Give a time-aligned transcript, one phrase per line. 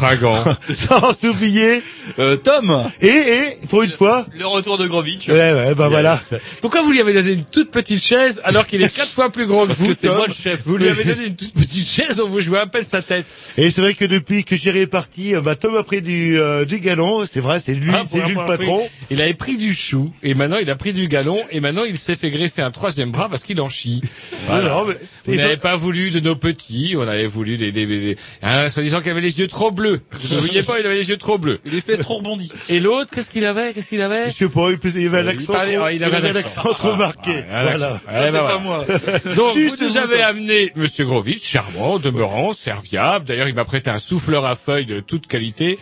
[0.00, 0.34] Fragant.
[0.74, 1.82] sans oublier
[2.18, 5.28] Euh, Tom et et pour une fois Le retour de Grovitch.
[5.28, 6.18] ouais ouais bah voilà
[6.60, 9.46] Pourquoi vous lui avez donné une toute petite chaise alors qu'il est quatre fois plus
[9.46, 10.60] grand que vous que c'est Tom moi le chef.
[10.64, 13.26] Vous lui avez donné une toute petite chaise, on vous jouez à peine sa tête.
[13.56, 16.64] et c'est vrai que depuis que j'ai réparti euh, bah Tom a pris du euh,
[16.64, 19.56] du galon c'est vrai c'est lui Ah, c'est lui le patron pris- Il avait pris
[19.56, 22.62] du chou et maintenant il a pris du galon et maintenant il s'est fait greffer
[22.62, 24.00] un troisième bras parce qu'il en chie.
[24.48, 24.94] non, non, mais
[25.24, 27.98] Vous et n'avez ça- pas voulu de nos petits, on avait voulu des, des, des,
[28.00, 30.00] des hein, soi-disant qu'il avait les yeux trop bleus.
[30.12, 31.58] Vous ne voyez pas, il avait les yeux trop bleus.
[31.64, 32.52] Les fesses trop rebondies.
[32.68, 35.22] Et l'autre, qu'est-ce qu'il avait Qu'est-ce qu'il avait je sais pas il il avait un
[35.22, 36.62] Il accent trop, ah, il avait un accent.
[36.72, 38.00] trop marqué Ah, voilà d'accord.
[38.10, 38.48] Ça, c'est voilà.
[38.48, 38.86] pas moi.
[39.36, 43.24] Donc, vous nous avez amené Monsieur Grovitch, charmant, demeurant, serviable.
[43.26, 45.78] D'ailleurs, il m'a prêté un souffleur à feuilles de toute qualité.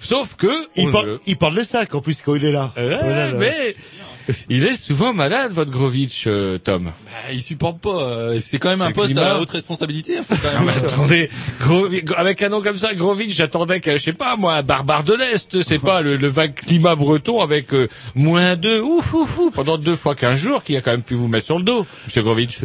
[0.00, 0.46] Sauf que...
[0.76, 3.38] il le- il parle de sac en plus quand il est là Ouais, Voilà, là.
[3.38, 3.74] mais
[4.48, 6.84] il est souvent malade, votre Grovitch, euh, Tom.
[6.84, 6.92] Bah,
[7.32, 8.00] il supporte pas.
[8.02, 9.34] euh, C'est quand même un le poste climat.
[9.34, 10.18] à haute responsabilité.
[10.18, 11.30] hein, faut quand Non, même- mais attendez,
[11.60, 15.02] Grovi- avec un nom comme ça, Grovitch, j'attendais que, je sais pas, moi, un barbare
[15.04, 19.38] de l'Est, c'est pas le, le vague climat breton avec euh, moins deux, ouf, ouf,
[19.38, 21.64] ouf, pendant deux fois quinze jours, qui a quand même pu vous mettre sur le
[21.64, 22.60] dos, Monsieur Grovitch.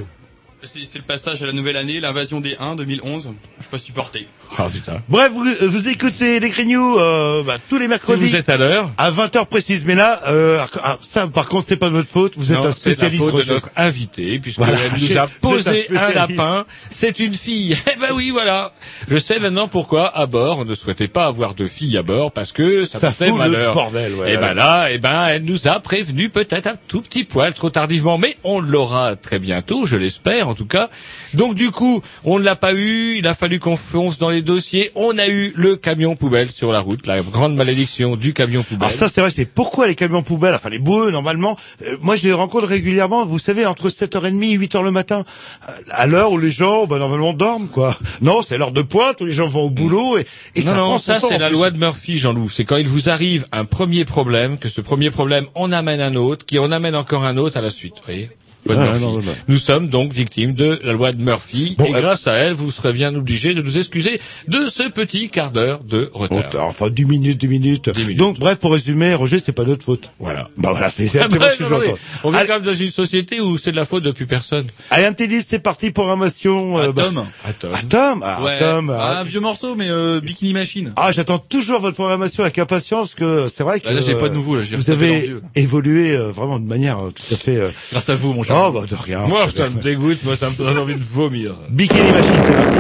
[0.65, 3.29] C'est c'est le passage à la nouvelle année, l'invasion des 1 2011.
[3.57, 4.27] Je peux pas supporter.
[4.57, 5.01] Ah, putain.
[5.09, 8.57] bref vous, vous écoutez les Grignoux euh, bah, tous les Si mercredis vous êtes à
[8.57, 12.09] l'heure, à 20h précise mais là euh, ah, ça par contre c'est pas de votre
[12.09, 15.01] faute vous êtes Non, un c'est la spécialiste faute de notre invité, puisque Voilà, elle
[15.01, 16.65] nous a un posé un lapin.
[16.89, 17.77] C'est une fille.
[17.95, 18.73] Eh ben oui, voilà.
[19.07, 22.31] Je sais maintenant pourquoi à bord on ne souhaitait pas avoir de filles à bord
[22.31, 23.73] parce que ça, Ça fait fout le malheur.
[23.73, 24.33] bordel, ouais.
[24.33, 27.69] Et ben là, eh ben elle nous a prévenu peut-être un tout petit poil trop
[27.69, 30.89] tardivement, mais on l'aura très bientôt, je l'espère en tout cas.
[31.33, 33.15] Donc du coup, on ne l'a pas eu.
[33.17, 34.91] Il a fallu qu'on fonce dans les dossiers.
[34.95, 38.87] On a eu le camion poubelle sur la route, la grande malédiction du camion poubelle.
[38.87, 42.15] Alors ça c'est vrai, c'est pourquoi les camions poubelles, enfin les boueux normalement, euh, moi
[42.15, 45.25] je les rencontre régulièrement, vous savez, entre 7h30 et 8h le matin,
[45.67, 47.97] euh, à l'heure où les gens bah, normalement dorment quoi.
[48.21, 50.75] Non, c'est l'heure de pointe où les gens vont au boulot et, et non, ça
[50.75, 52.49] non, prend son ça temps, c'est en la loi de Murphy, Jean-Loup.
[52.49, 56.15] C'est quand il vous arrive un premier problème, que ce premier problème en amène un
[56.15, 57.95] autre, qui en amène encore un autre à la suite.
[57.97, 58.29] Vous voyez
[58.65, 59.01] Loi de Ah, Murphy.
[59.03, 59.35] non, non, non.
[59.47, 62.53] Nous sommes donc victimes de la loi de Murphy, Bon, et euh, grâce à elle,
[62.53, 66.49] vous serez bien obligé de nous excuser de ce petit quart d'heure de retard.
[66.53, 67.89] Oh, Enfin 10 minutes, 10 minutes.
[67.89, 68.17] Dix minutes.
[68.17, 70.11] Donc bref, pour résumer, Roger, c'est pas notre faute.
[70.19, 70.47] Voilà.
[70.57, 71.99] Bah voilà, c'est c'est Ah exactement bah, ce que j'entends.
[72.23, 74.65] on vit Allez, quand même dans une société où c'est de la faute depuis personne.
[74.89, 76.79] allez, un tennis, c'est parti, programmation.
[76.79, 77.25] euh, bah- Tom.
[77.45, 77.67] Attends.
[77.71, 78.57] Ah, Tom, ah, Ouais.
[78.57, 80.93] Tom, Ah, ah, un vieux morceau, mais euh, Bikini Machine.
[80.95, 84.19] Ah, j'attends toujours votre programmation avec impatience, que c'est vrai que Ah, là, j'ai euh,
[84.19, 87.37] pas de nouveau, là, j'ai vous avez évolué euh, vraiment de manière euh, tout à
[87.37, 87.57] fait.
[87.57, 88.54] euh, Grâce à vous, mon cher.
[88.57, 89.27] Oh bah de rien.
[89.27, 91.55] Moi, ça me dégoûte, moi, ça me donne envie de vomir.
[91.69, 92.77] Bikini Machine, c'est parti.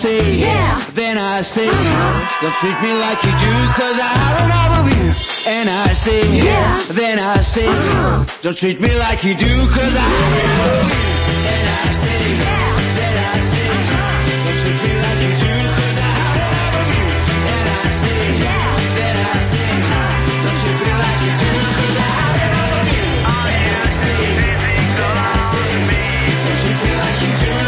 [0.00, 0.80] Say, yeah.
[0.94, 1.68] Then I say,
[2.40, 5.12] don't treat me like you do, cause I have enough of you.
[5.52, 6.80] And I say, yeah.
[6.88, 7.68] Then I say,
[8.40, 11.04] don't treat me like you do, cause I have enough of you.
[11.52, 12.16] And I say,
[12.96, 13.68] then I say,
[14.40, 17.04] don't treat me like you do, cause I have enough of you.
[17.44, 19.68] And I say, then I say,
[20.40, 23.04] don't treat me like you do, cause I have enough of you.
[23.52, 25.68] And I say, then I say,
[26.40, 27.59] don't treat me like you do,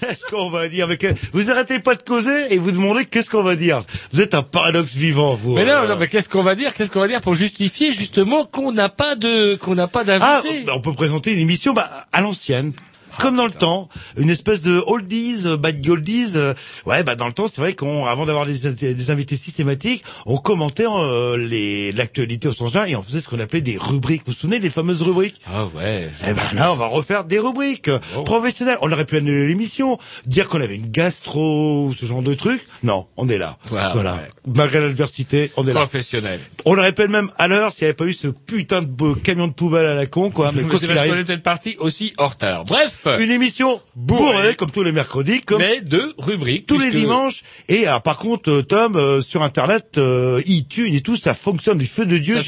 [0.00, 3.42] Qu'est-ce qu'on va dire avec Vous arrêtez pas de causer et vous demandez qu'est-ce qu'on
[3.42, 3.82] va dire.
[4.12, 5.54] Vous êtes un paradoxe vivant, vous.
[5.54, 5.88] Mais non, euh.
[5.88, 8.88] non, mais qu'est-ce qu'on va dire Qu'est-ce qu'on va dire pour justifier justement qu'on n'a
[8.88, 12.20] pas de qu'on n'a pas Ah, d'invité bah, on peut présenter une émission bah, à
[12.20, 12.72] l'ancienne.
[13.18, 16.32] Comme dans le temps, une espèce de oldies, euh, bad oldies.
[16.36, 16.54] euh,
[16.86, 20.36] ouais, bah dans le temps, c'est vrai qu'on, avant d'avoir des, des invités systématiques, on
[20.38, 24.22] commentait euh, les l'actualité au sens et on faisait ce qu'on appelait des rubriques.
[24.26, 25.40] Vous vous souvenez des fameuses rubriques?
[25.52, 26.10] Ah ouais.
[26.28, 28.22] Eh ben là, on va refaire des rubriques euh, Oh.
[28.22, 28.78] professionnelles.
[28.82, 32.62] On aurait pu annuler l'émission, dire qu'on avait une gastro, ce genre de truc.
[32.82, 33.58] Non, on est là.
[33.68, 34.14] Voilà, voilà.
[34.14, 34.28] ouais.
[34.54, 35.80] Malgré l'adversité, on est là.
[35.80, 36.40] Professionnel.
[36.64, 39.14] On le répète même à l'heure s'il n'y avait pas eu ce putain de beau
[39.14, 40.50] camion de poubelle à la con, quoi.
[40.54, 42.64] Mais quoi qu'on arrive, était parti aussi en retard.
[42.64, 44.54] Bref, une émission bourrée, Bourrée.
[44.56, 46.66] comme tous les mercredis, comme mais de rubriques.
[46.66, 47.42] tous les dimanches.
[47.68, 51.78] Et alors, par contre, euh, Tom, euh, sur Internet, euh, iTunes et tout, ça fonctionne
[51.78, 52.38] du feu de Dieu.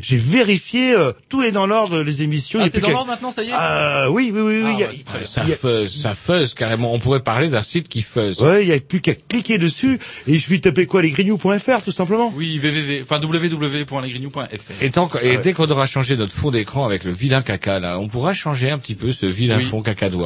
[0.00, 2.60] J'ai- vérifié, euh, tout est dans l'ordre, les émissions.
[2.62, 4.72] Ah, c'est dans l'ordre maintenant, ça y est Euh, oui, oui, oui, oui.
[4.76, 5.24] Ah, y a- ouais.
[5.24, 6.94] Ça il y a- fuzz, ça fuzz carrément.
[6.94, 8.40] On pourrait parler d'un site qui fuzz.
[8.40, 11.92] Ouais, il y a plus qu'à cliquer dessus et je vais taper quoi, lesgrignoux.fr, tout
[11.92, 12.32] simplement?
[12.36, 14.46] Oui, www, enfin www.lesgrignoux.fr.
[14.82, 17.42] Et, tant que- Ah et dès qu'on aura changé notre fond d'écran avec le vilain
[17.42, 19.64] caca là, on pourra changer un petit peu ce vilain Oui.
[19.64, 19.82] fond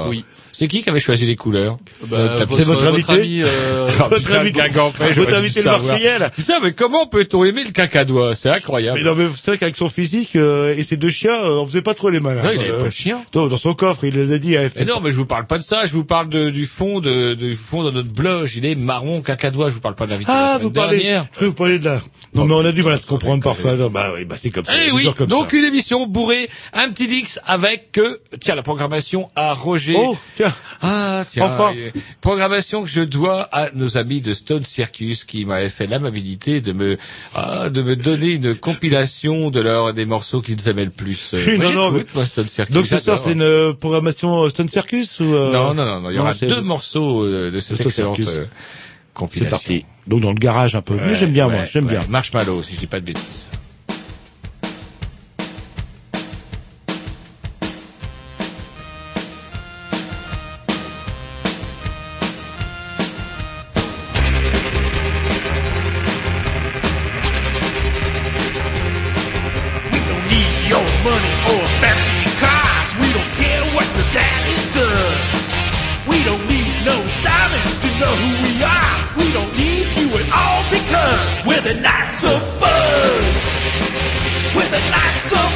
[0.09, 0.25] Oui.
[0.59, 4.05] C'est qui qui avait choisi les couleurs Bah, Euh, c'est votre invité ami, euh, Ah,
[4.09, 5.67] Votre putain, le invité- gag en fait, j'aurais votre invité le.
[5.71, 6.31] Marseillais, là.
[6.31, 8.99] Putain, mais comment peut-on aimer le cacadois C'est incroyable.
[8.99, 11.67] Mais non, mais c'est vrai qu'avec son physique euh, et ses deux chiens, euh, on
[11.67, 12.43] faisait pas trop les malins.
[12.43, 13.21] Non, il avait Euh, pas de chien.
[13.35, 14.57] non, dans son coffre, il les a dit.
[14.77, 15.85] Mais non, mais je vous parle pas de ça.
[15.85, 18.49] Je vous parle de, du fond de, du fond de notre blog.
[18.57, 19.69] Il est marron cacadois.
[19.69, 20.99] Je vous parle pas de l'invité de la Ah, vous parlez.
[21.01, 21.27] dernière.
[21.35, 22.01] Je vais vous parler de là.
[22.35, 23.75] Non, mais on a dû voilà se comprendre parfois.
[23.75, 24.73] Non, bah oui, bah c'est comme ça.
[24.75, 29.53] Eh oui, donc une émission bourrée, un petit Dix avec, euh, tiens, la programmation à
[29.53, 29.97] Roger.
[29.99, 30.46] Oh, tiens.
[30.83, 31.45] Ah, tiens.
[31.47, 31.73] Enfin.
[32.21, 36.73] Programmation que je dois à nos amis de Stone Circus qui m'avaient fait l'amabilité de
[36.73, 36.99] me,
[37.35, 41.31] ah, de me donner une compilation de leurs, des morceaux qu'ils aimaient le plus.
[41.47, 42.75] Oui, moi, non, non, moi, Stone Circus.
[42.75, 43.19] Donc ce soir, j'adore.
[43.25, 46.19] c'est une euh, programmation euh, Stone Circus ou euh, Non, non, non, non, il y
[46.19, 48.39] aura c'est- deux morceaux de cette Stone excellente Circus.
[48.39, 49.51] euh, C'est compilation.
[49.57, 49.85] parti.
[50.07, 50.95] Donc dans le garage un peu.
[50.95, 51.93] Mais j'aime bien moi, j'aime ouais.
[51.99, 52.05] bien.
[52.09, 53.46] Marshmallow, si je dis pas de bêtises.
[76.87, 78.95] No diamonds to know who we are.
[79.19, 83.27] We don't need you at all because we're the Knights of Fuzz.
[84.55, 85.56] We're the Knights of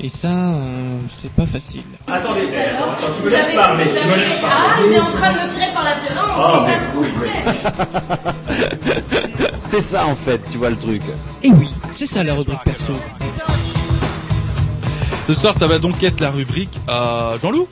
[0.00, 1.82] Et ça, euh, c'est pas facile.
[2.06, 2.46] Attendez, tu
[3.24, 5.82] me laisses parler, tu me laisses Ah, il est en train de me tirer par
[5.82, 7.34] la violence, c'est ça que vous faites.
[9.66, 11.02] C'est ça en fait, tu vois le truc.
[11.42, 12.92] Et oui, c'est ça la rubrique perso.
[15.26, 17.68] Ce soir, ça va donc être la rubrique à Jean-Loup.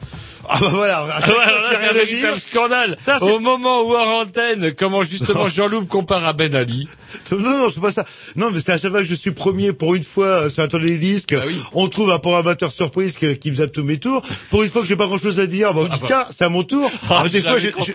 [0.48, 1.20] Ah bah voilà, Ah
[1.72, 2.96] c'est un véritable scandale.
[2.98, 6.88] Ça, Au moment où en antenne, comment justement Jean-Loup compare à Ben Ali.
[7.36, 8.04] Non, non, c'est pas ça.
[8.36, 10.62] Non, mais c'est à chaque fois que je suis premier pour une fois euh, sur
[10.62, 11.60] un tournée des disques, Ah oui.
[11.72, 14.22] on trouve un programmateur surprise que- qui me zappe tous mes tours.
[14.50, 16.06] Pour une fois que j'ai pas grand chose à dire, bon, on dit, bah.
[16.06, 16.90] tiens, c'est à mon tour.
[17.10, 17.92] Ah, Alors, des fois, je, je.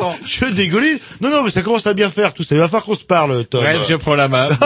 [1.21, 2.55] Non, non, mais ça commence à bien faire tout ça.
[2.55, 3.61] Il va falloir qu'on se parle, Tom.
[3.61, 4.47] Bref, je prends la main.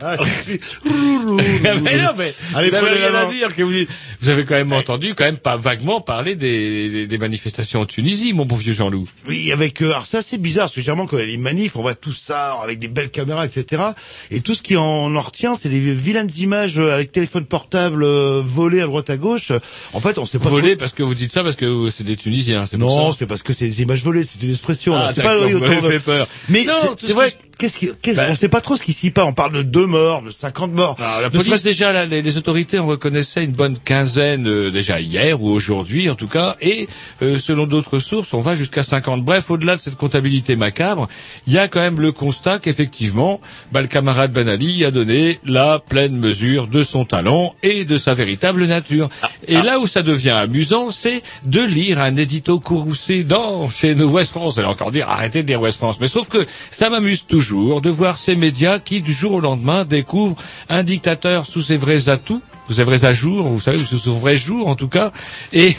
[0.00, 3.54] Ah, suis- mais non, mais Allez, vous n'avez la rien à dire.
[3.54, 3.88] Que vous, dites-
[4.20, 7.86] vous avez quand même entendu, quand même pas vaguement parler des, des, des manifestations en
[7.86, 9.06] Tunisie, mon bon vieux Jean-Loup.
[9.28, 11.36] Oui, avec euh, alors ça c'est bizarre parce que généralement quand il y a les
[11.36, 13.82] manifs, on voit tout ça avec des belles caméras, etc.
[14.30, 14.82] Et tout ce qui en,
[15.14, 19.16] en retient, c'est des vilaines images euh, avec téléphone portable euh, volés à droite à
[19.16, 19.52] gauche.
[19.92, 20.48] En fait, on sait pas.
[20.48, 23.42] Volé trop- parce que vous dites ça parce que c'est des Tunisiens, Non, c'est parce
[23.42, 24.94] que c'est des images volées, c'est une expression.
[24.94, 26.26] Ah, c'est pas vous fait peur.
[26.48, 26.64] Mais
[26.98, 27.30] c'est- vrai.
[27.30, 29.24] que Qu'est-ce qui, qu'est-ce, Bah- on sait pas trop ce qui s'y passe.
[29.26, 30.96] On parle de deux morts, de 50 morts.
[30.98, 34.70] Alors, la Ne police déjà, là, les, les autorités en reconnaissaient une bonne quinzaine euh,
[34.70, 36.88] déjà hier ou aujourd'hui en tout cas, et
[37.22, 39.24] euh, selon d'autres sources, on va jusqu'à 50.
[39.24, 41.08] Bref, au-delà de cette comptabilité macabre,
[41.46, 43.38] il y a quand même le constat qu'effectivement,
[43.72, 47.98] bah, le camarade Ben Ali a donné la pleine mesure de son talent et de
[47.98, 49.08] sa véritable nature.
[49.46, 54.08] Et là où ça devient amusant, c'est de lire un édito courroucé dans chez nos
[54.08, 54.58] West France.
[54.58, 57.90] Allez encore dire arrêtez de dire West France, mais sauf que ça m'amuse toujours de
[57.90, 60.36] voir ces médias qui du jour au lendemain découvrent
[60.68, 64.68] un dictateur sous ses vrais atouts sous ses vrais ajours, vous savez, son vrai jour
[64.68, 65.12] en tout cas.
[65.52, 65.74] Et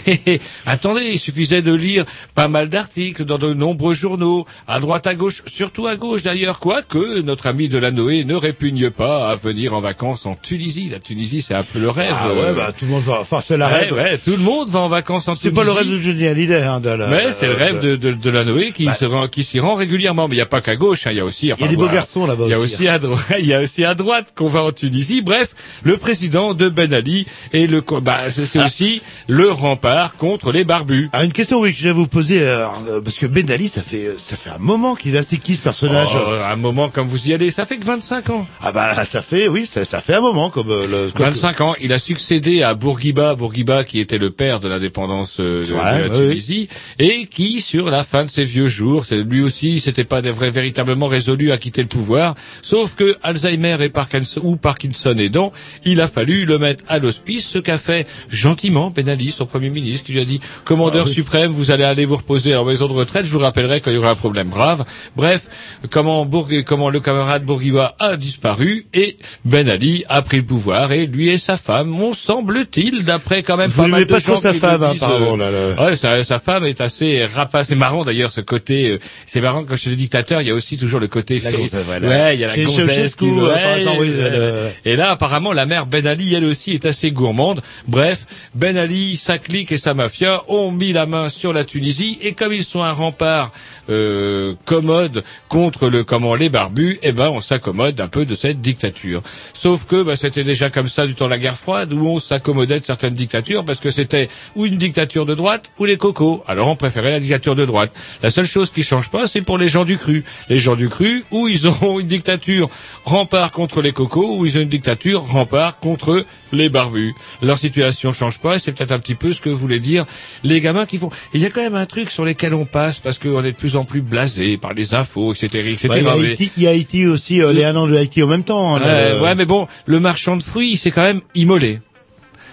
[0.65, 5.15] attendez, il suffisait de lire pas mal d'articles dans de nombreux journaux, à droite à
[5.15, 9.81] gauche, surtout à gauche d'ailleurs, quoique notre ami Delanoë ne répugne pas à venir en
[9.81, 10.89] vacances en Tunisie.
[10.91, 12.13] La Tunisie, c'est un peu le rêve.
[12.17, 13.19] Ah ouais, bah tout le monde va.
[13.21, 13.93] Enfin, c'est la Ouais, rêve.
[13.93, 15.55] ouais, tout le monde va en vacances en C'est Tunisie.
[15.55, 18.11] pas le rêve de Johnny Hallyday, hein, de la- Mais c'est le rêve de, de,
[18.13, 18.93] de Lanoé qui Bah.
[18.93, 20.27] se rend, qui s'y rend régulièrement.
[20.27, 21.51] Mais il n'y a pas qu'à gauche, hein, il y a aussi.
[21.51, 22.75] enfin, Il y a des beaux garçons là-bas Il y a aussi.
[22.75, 25.21] aussi à droite, il y a aussi à droite qu'on va en Tunisie.
[25.21, 25.49] Bref,
[25.83, 30.63] le président de Ben Ali et le, bah, c'est c'est aussi le rempart contre les
[30.63, 31.09] barbus.
[31.13, 33.67] Ah, une question oui que je vais vous poser euh, euh, parce que Ben Ali
[33.67, 36.55] ça fait euh, ça fait un moment qu'il a c'est qui ce personnage Oh, un
[36.55, 38.45] moment comme vous y allez, ça fait que 25 ans.
[38.61, 41.31] Ah bah ça fait oui ça, ça fait un moment comme euh, le quoi que-
[41.31, 45.63] 25 ans, il a succédé à Bourguiba, Bourguiba qui était le père de l'indépendance euh,
[45.65, 49.79] de, la oui, Tunisie, et qui, sur la fin de ses vieux jours, lui aussi,
[49.79, 54.41] s'était pas de- vrai- véritablement résolu à quitter le pouvoir, sauf que Alzheimer et Parkinson,
[54.43, 55.51] ou Parkinson aidant,
[55.83, 59.69] il a fallu le mettre à l'hospice, ce qu'a fait gentiment Ben Ali, son premier
[59.69, 61.13] ministre, qui lui a dit, commandeur Ah oui.
[61.13, 63.95] suprême, vous allez aller vous reposer en maison de retraite, je vous rappellerai quand il
[63.95, 64.83] y aura un problème grave.
[65.15, 65.43] Bref,
[65.89, 70.91] comment, Bourg- comment le camarade Bourguiba a disparu, et Ben Ali a pris le pouvoir,
[70.91, 74.19] et lui et sa femme, on semble-t-il, d'après quand même Vous pas mal de pas
[74.21, 75.85] trop gens sa qui femme, le hein, disent, apparemment, euh, là, là.
[75.85, 77.67] Ouais, sa, sa femme est assez rapace.
[77.67, 78.91] C'est marrant d'ailleurs ce côté.
[78.91, 81.39] euh, c'est marrant quand chez les dictateurs, il y a aussi toujours le côté.
[81.39, 82.07] La fait- gonzesse, voilà.
[82.07, 83.15] Ouais, il y a la gonzesse.
[83.15, 83.85] Qui- ouais,
[84.17, 87.61] euh, Et là, apparemment, la mère Ben Ali, elle aussi, est assez gourmande.
[87.87, 92.17] Bref, Ben Ali, sa clique et sa mafia ont mis la main sur la Tunisie
[92.21, 93.51] et comme ils sont un rempart
[93.89, 98.61] euh, commode contre le comment les barbus, eh ben on s'accommode un peu de cette
[98.61, 99.21] dictature.
[99.53, 102.19] Sauf que bah, c'était déjà comme ça du temps de la guerre froide où on
[102.19, 106.43] s'accommodait de certaines dictatures parce que c'était ou une dictature de droite ou les cocos.
[106.47, 107.91] Alors on préférait la dictature de droite.
[108.23, 110.23] La seule chose qui change pas, c'est pour les gens du cru.
[110.49, 112.69] Les gens du cru, où ils ont une dictature
[113.03, 117.13] rempart contre les cocos, ou ils ont une dictature rempart contre les barbus.
[117.41, 120.05] Leur situation change pas, et c'est peut-être un petit peu ce que voulaient dire
[120.43, 121.09] les gamins qui font.
[121.33, 123.57] Il y a quand même un truc sur lequel on passe parce qu'on est de
[123.57, 125.89] plus en plus blasé par les infos, etc., etc.
[125.97, 128.21] Il, y a Haïti, il y a Haïti aussi euh, les un an de Haïti
[128.23, 130.91] en même temps hein, Ouais, le- ouais, mais bon, le marchand de fruits, il s'est
[130.91, 131.79] quand même immolé.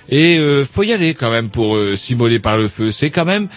[0.09, 2.91] Et euh, faut y aller quand même pour euh, s'immoler par le feu.
[2.91, 3.49] C'est quand même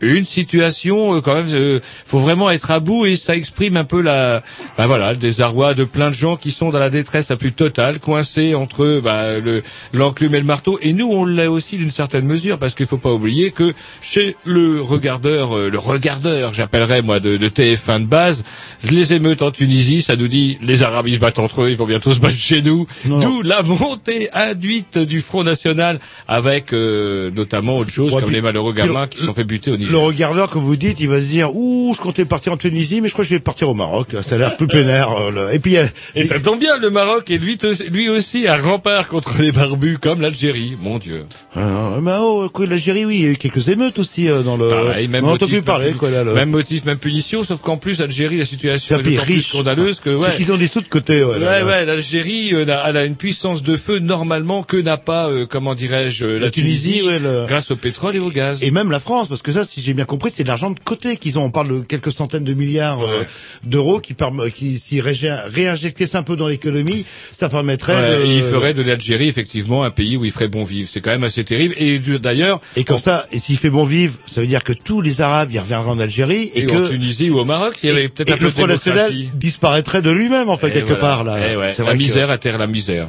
[0.00, 1.46] une situation euh, quand même.
[1.52, 4.42] euh, faut vraiment être à bout et ça exprime un peu la,
[4.78, 7.52] bah voilà, le désarroi de plein de gens qui sont dans la détresse la plus
[7.52, 10.78] totale, coincés entre bah, le l'enclume et le marteau.
[10.82, 14.36] Et nous, on l'est aussi d'une certaine mesure parce qu'il faut pas oublier que chez
[14.44, 18.44] le regardeur, euh, le regardeur, j'appellerais moi de, de TF1 de base,
[18.90, 21.76] les émeutes en Tunisie, ça nous dit les Arabes ils se battent entre eux, ils
[21.76, 22.86] vont bientôt se battre chez nous.
[23.04, 28.36] D'où la montée induite du Front National avec euh, notamment autre chose Ouais, comme puis-
[28.36, 29.89] les malheureux gamins qui sont fait buter au Niger.
[29.90, 33.00] Le regardeur, comme vous dites, il va se dire, ouh, je comptais partir en Tunisie,
[33.00, 34.08] mais je crois que je vais partir au Maroc.
[34.26, 35.08] Ça a l'air plus pénère.
[35.18, 35.76] euh, Et puis,
[36.14, 37.58] Et ça tombe bien, le Maroc est lui,
[37.90, 41.22] lui aussi un rempart contre les barbus comme l'Algérie, mon Dieu.
[41.56, 44.56] euh, mais oh, quoi, l'Algérie, oui, il y a eu quelques émeutes aussi euh, dans
[44.56, 44.68] le.
[44.68, 46.24] Pareil, même on motif, même parler, puni- quoi, là.
[46.24, 46.34] Le...
[46.34, 49.48] Même motif, même punition, sauf qu'en plus, l'Algérie, la situation est pays d'autant plus riche.
[49.48, 50.36] scandaleuse que, C'est ouais.
[50.36, 51.36] qu'ils ont des sous de côté, ouais.
[51.38, 55.46] Ouais, ouais, l'Algérie, euh, elle a une puissance de feu normalement que n'a pas, euh,
[55.48, 58.62] comment dirais-je, la, Tunisie, ouais, le- grâce au pétrole et au gaz.
[58.62, 60.78] Et même la France, parce que ça, si j'ai bien compris, c'est de l'argent de
[60.78, 61.44] côté qu'ils ont.
[61.44, 63.24] On parle de quelques centaines de milliards euh,
[63.64, 64.14] d'euros qui,
[64.54, 68.24] qui s'y régé- réinjectaient ça un peu dans l'économie, ça permettrait Ouais, de...
[68.24, 70.88] et il ferait de l'Algérie effectivement un pays où il ferait bon vivre.
[70.92, 71.74] C'est quand même assez terrible.
[71.78, 75.00] Et d'ailleurs, Et comme ça, et s'il fait bon vivre, ça veut dire que tous
[75.00, 77.88] les Arabes, ils reviendront en Algérie et, et que en Tunisie ou au Maroc, il
[77.88, 80.86] y avait peut-être un peu le Front National disparaîtrait de lui-même, en fait, Et quelque
[80.88, 81.00] voilà.
[81.00, 81.36] part, là.
[81.52, 83.08] Eh ouais, la vrai que- misère atterre la misère.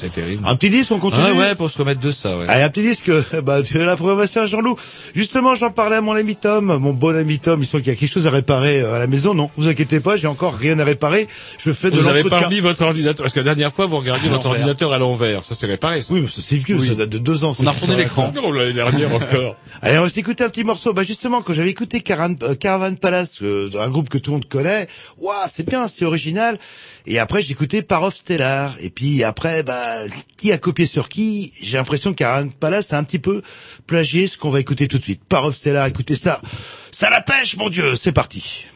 [0.00, 0.42] C'est terrible.
[0.46, 2.36] Un petit disque, on continue Ah ouais, pour se remettre de ça.
[2.36, 2.44] Ouais.
[2.48, 3.10] Allez, un petit disque,
[3.44, 4.76] bah, tu as la programmation à Jean-Loup.
[5.14, 7.96] Justement, j'en parlais à mon ami Tom, mon bon ami Tom, il semble qu'il y
[7.96, 9.34] a quelque chose à réparer euh, à la maison.
[9.34, 11.26] Non, vous inquiétez pas, j'ai encore rien à réparer.
[11.58, 12.48] Je fais de Vous avez l'entretien.
[12.48, 15.44] pas mis votre ordinateur parce que la dernière fois vous regardiez votre ordinateur à l'envers.
[15.44, 16.02] Ça c'est réparé.
[16.02, 16.12] Ça.
[16.12, 16.86] Oui, mais ça, c'est vieux, Oui.
[16.88, 17.54] ça date de deux ans.
[17.58, 18.32] On a retourné l'écran.
[18.54, 19.56] L'année dernière encore.
[19.82, 20.92] Allez, on va s'écouter un petit morceau.
[20.92, 24.36] Bah justement, quand j'avais écouté Caravan, euh, Caravan Palace, euh, un groupe que tout le
[24.38, 26.58] monde connaît, waouh, c'est bien, c'est original.
[27.06, 28.74] Et après, j'ai écouté Parov Stellar.
[28.80, 29.96] Et puis après, bah,
[30.36, 31.52] qui a copié sur qui?
[31.60, 33.42] J'ai l'impression que Caravan Palace a un petit peu
[33.86, 35.20] plagié ce qu'on va écouter tout de suite.
[35.28, 36.40] Parov Stellar, écoutez ça.
[36.90, 38.66] Ça la pêche, mon Dieu, c'est parti.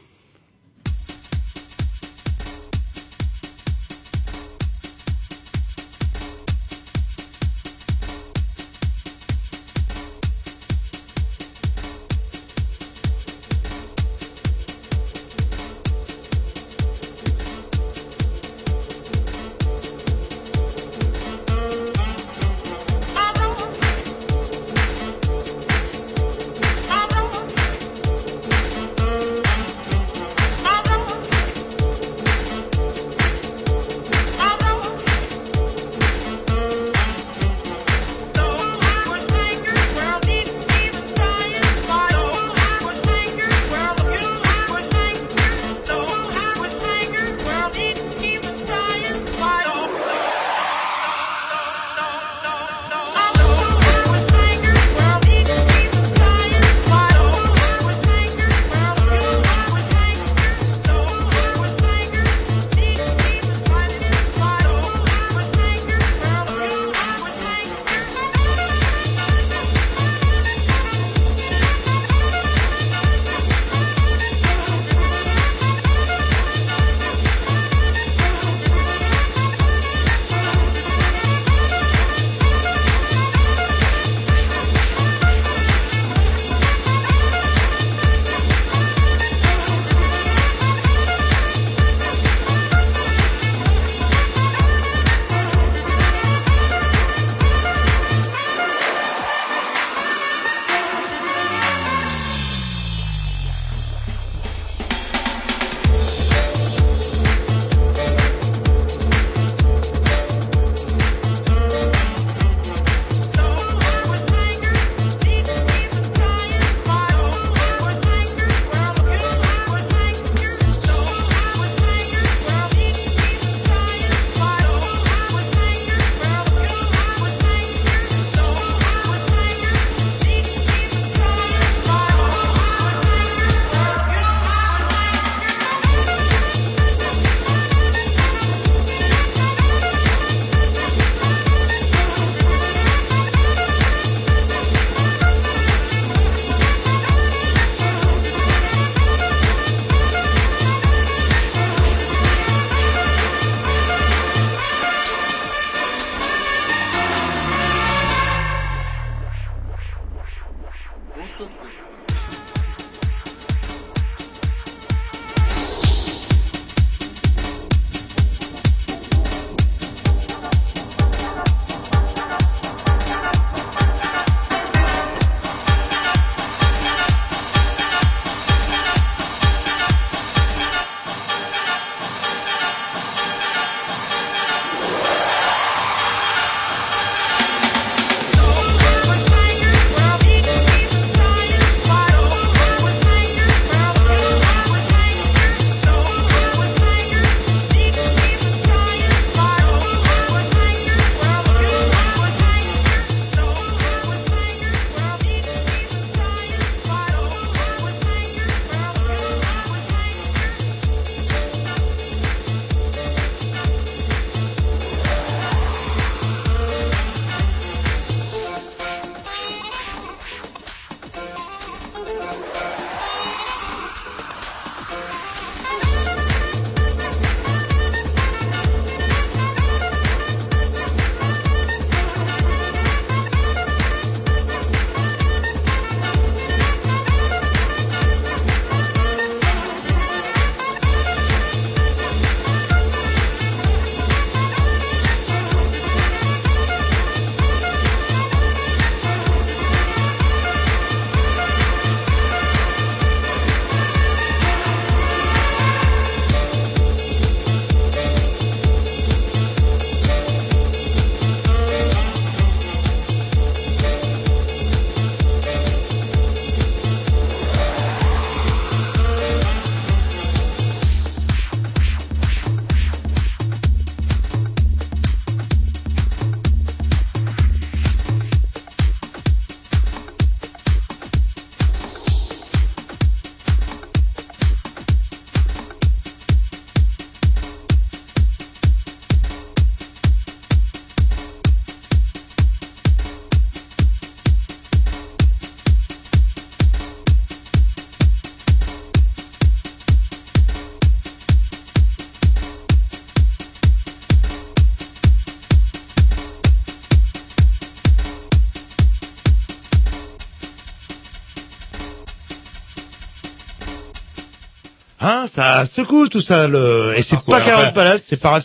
[315.08, 316.48] Hein, ça secoue tout ça.
[316.48, 316.94] Le...
[316.96, 318.40] Et c'est Ah, pas ouais, enfin, Palace, c'est par, euh,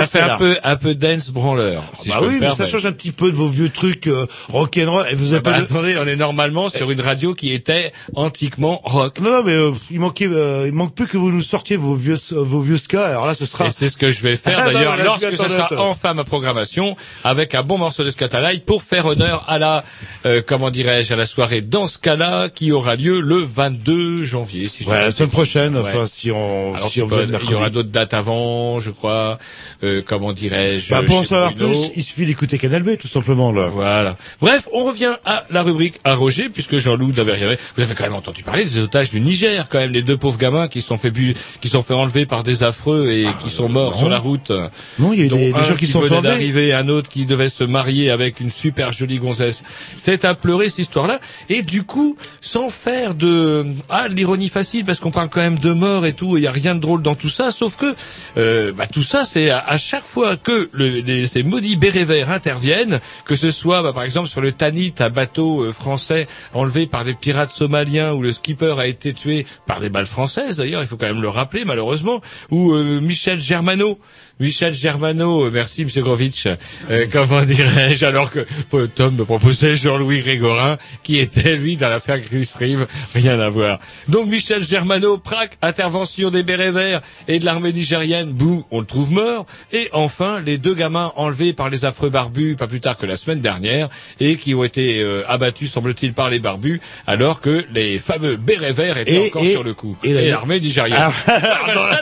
[0.00, 1.82] Ça fait un peu, un peu dance branleur.
[1.92, 5.04] si bah oui, mais ça change un petit peu de vos vieux trucs euh, rock'n'roll.
[5.10, 7.52] Et vous Ah avez bah, pas de- attendez, on est normalement sur une radio qui
[7.52, 9.20] était antiquement rock.
[9.20, 11.94] Non, non, mais euh, il manquait, euh, il manque plus que vous nous sortiez vos
[11.94, 13.06] vieux, vos vieux ska.
[13.06, 13.66] Alors là, ce sera.
[13.66, 16.24] Et c'est ce que je vais faire Ah bah d'ailleurs lorsque ce sera enfin ma
[16.24, 19.84] programmation avec un bon morceau de Scatalight pour faire honneur à la,
[20.26, 24.68] euh, comment dirais-je, à la soirée dans ce cas-là qui aura lieu le 22 janvier.
[24.68, 25.74] Si je Ouais, la semaine prochaine.
[25.74, 25.92] bêtises.
[25.98, 29.38] Enfin, si on, Alors, si on pas- il y aura d'autres dates avant, je crois.
[29.82, 33.52] Euh, comment dirais-je Bah, pour en savoir plus, il suffit d'écouter Canal B, tout simplement,
[33.52, 33.66] là.
[33.66, 34.16] Voilà.
[34.40, 37.56] Bref, on revient à la rubrique à Roger, puisque Jean-Loup n'avait rien.
[37.76, 40.38] Vous avez quand même entendu parler des otages du Niger, quand même, les deux pauvres
[40.38, 43.68] gamins qui sont fait bu, qui sont fait enlever par des affreux et qui sont
[43.68, 43.98] morts non.
[43.98, 44.52] sur la route.
[44.98, 47.48] Non, il y a eu des, gens qui sont venait d'arriver, un autre qui devait
[47.48, 49.62] se marier avec une super jolie gonzesse.
[49.96, 51.20] C'est à pleurer cette histoire-là.
[51.48, 55.58] Et du coup, sans faire de ah de l'ironie facile, parce qu'on parle quand même
[55.58, 57.94] de mort et tout, il y a rien de drôle dans tout ça, sauf que
[58.36, 62.04] euh, bah, tout ça, c'est à, à chaque fois que le, les, ces maudits bérets
[62.04, 66.26] verts interviennent, que ce soit bah, par exemple sur le Tanit, un bateau euh, français
[66.54, 70.56] enlevé par des pirates somaliens, où le skipper a été tué par des balles françaises,
[70.56, 72.20] d'ailleurs, il faut quand même le rappeler malheureusement,
[72.50, 73.98] ou euh, Michel Germano.
[74.40, 76.46] Michel Germano, euh, merci Monsieur Grovitch.
[76.90, 81.88] Euh, comment dirais-je Alors que euh, Tom me proposait Jean-Louis Grégorin, qui était lui dans
[81.88, 83.80] l'affaire Chris Reeve, rien à voir.
[84.06, 88.86] Donc Michel Germano, prac, intervention des bérets verts et de l'armée nigérienne, bouh, on le
[88.86, 89.44] trouve mort.
[89.72, 93.16] Et enfin, les deux gamins enlevés par les affreux barbus, pas plus tard que la
[93.16, 93.88] semaine dernière,
[94.20, 98.72] et qui ont été euh, abattus, semble-t-il, par les barbus, alors que les fameux bérets
[98.72, 99.96] verts étaient Et- encore et- sur le coup.
[100.04, 100.96] Et l'armée nigérienne.
[101.00, 101.12] Ah,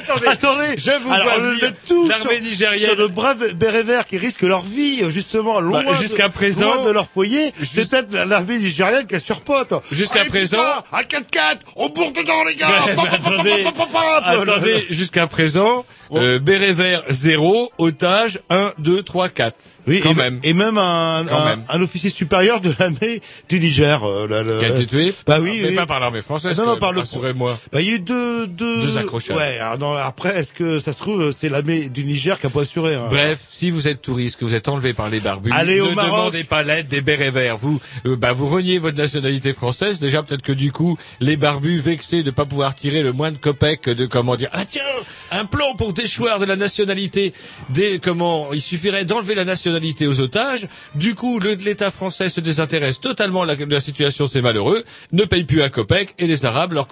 [0.05, 4.19] attendez, attendez, je vous Alors, vois l'armée sur- nigérienne- sur de braves bérets verts qui
[4.19, 7.53] risquent leur vie, justement, loin, Bah, jusqu'à de, présent- loin de leur foyer.
[7.71, 9.73] C'est peut-être l'armée nigérienne qui surpote.
[9.93, 12.69] Jusqu'à Allez, présent- putain, à 4-4, on bourre dedans, les gars.
[12.95, 19.55] Pop, pop, attendez, attendez, jusqu'à présent, euh, béret vert 0, otage 1, 2, 3, 4.
[19.89, 20.41] Oui, quand et, même.
[20.43, 21.65] et même un, Quand un, même.
[21.69, 24.03] un officier supérieur de l'armée du Niger.
[24.03, 25.75] euh, là, le- Qui a été tué Bah oui, Mais oui.
[25.77, 26.59] pas par l'armée française.
[26.59, 27.57] Non, non, quand par le- rassurez-moi.
[27.73, 29.37] Bah, il y a eu deux, deux, Deux accrochages.
[29.37, 32.51] Ouais, alors, non, après, est-ce que ça se trouve, c'est l'armée du Niger qui a
[32.51, 33.07] pas assuré, hein.
[33.11, 35.93] Bref, si vous êtes touriste, que vous êtes enlevé par les barbus, Allez ne au
[35.93, 36.11] Maroc.
[36.17, 37.57] demandez pas l'aide des bérets verts.
[37.57, 40.01] Vous, euh, bah, vous reniez votre nationalité française.
[40.01, 43.39] Déjà, peut-être que du coup, les barbus, vexés de pas pouvoir tirer le moins de
[43.39, 44.83] copec de comment dire, ah tiens,
[45.31, 47.33] un plan pour déchoir de la nationalité
[47.71, 50.67] des, comment, il suffirait d'enlever la nationalité aux otages.
[50.95, 55.45] Du coup, l'État français se désintéresse totalement de la, la situation, c'est malheureux, ne paye
[55.45, 56.87] plus un copec, et les Arabes, leur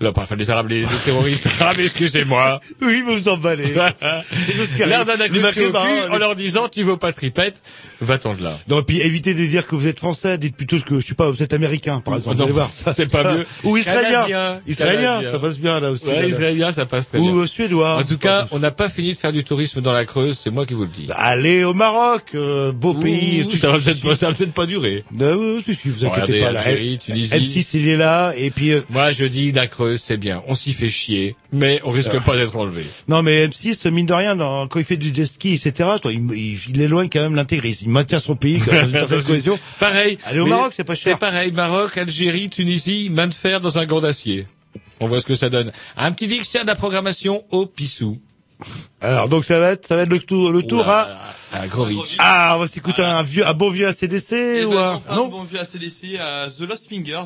[0.00, 2.60] là, enfin, les Arabes, les, les terroristes, arabes, excusez-moi.
[2.80, 3.74] Oui, vous vous emballez.
[4.86, 5.42] L'air d'un cul
[6.10, 7.60] en leur disant tu veux pas tripette,
[8.00, 8.52] va-t'en de là.
[8.68, 11.14] Non, et puis évitez de dire que vous êtes français, dites plutôt que, je sais
[11.14, 12.36] pas, vous êtes américain, par exemple.
[12.36, 13.46] non, Vous allez voir, ça- c'est pas ça- mieux.
[13.64, 14.10] Ou israélien.
[14.12, 15.30] Canadien, Israélien, Canadien.
[15.30, 16.06] ça passe bien, là aussi.
[16.08, 17.34] Ouais, là, israélien, ça passe très Ou bien.
[17.42, 17.96] euh, suédois.
[17.98, 20.50] En tout cas, on n'a pas fini de faire du tourisme dans la Creuse, c'est
[20.50, 21.06] moi qui vous le dis.
[21.14, 23.44] Allez au Maroc, euh, beau pays.
[23.44, 25.04] Ouh, ça va peut-être pas, ça va peut-être pas durer.
[25.20, 26.60] Euh, oui, si, si, vous inquiétez pas, là.
[26.60, 27.32] Algérie, Tunisie.
[27.32, 30.42] M6, il est là, et puis, euh, Moi, je dis la Creuse, c'est bien.
[30.48, 32.84] On s'y fait chier, mais on risque pas d'être enlevé.
[33.08, 36.12] non, mais M6, mine de rien, dans- quand il fait du jet ski, etc., toi,
[36.12, 37.84] il, il, il éloigne quand même l'intégrisme.
[37.86, 39.58] Il maintient son pays, quand même, dans une certaine cohésion.
[39.78, 40.18] Pareil.
[40.24, 41.14] Allez au Maroc, c'est pas cher.
[41.14, 41.52] C'est pareil.
[41.52, 44.46] Maroc, Algérie, Tunisie, main de fer dans un gant d'acier.
[45.00, 45.70] On voit ce que ça donne.
[45.96, 48.18] Un petit dictionnaire de la programmation au pissou.
[49.00, 51.08] Alors, donc ça va être, ça va être le tour, le tour à,
[51.52, 52.16] à Grovitch.
[52.18, 55.14] ah, on va s'écouter un vieux, un bon vieux ACDC, Et ou ben, un, fera
[55.14, 55.28] un non?
[55.28, 57.24] bon vieux ACDC à The Lost Fingers.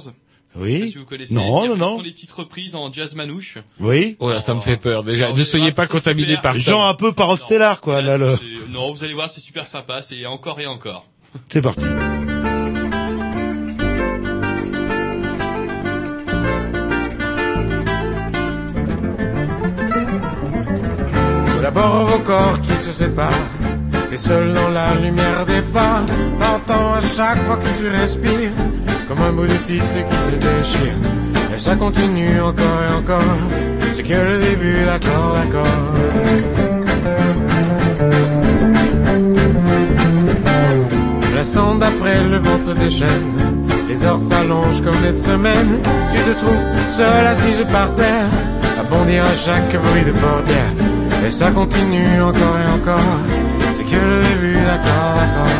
[0.58, 0.80] Je sais Oui.
[0.80, 1.34] pas si vous connaissez.
[1.34, 1.96] Non, non, non.
[1.98, 3.58] font des petites reprises en jazz manouche.
[3.78, 4.16] Oui.
[4.20, 5.30] Oh là, ça me fait peur déjà.
[5.32, 6.42] Ne soyez pas contaminé super.
[6.42, 8.16] par Genre un peu par Stellar, quoi, là,
[8.70, 10.00] Non, vous allez voir, c'est super sympa.
[10.02, 11.06] C'est encore et encore.
[11.50, 11.84] c'est parti.
[21.66, 23.48] D'abord vos corps qui se séparent,
[24.12, 26.06] et seul dans la lumière des phares,
[26.38, 28.56] t'entends à chaque fois que tu respires,
[29.08, 30.96] comme un bout de tissu qui se déchire.
[31.52, 33.34] Et ça continue encore et encore,
[33.94, 35.82] c'est que le début, d'accord, d'accord.
[41.34, 43.32] L'instant d'après, le vent se déchaîne,
[43.88, 45.80] les heures s'allongent comme des semaines,
[46.14, 48.30] tu te trouves seul assise par terre,
[48.78, 50.95] à bondir à chaque bruit de portière.
[51.24, 53.16] Et ça continue encore et encore,
[53.76, 55.56] c'est que le début, d'accord, d'accord.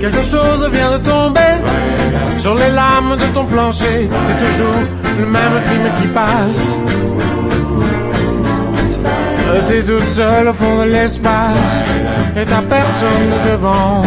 [0.00, 1.54] Quelque chose vient de tomber
[2.38, 4.80] sur les lames de ton plancher, c'est toujours
[5.18, 6.78] le même film qui passe.
[9.66, 11.84] T'es toute seule au fond de l'espace
[12.36, 14.02] et t'as personne devant.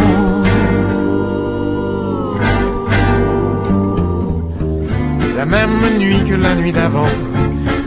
[5.42, 7.14] la même nuit que la nuit d'avant.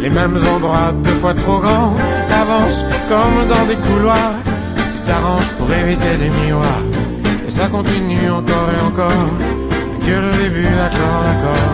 [0.04, 1.96] Les mêmes endroits deux fois trop grands.
[2.28, 4.34] T'avances comme dans des couloirs.
[4.76, 6.84] Tu t'arranges pour éviter les miroirs.
[7.48, 9.28] Et ça continue encore et encore.
[9.88, 11.72] C'est que le début, d'accord, d'accord.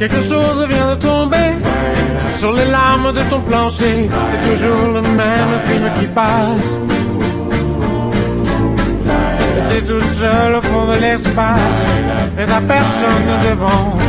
[0.00, 1.50] Quelque chose vient de tomber
[2.34, 4.10] sur les larmes de ton plancher.
[4.32, 6.80] C'est toujours le même film qui passe.
[9.68, 11.80] T'es toute seule au fond de l'espace
[12.36, 14.00] et t'as personne devant.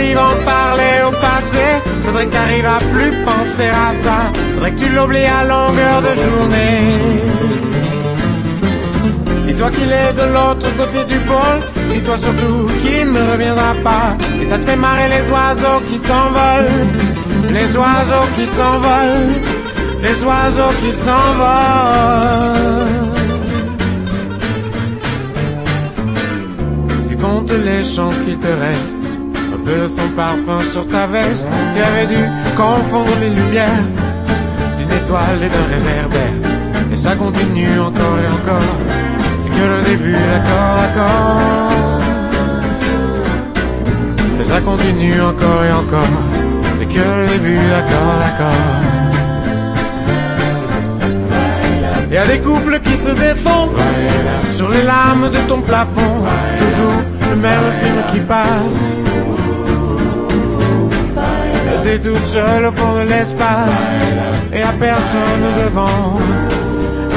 [0.00, 1.58] T'arrives à en parler au passé.
[2.04, 4.32] Faudrait que t'arrives à plus penser à ça.
[4.54, 6.80] Faudrait que tu l'oublies à longueur de journée.
[9.46, 11.60] Dis-toi qu'il est de l'autre côté du pôle.
[11.90, 14.16] Dis-toi surtout qu'il ne reviendra pas.
[14.40, 16.88] Et ça te fait marrer les oiseaux qui s'envolent.
[17.50, 19.34] Les oiseaux qui s'envolent.
[20.02, 21.26] Les oiseaux qui s'envolent.
[27.08, 28.99] Tu comptes les chances qu'il te reste.
[29.70, 31.46] De son parfum sur ta veste.
[31.72, 32.18] Tu avais dû
[32.56, 33.84] confondre les lumières
[34.78, 36.34] d'une étoile et d'un réverbère.
[36.92, 38.74] Et ça continue encore et encore.
[39.40, 42.00] C'est que le début, d'accord, d'accord.
[44.40, 46.16] Et ça continue encore et encore.
[46.80, 48.90] C'est que le début, d'accord, d'accord.
[52.10, 53.78] Y a des couples qui se défendent
[54.50, 56.24] sur les lames de ton plafond.
[56.48, 58.90] C'est toujours le même film qui passe.
[61.90, 63.82] T'es toute seule au fond de l'espace
[64.52, 66.20] et à personne devant.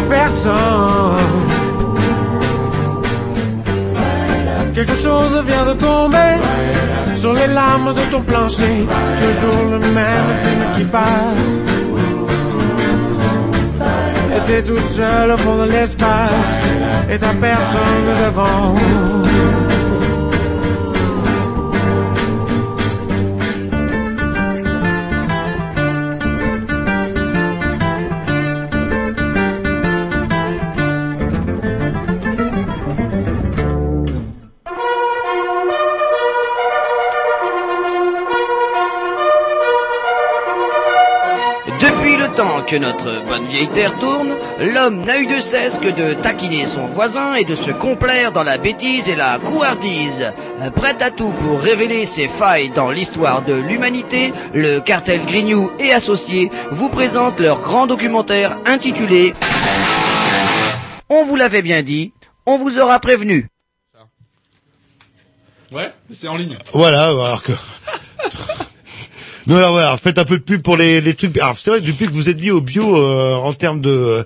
[0.09, 0.51] Personne.
[4.73, 6.33] Quelque chose vient de tomber
[7.17, 8.87] sur les lames de ton plancher.
[9.21, 11.53] Toujours le même film qui passe.
[14.35, 16.53] Et t'es toute seule au fond de l'espace
[17.11, 18.73] et t'as personne devant.
[42.73, 46.87] Que notre bonne vieille terre tourne, l'homme n'a eu de cesse que de taquiner son
[46.87, 50.33] voisin et de se complaire dans la bêtise et la couardise.
[50.75, 55.93] Prêt à tout pour révéler ses failles dans l'histoire de l'humanité, le cartel Grignou et
[55.93, 59.35] associés vous présente leur grand documentaire intitulé
[61.11, 62.11] On vous l'avait bien dit,
[62.47, 63.49] on vous aura prévenu.
[65.71, 66.57] Ouais, c'est en ligne.
[66.73, 67.51] Voilà, alors que...
[69.45, 71.37] Non, voilà, faites un peu de pub pour les, les trucs.
[71.37, 74.23] Alors c'est vrai depuis que vous êtes mis au bio euh, en termes de,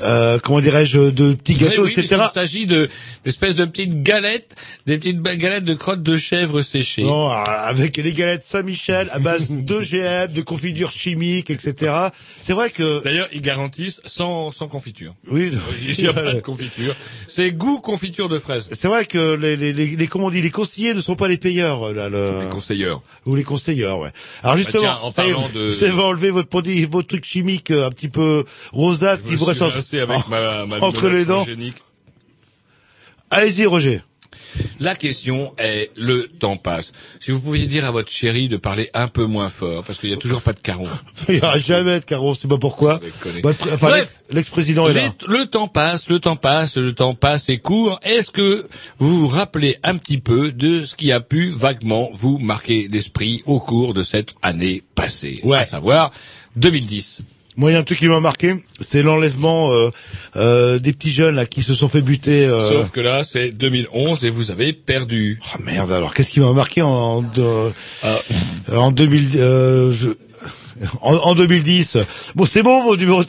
[0.00, 2.22] euh, comment dirais-je, de petits gâteaux, oui, etc.
[2.30, 2.88] Il s'agit de
[3.24, 4.54] d'espèces de petites galettes,
[4.86, 7.04] des petites galettes de crottes de chèvre séchées.
[7.04, 11.92] Non, euh, avec les galettes Saint-Michel à base d'OGM, de confiture chimique, etc.
[12.38, 13.02] C'est vrai que...
[13.02, 15.14] D'ailleurs, ils garantissent sans, sans confiture.
[15.30, 15.50] Oui,
[15.98, 16.94] Il n'y a pas de confiture.
[17.28, 18.68] C'est goût confiture de fraises.
[18.72, 21.28] C'est vrai que les, les, les, les- comment on dit, les conseillers ne sont pas
[21.28, 22.40] les payeurs, là, le...
[22.44, 23.02] Les conseilleurs.
[23.26, 24.10] Ou les conseilleurs, ouais.
[24.42, 27.70] Alors justement, Bah, tiens, en parlant de- ça va enlever votre produit, votre truc chimique
[27.70, 31.24] euh, un petit peu rosâtre qui vous reste entre, rincé avec ma, ma entre les
[31.24, 31.44] dents.
[33.30, 34.00] Allez-y, Roger.
[34.78, 36.92] La question est, le temps passe.
[37.18, 40.10] Si vous pouviez dire à votre chérie de parler un peu moins fort, parce qu'il
[40.10, 40.86] n'y a toujours pas de caron.
[41.28, 43.00] Il n'y aura jamais de carreau, c'est pas pourquoi.
[43.44, 44.20] enfin, Bref.
[44.28, 45.12] l'ex- l'ex-président est là.
[45.26, 47.98] le temps passe, le temps passe, le temps passe et court.
[48.04, 48.68] Est-ce que
[48.98, 53.42] vous vous rappelez un petit peu de ce qui a pu vaguement vous marquer l'esprit
[53.46, 55.40] au cours de cette année passée?
[55.42, 55.58] Ouais.
[55.58, 56.12] À savoir
[56.54, 57.22] 2010.
[57.56, 59.90] Moi, il y a un truc qui m'a marqué, c'est l'enlèvement euh,
[60.36, 62.44] euh, des petits jeunes là qui se sont fait buter.
[62.46, 65.38] euh, Sauf que là, c'est 2011 et vous avez perdu.
[65.54, 67.70] Oh merde, alors qu'est-ce qui m'a marqué en de-
[68.74, 70.10] en 2000 euh, je-
[71.02, 71.98] en, en 2010
[72.34, 73.22] Bon, c'est bon, mon numéro.
[73.24, 73.28] de-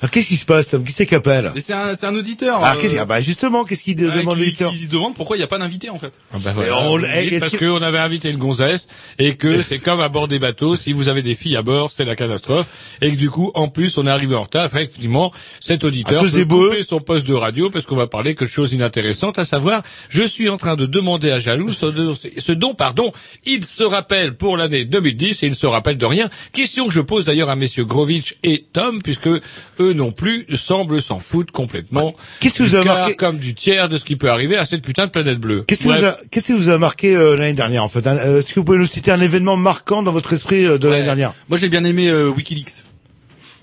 [0.00, 0.84] Alors qu'est-ce qui se passe Tom?
[0.84, 1.50] Qui c'est qui appelle?
[1.54, 2.60] Mais c'est un, c'est un auditeur.
[2.62, 4.70] Ah, euh, qu'est-ce- ah, bah justement, qu'est-ce qu'il de- ouais, demande qui, l'éditeur?
[4.72, 6.12] qui se demande pourquoi il n'y a pas d'invité en fait.
[6.32, 6.78] Ah bah voilà.
[6.88, 8.86] on- Vous eh, dites est-ce parce que- qu'on avait invité une gonzesse
[9.18, 11.90] et que c'est comme à bord des bateaux, si vous avez des filles à bord,
[11.90, 12.66] c'est la catastrophe
[13.00, 14.66] et que du coup, en plus, on est arrivé en retard.
[14.66, 16.68] Effectivement, cet auditeur cause peut des boueux.
[16.70, 19.82] couper son poste de radio parce qu'on va parler que de choses inintéressantes, à savoir,
[20.10, 23.10] je suis en train de demander à Jaloux ce, dont- ce dont, pardon,
[23.46, 26.28] il se rappelle pour l'année 2010 et il ne se rappelle de rien.
[26.52, 31.00] Question que je pose d'ailleurs à messieurs Grovitch et Tom, puisque eux non plus semblent
[31.02, 32.14] s'en foutre complètement.
[32.40, 34.82] Qu'est-ce que vous avez marqué comme du tiers de ce qui peut arriver à cette
[34.82, 35.62] putain de planète bleue.
[35.66, 36.00] Qu'est-ce qui, Bref.
[36.00, 38.52] vous a, qu'est-ce qui vous a marqué euh, l'année dernière en fait hein Euh, Est-ce
[38.52, 41.32] que vous pouvez nous citer un événement marquant dans votre esprit euh, de l'année dernière?
[41.48, 42.84] Moi j'ai bien aimé euh, WikiLeaks.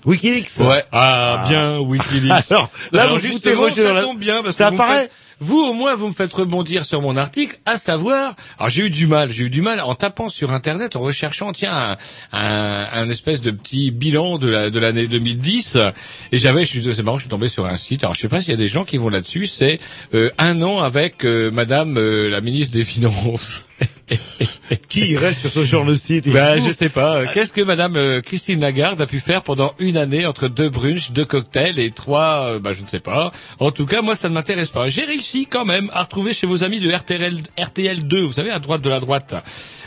[0.04, 0.58] Wikileaks?
[0.60, 0.82] Ouais.
[0.90, 2.44] Ah, bien, Wikileaks.
[2.50, 5.12] Alors, là, Alors, vous justement, ça tombe bien parce Ça que vous apparaît faites-
[5.42, 8.90] vous, au moins, vous me faites rebondir sur mon article, à savoir, alors j'ai eu
[8.90, 11.96] du mal, j'ai eu du mal en tapant sur Internet, en recherchant, tiens,
[12.32, 15.78] un, un, espèce de petit bilan de la de l'année 2010,
[16.30, 18.50] et j'avais, c'est marrant, je suis tombé sur un site, alors je sais pas s'il
[18.50, 19.80] y a des gens qui vont là-dessus, c'est
[20.14, 23.64] euh, un an avec euh, Madame euh, la ministre des Finances.
[24.88, 27.26] Qui reste sur ce genre de site Ben, je sais pas.
[27.26, 31.12] Qu'est-ce que Madame euh, Christine Lagarde a pu faire pendant une année entre deux brunchs,
[31.12, 33.32] deux cocktails et trois, euh, ben, je ne sais pas.
[33.58, 34.88] En tout cas, moi, ça ne m'intéresse pas.
[34.88, 38.50] J'ai réussi quand même à retrouver chez vos amis de RTL, RTL 2, vous savez,
[38.50, 39.34] à droite de la droite,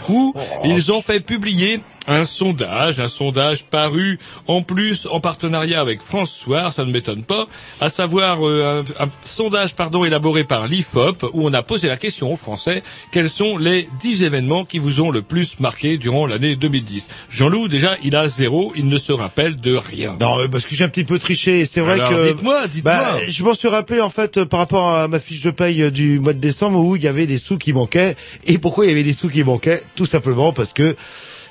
[0.09, 6.01] où ils ont fait publier un sondage, un sondage paru en plus en partenariat avec
[6.01, 7.47] France Soir, ça ne m'étonne pas,
[7.81, 11.97] à savoir euh, un, un sondage pardon élaboré par l'IFOP où on a posé la
[11.97, 16.25] question aux Français quels sont les 10 événements qui vous ont le plus marqué durant
[16.27, 17.07] l'année 2010.
[17.29, 20.17] Jean-Loup déjà il a zéro, il ne se rappelle de rien.
[20.19, 21.65] Non, mais parce que j'ai un petit peu triché.
[21.65, 22.27] C'est vrai Alors, que.
[22.33, 22.93] dites-moi, dites-moi.
[22.93, 25.83] Bah, je m'en suis rappelé en fait euh, par rapport à ma fiche de paye
[25.83, 28.15] euh, du mois de décembre où il y avait des sous qui manquaient.
[28.45, 29.81] Et pourquoi il y avait des sous qui manquaient?
[29.95, 30.95] Tout simplement parce que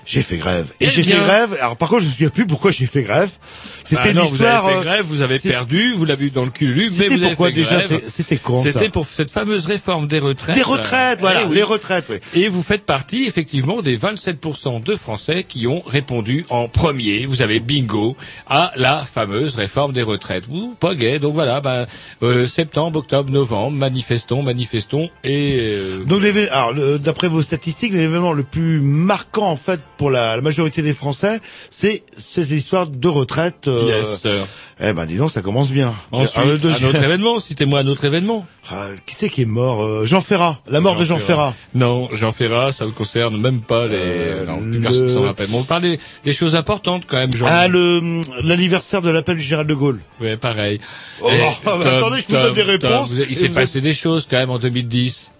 [0.06, 0.66] j'ai fait grève.
[0.80, 1.56] Et Eh j'ai fait grève.
[1.60, 3.30] Alors par contre, je me souviens plus pourquoi j'ai fait grève.
[3.84, 4.64] C'était Ah non, vous l'histoire.
[4.66, 7.02] avez fait euh, grève, vous avez perdu, vous l'avez eu dans le cul, mais vous
[7.02, 8.02] avez pourquoi fait déjà grève.
[8.08, 8.72] C'était con ça.
[8.72, 10.54] C'était pour cette fameuse réforme des retraites.
[10.56, 11.56] Des retraites, voilà, Eh oui.
[11.56, 12.06] les retraites.
[12.08, 12.16] Oui.
[12.34, 17.26] Et vous faites partie effectivement des 27% de Français qui ont répondu en premier.
[17.26, 18.16] Vous avez bingo
[18.48, 20.44] à la fameuse réforme des retraites.
[20.50, 21.18] Ouh, pas gay.
[21.18, 21.86] Donc voilà, ben,
[22.22, 28.32] euh, septembre, octobre, novembre, manifestons, manifestons et euh, Donc l'évé- alors d'après vos statistiques, l'événement
[28.32, 31.40] le plus marquant en fait pour la, la majorité des Français,
[31.70, 33.68] c'est ces histoires de retraite.
[33.68, 34.46] euh, Yes, sir.
[34.80, 35.94] Eh ben dis donc, ça commence bien.
[36.10, 37.38] ensuite Alors, le un autre événement.
[37.38, 38.44] Citez-moi un autre événement.
[38.72, 40.58] Ah, qui c'est qui est mort euh, Jean Ferrat.
[40.66, 41.54] La mort de Jean Ferrat.
[41.74, 44.44] Non, Jean Ferrat, ça ne concerne même pas les.
[44.46, 45.46] non, plus personne le- s'en rappelle.
[45.50, 47.46] Mais on parle des, des choses importantes quand même, Jean.
[47.48, 50.00] Ah le l'anniversaire de l'appel du général de Gaulle.
[50.20, 50.80] Ouais, pareil.
[51.20, 52.90] Oh, Eh, bah, Tom, attendez, je vous donne des réponses.
[53.10, 55.30] Tom, vous- il s'est vous passé des choses quand même en 2010.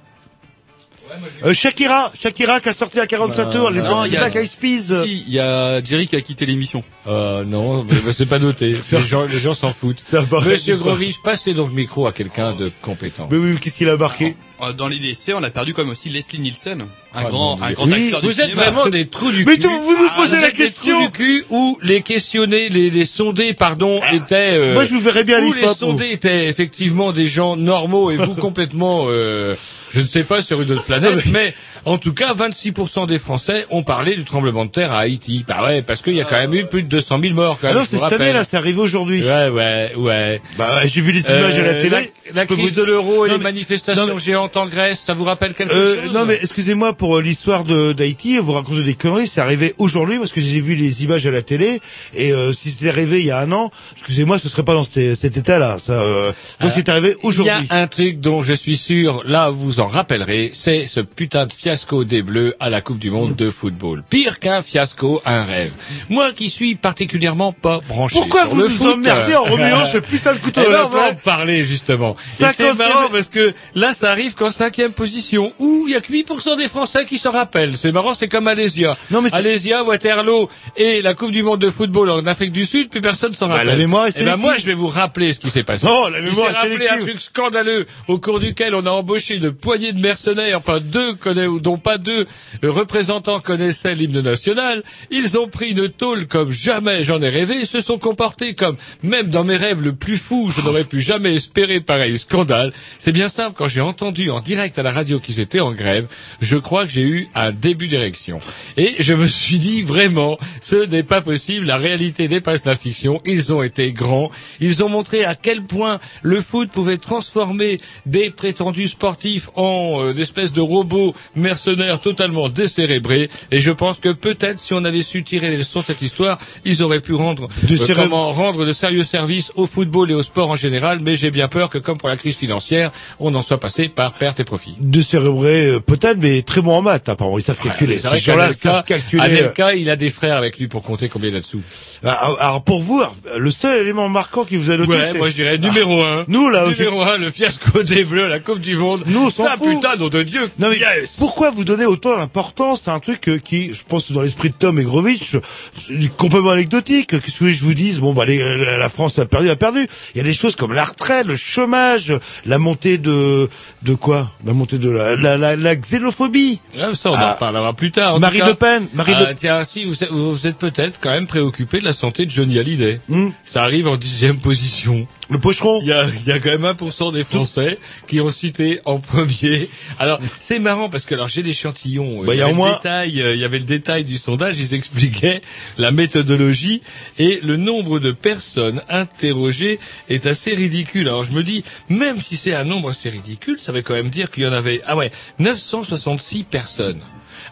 [1.45, 4.37] Euh, Shakira, Shakira qui a sorti à 45 tours, les non, il y a- Black
[4.37, 5.05] Eyed Peas.
[5.05, 6.83] Si, il y a Jerry qui a quitté l'émission.
[7.07, 8.79] Euh, non, c'est pas noté.
[8.93, 10.03] les gens, les gens s'en foutent.
[10.05, 10.77] Ça Monsieur.
[10.77, 13.29] Grovich, passez donc le micro à quelqu'un de compétent.
[13.31, 14.37] Mais oui, qu'est-ce qu'il a marqué?
[14.73, 17.87] Dans les décès, on a perdu comme aussi Leslie Nielsen, un Ah, grand, un grand
[17.87, 19.63] Oui, acteur du vous êtes vraiment des trous du Mais cul.
[19.63, 20.95] tout- vous nous Ah, posez la des question.
[20.97, 24.57] trous du cul où les questionnés, les, les sondés, pardon, étaient.
[24.57, 28.17] euh, Moi, je vous verrais bien Où les sondés étaient effectivement des gens normaux et
[28.17, 29.55] vous complètement, euh,
[29.93, 31.55] je ne sais pas sur une autre planète, mais
[31.87, 35.45] en tout cas, 26% des Français ont parlé du tremblement de terre à Haïti.
[35.47, 37.59] Bah ouais, parce qu'il y a quand même eu plus de 200 000 morts.
[37.61, 39.23] Quand Ah même, non, je c'est cette année là, c'est arrivé aujourd'hui.
[39.23, 40.43] Ouais, ouais, ouais.
[40.57, 42.11] Bah ouais, j'ai vu les images à la Euh, télé.
[42.35, 44.99] La, crise vous- de l'euro et Non, les mais- manifestations non, mais- géantes en Grèce,
[45.01, 48.53] ça vous rappelle quelque Euh, chose non mais excusez-moi pour euh, l'histoire de d'Haïti, vous
[48.55, 51.81] racontez des conneries, c'est arrivé aujourd'hui parce que j'ai vu les images à la télé
[52.15, 54.85] et euh, si c'était arrivé il y a un an, excusez-moi, ce serait pas dans
[54.85, 55.77] cet, cet état-là.
[55.79, 57.67] Ça, euh, donc c'est arrivé Il y aujourd'hui.
[57.69, 61.53] a un truc dont je suis sûr, là vous en rappellerez, c'est ce putain de
[61.75, 64.05] fiasco des Bleus à la Coupe du Monde de football.
[64.09, 65.73] Pire qu'un fiasco, un rêve.
[66.09, 69.85] Moi qui suis particulièrement pas branché Pourquoi sur vous le nous foot, emmerdez en remuant
[69.87, 72.15] ce putain de couteau Eh à ben, la va en parler justement.
[72.29, 75.97] Et 50e C'est marrant parce que là ça arrive qu'en cinquième position où il y
[75.97, 77.77] a que 8% des Français qui s'en rappellent.
[77.77, 78.97] C'est marrant, c'est comme Alésia.
[79.11, 82.89] Non, mais Alésia, Waterloo et la Coupe du Monde de football en Afrique du Sud,
[82.89, 83.67] plus personne s'en Bah, rappelle.
[83.69, 85.87] la mémoire est Eh ben, moi je vais vous rappeler ce qui s'est passé.
[85.87, 88.91] Non, la Il mémoire s'est est rappelé un truc scandaleux au cours duquel on a
[88.91, 92.27] embauché une poignée de mercenaires, enfin deux connaît, ou dont pas deux
[92.63, 94.85] représentants connaissaient l'hymne national.
[95.11, 98.77] Ils ont pris une tôle comme jamais j'en ai rêvé et se sont comportés comme,
[99.03, 102.73] même dans mes rêves le plus fou, je n'aurais pu jamais espérer pareil scandale.
[103.01, 106.07] C'est bien simple, quand j'ai entendu en direct à la radio qu'ils étaient en grève,
[106.41, 108.39] je crois que j'ai eu un début d'érection.
[108.77, 113.21] Et je me suis dit vraiment, ce n'est pas possible, la réalité dépasse la fiction,
[113.25, 118.31] ils ont été grands, ils ont montré à quel point le foot pouvait transformer des
[118.31, 121.15] prétendus sportifs en euh, d'espèces de robots
[121.55, 125.81] mercenaires totalement décérébrés, et je pense que peut-être si on avait su tirer les leçons
[125.81, 129.67] de cette histoire, ils auraient pu rendre, De euh, comment, rendre de sérieux services au
[129.67, 132.37] football et au sport en général, mais j'ai bien peur que comme pour la crise
[132.37, 132.91] financière,
[133.21, 134.77] on en soit passé par perte et profit.
[134.81, 137.39] De cérébrer euh, peut-être, mais très bon en maths apparemment.
[137.39, 137.99] Ils savent calculer.
[137.99, 139.23] C'est vrai Ces gens-là savent calculer.
[139.23, 141.61] euh, Anelka, il a des frères avec lui pour compter combien il a dessous.
[142.03, 143.03] Alors, alors, pour vous,
[143.37, 146.25] le seul élément marquant qui vous a noté, Ouais, moi je dirais numéro un.
[146.29, 149.03] nous là, Numéro un, le fiasco des Bleus, la Coupe du Monde.
[149.07, 149.69] Nous, on Ça, fout.
[149.69, 150.51] putain, nom de Dieu.
[150.59, 151.17] Non mais yes.
[151.19, 154.55] pourquoi vous donnez autant d'importance C'est un truc euh, qui, je pense, dans l'esprit de
[154.55, 155.37] Tom et Grovitch,
[155.77, 157.09] c'est complètement anecdotique.
[157.21, 158.01] Qu'est-ce que je vous dise?
[158.01, 159.87] Bon, bah, les- la France a perdu, a perdu.
[160.15, 162.13] Il y a des choses comme la retraite, le chômage.
[162.45, 163.49] la montée de
[163.83, 164.31] de quoi?
[164.45, 166.61] La montée de la la, la, la xénophobie.
[166.79, 167.33] Ah, ça, on en Ah.
[167.35, 168.15] reparlera plus tard.
[168.17, 171.11] En Marie Le Pen, Marie ah, Le- Tiens, si vous, êtes- vous êtes peut-être quand
[171.11, 173.01] même préoccupé de la santé de Johnny Hallyday.
[173.45, 175.07] Ça arrive en dixième position.
[175.31, 175.79] Le pocheron.
[175.83, 178.99] Il y a, il y a quand même 1% des Français qui ont cité en
[178.99, 179.69] premier.
[179.99, 182.23] Alors, c'est marrant parce que alors j'ai l'échantillon.
[182.25, 184.05] Bah, il y a avait au moins- le détail, euh, il y avait le détail
[184.05, 184.59] du sondage.
[184.59, 185.43] Ils expliquaient
[185.79, 186.83] la méthodologie
[187.19, 189.79] et le nombre de personnes interrogées
[190.09, 191.09] est assez ridicule.
[191.09, 194.11] Alors je me dis, même si c'est un nombre assez ridicule, ça veut quand même
[194.11, 197.01] dire qu'il y en avait, ah ouais, 966 personnes.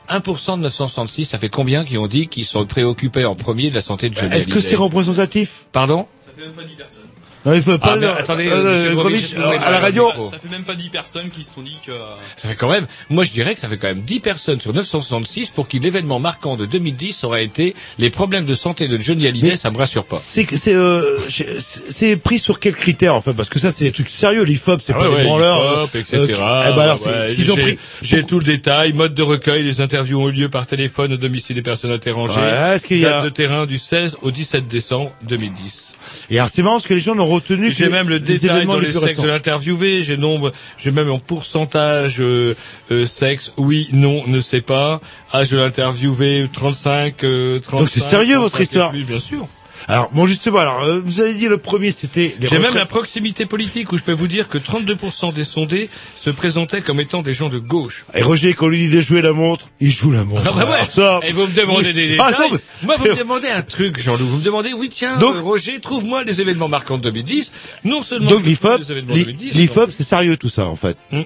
[0.09, 3.75] 1% de 966, ça fait combien qui ont dit qu'ils sont préoccupés en premier de
[3.75, 5.65] la santé de Johnny Est-ce que c'est représentatif?
[5.73, 6.07] Pardon?
[6.25, 7.03] Ça fait même pas 10 personnes.
[7.45, 9.81] Non, il faut pas Ah, mais attendez, euh, monsieur Grovitch, Grovitch, vous pouvez à la
[9.81, 10.09] radio.
[10.31, 11.93] Ça fait même pas 10 personnes qui se sont dit que...
[12.37, 14.73] Ça fait quand même, moi je dirais que ça fait quand même 10 personnes sur
[14.73, 19.27] 966 pour qui l'événement marquant de 2010 aurait été les problèmes de santé de Johnny
[19.27, 20.17] Hallyday, Mais ça me rassure pas.
[20.17, 21.19] C'est c'est euh,
[21.59, 24.81] c'est pris sur quels critères en fait parce que ça c'est des trucs sérieux l'IFOP
[24.81, 26.17] c'est Ah pas ouais, des branleurs hip-hop, etc.
[26.39, 29.15] euh, eh ben alors c'est- Ouais, s'ils ont j'ai- pris J'ai tout le détail, mode
[29.15, 32.41] de recueil, les interviews ont eu lieu par téléphone au domicile des personnes interrogées.
[32.41, 35.92] Ouais, est-ce qu'il y a- Date de terrain du 16 au 17 décembre 2010.
[36.33, 38.65] Et alors c'est marrant parce que les gens n'ont retenu que J'ai même le détail
[38.65, 42.57] dans les les sexes de l'interviewé, j'ai nombre, j'ai même en pourcentage euh,
[42.91, 45.03] euh, sexe, oui, non, ne sais pas.
[45.35, 47.79] Âge de l'interviewé, 35, euh, 35.
[47.79, 48.91] Donc c'est sérieux, votre 35 et histoire.
[48.91, 49.47] plus, bien sûr.
[49.89, 53.47] Alors bon justement alors euh, vous avez dit le premier c'était J'ai même la proximité
[53.47, 57.33] politique où je peux vous dire que 32% des sondés se présentaient comme étant des
[57.33, 58.05] gens de gauche.
[58.15, 60.53] et Roger quand on lui dit de jouer la montre il joue la montre Ah
[60.57, 60.77] bah ouais.
[60.77, 62.35] Alors ça Et vous me demandez des détails.
[62.37, 64.25] Ah non, mais- Moi, vous me demandez un truc, Jean-Loup.
[64.27, 67.51] Vous me demandez, oui, tiens, Donc- euh, Roger, trouve-moi les événements marquants de 2010.
[67.85, 70.77] Non seulement donc l'IFOP, les événements de l'I- 2010, l'IFOP c'est sérieux tout ça en
[70.77, 70.97] fait.
[71.11, 71.23] Hmm.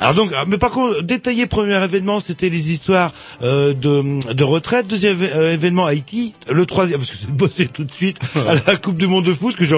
[0.00, 4.44] Alors donc, ah, mais par contre, détaillé premier événement, c'était les histoires euh, de, de
[4.44, 4.86] retraite.
[4.88, 6.34] Deuxième euh, événement Haïti.
[6.50, 7.99] Le troisième, parce que c'est de bosser tout de suite
[8.34, 9.76] à la Coupe du Monde de foot, que je.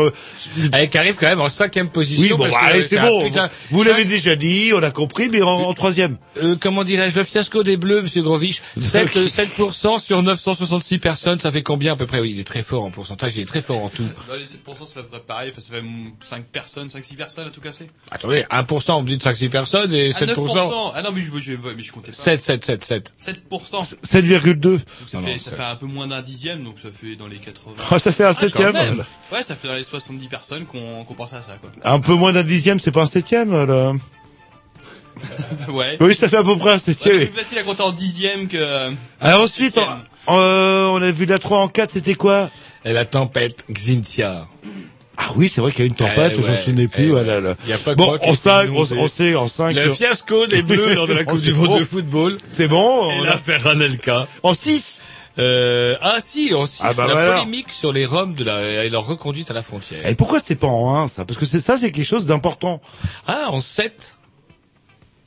[0.72, 2.22] Elle qui arrive quand même en cinquième position.
[2.22, 3.24] Oui, bon, parce bah, que allez, c'est bon.
[3.24, 6.16] putain- Vous cinq- l'avez déjà dit, on a compris, mais en, en troisième.
[6.42, 11.40] Euh, comment dirais-je, le fiasco des Bleus, Monsieur Grovich, 7, euh, 7% sur 966 personnes,
[11.40, 12.20] ça fait combien à peu près?
[12.20, 14.04] Oui, il est très fort en pourcentage, il est très fort en tout.
[14.28, 15.84] Dans les 7%, ça fait pareil, enfin, ça fait
[16.20, 17.88] 5 personnes, 5-6 personnes à tout casser.
[18.10, 20.34] Attendez, 1%, on me dit de 5-6 personnes et Ah, 7%.
[20.34, 20.92] 9%.
[20.94, 22.16] Ah non, mais je, je, mais je comptais pas.
[22.16, 23.12] 7, 7, 7, 7.
[23.50, 23.94] 7%.
[24.04, 24.54] 7,2.
[24.60, 27.16] Donc ça, Non, fait, non, ça fait un peu moins d'un dixième, donc ça fait
[27.16, 27.76] dans les 80.
[27.90, 29.04] Ah, ça fait un Ah, septième.
[29.32, 31.70] Ouais, ça fait dans les 70 personnes qu'on qu'on pense à ça, quoi.
[31.84, 33.92] Un peu moins d'un dixième, c'est pas un septième, là.
[35.68, 35.96] ouais.
[36.00, 37.18] Oui, ça fait à peu près un Ouais, septième.
[37.18, 38.90] c'est plus facile à compter en dixième que...
[39.20, 39.78] Alors ensuite,
[40.26, 42.50] on, euh, on a vu la 3 en 4, c'était quoi?
[42.84, 44.46] Et la tempête Xintia.
[45.18, 47.04] Ah oui, c'est vrai qu'il y a une tempête, Eh je ouais, souvenais plus.
[47.04, 47.40] eh voilà, ouais.
[47.42, 47.54] là.
[47.64, 49.76] Il y a pas que bon, en ai 5, été on, sait, en 5.
[49.76, 52.38] Le fiasco des Bleus lors de la Coupe du Monde de football.
[52.48, 53.10] C'est bon.
[53.10, 54.26] Et on a- l'affaire Anelka.
[54.42, 55.02] En 6
[55.38, 57.32] Euh, ah si, 6, Ah bah la voilà.
[57.38, 60.06] polémique sur les Roms de la, et leur reconduite à la frontière.
[60.06, 61.24] Et pourquoi c'est pas en 1, ça?
[61.24, 62.80] Parce que c'est ça, c'est quelque chose d'important.
[63.26, 64.16] Ah, en 7,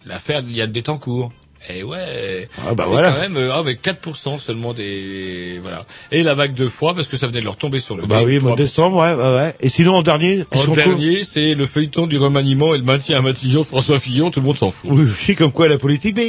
[0.06, 1.32] l'affaire de Yann Bettencourt.
[1.74, 3.11] Eh ouais, Ah bah c'est voilà.
[3.11, 7.07] quand même euh, ah, avec 4% seulement des voilà et la vague de froid parce
[7.07, 8.55] que ça venait de leur tomber sur le Bah oui, mois 3%.
[8.57, 9.53] de décembre, ouais, ouais, ouais.
[9.61, 13.18] Et sinon, en dernier En qu'on dernier, c'est le feuilleton du remaniement et le maintien
[13.18, 14.89] à Matignon François Fillon, tout le monde s'en fout.
[14.93, 16.24] Oui, oui, comme quoi la politique, mais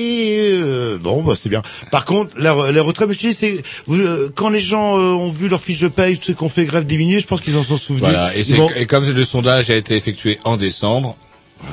[0.52, 1.62] euh, bon, bah c'est bien.
[1.90, 5.48] Par contre, la, la retraite, je c'est vous, euh, quand les gens euh, ont vu
[5.48, 7.76] leur fiche de paye, ceux qui ont fait grève diminuer, je pense qu'ils en sont
[7.76, 8.02] souvenus.
[8.08, 11.25] Voilà, et, c'est- vont- et comme le sondage a été effectué en décembre, Ah,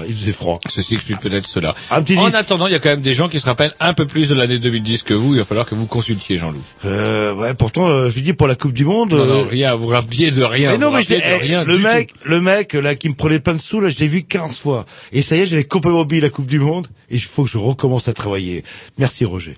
[0.07, 0.59] il faisait froid.
[0.69, 1.75] Ceci explique peut-être cela.
[1.91, 3.93] Un petit en attendant, il y a quand même des gens qui se rappellent un
[3.93, 5.33] peu plus de l'année 2010 que vous.
[5.33, 6.61] Il va falloir que vous consultiez Jean-Loup.
[6.85, 9.13] Euh, ouais, pourtant, euh, je lui dis pour la Coupe du Monde.
[9.13, 9.75] Non, non, euh, rien.
[9.75, 10.71] Vous rappeliez de rien.
[10.71, 13.39] Mais non, vous mais je eh, rien le mec, le mec là qui me prenait
[13.39, 14.85] plein de sous là, je l'ai vu 15 fois.
[15.11, 17.49] Et ça y est, j'avais complètement oublié la Coupe du Monde et il faut que
[17.49, 18.63] je recommence à travailler.
[18.97, 19.55] Merci Roger.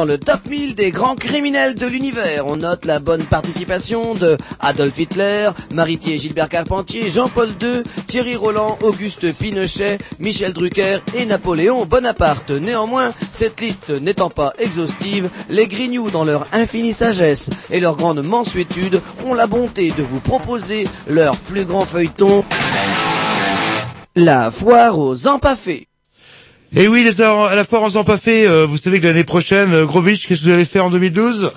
[0.00, 4.38] Dans le top 1000 des grands criminels de l'univers, on note la bonne participation de
[4.58, 11.84] Adolf Hitler, Maritier Gilbert Carpentier, Jean-Paul II, Thierry Roland, Auguste Pinochet, Michel Drucker et Napoléon
[11.84, 12.50] Bonaparte.
[12.50, 18.22] Néanmoins, cette liste n'étant pas exhaustive, les grignoux dans leur infinie sagesse et leur grande
[18.22, 22.42] mansuétude ont la bonté de vous proposer leur plus grand feuilleton,
[24.16, 25.89] la foire aux empaffés.
[26.76, 28.46] Et oui, les à la foire en pas fait.
[28.46, 31.50] euh, vous savez que l'année prochaine, euh, Grovitch, qu'est-ce que vous allez faire en 2012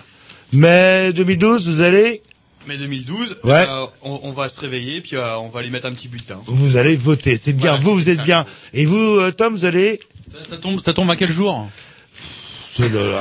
[0.54, 2.22] Mais 2012, vous allez,
[2.68, 3.66] Mais 2012, Ouais.
[3.70, 6.42] euh, on, on va se réveiller, puis euh, on va aller mettre un petit bulletin.
[6.48, 7.36] vous allez voter.
[7.38, 7.72] C'est bien.
[7.72, 8.24] Voilà, vous, vous êtes ça.
[8.24, 8.46] bien.
[8.74, 10.00] Et vous, euh, Tom, vous allez?
[10.32, 11.68] Ça, ça tombe, ça tombe à quel jour?
[12.76, 13.14] C'est le-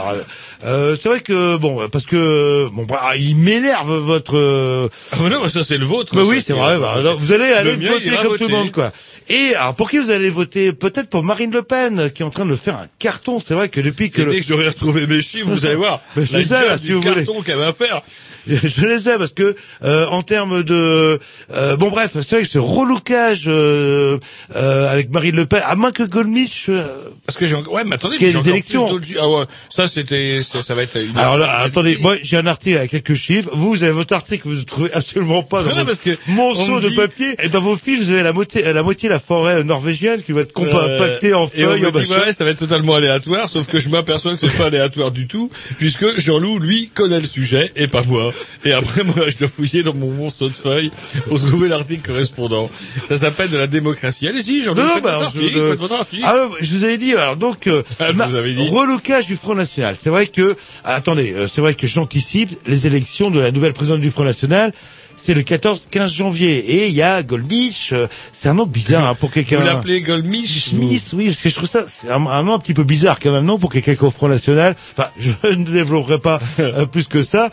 [0.65, 4.37] euh, c'est vrai que bon, parce que bon, bah, il m'énerve votre.
[4.37, 6.15] euh, Ah bah non, ça c'est le vôtre.
[6.15, 6.75] Bah ça, oui, c'est vrai.
[6.75, 8.93] euh, bah, alors, vous allez aller le mien, voter comme tout le monde, quoi.
[9.29, 10.73] Et alors, pour qui vous allez voter?
[10.73, 13.41] Peut-être pour Marine Le Pen, qui est en train de faire un carton.
[13.41, 14.33] C'est vrai que depuis que Et le...
[14.33, 16.01] dès que j'aurai retrouvé mes chiffres, vous allez voir.
[16.17, 17.15] Mais je la les ai, là, si vous voulez.
[17.25, 18.03] carton qu'elle va faire.
[18.45, 19.55] Je, les ai parce que
[19.85, 21.21] euh, en termes de
[21.55, 24.19] euh, bon bref c'est vrai que ce relookage euh,
[24.57, 26.89] euh, avec Marine Le Pen à moins que Goldmich euh,
[27.25, 27.55] Parce que j'ai.
[27.55, 28.99] Ouais, mais attendez, j'ai encore élections.
[28.99, 31.17] plus Ah ouais, ça c'était, ça, ça va être une...
[31.17, 34.49] alors là attendez moi j'ai un article avec quelques chiffres vous vous avez votre article
[34.49, 37.49] vous ne trouvez absolument pas dans Non, parce que on monceau de dit- papier et
[37.49, 40.53] dans vos fiches vous avez la moitié la moitié la forêt norvégienne qui va être
[40.59, 43.67] Euh, compactée en et on feuilles en dit, ouais, ça va être totalement aléatoire, sauf
[43.67, 47.73] que je m'aperçois que c'est pas aléatoire du tout, puisque Jean-Loup, lui, connaît le sujet,
[47.77, 48.33] et pas moi.
[48.65, 50.91] Et après, moi, je dois fouiller dans mon monceau de feuilles
[51.29, 52.71] pour trouver l'article correspondant.
[53.09, 54.29] Ça s'appelle de la démocratie.
[54.29, 56.23] Allez-y, Jean-Loup, Non, faites bah, votre je- article, euh, faites votre article.
[56.27, 58.69] Ah, je vous avais dit, alors donc, euh, Ah, je vous avais dit.
[58.69, 59.97] relocage du Front National.
[59.99, 60.42] C'est vrai que,
[60.85, 64.25] ah, attendez, euh, c'est vrai que j'anticipe les élections de la nouvelle présidente du Front
[64.25, 64.73] National.
[65.15, 66.57] C'est le 14-15 janvier.
[66.59, 69.61] Et il y a Goldmich, euh, c'est un nom bizarre hein, pour quelqu'un...
[69.61, 72.59] Vous l'appelez Goldmich Smith, oui, parce que je trouve ça, c'est un, un nom un
[72.59, 74.75] petit peu bizarre quand même, non, pour quelqu'un qui est au Front National.
[74.97, 77.51] Enfin, je ne développerai pas euh, plus que ça.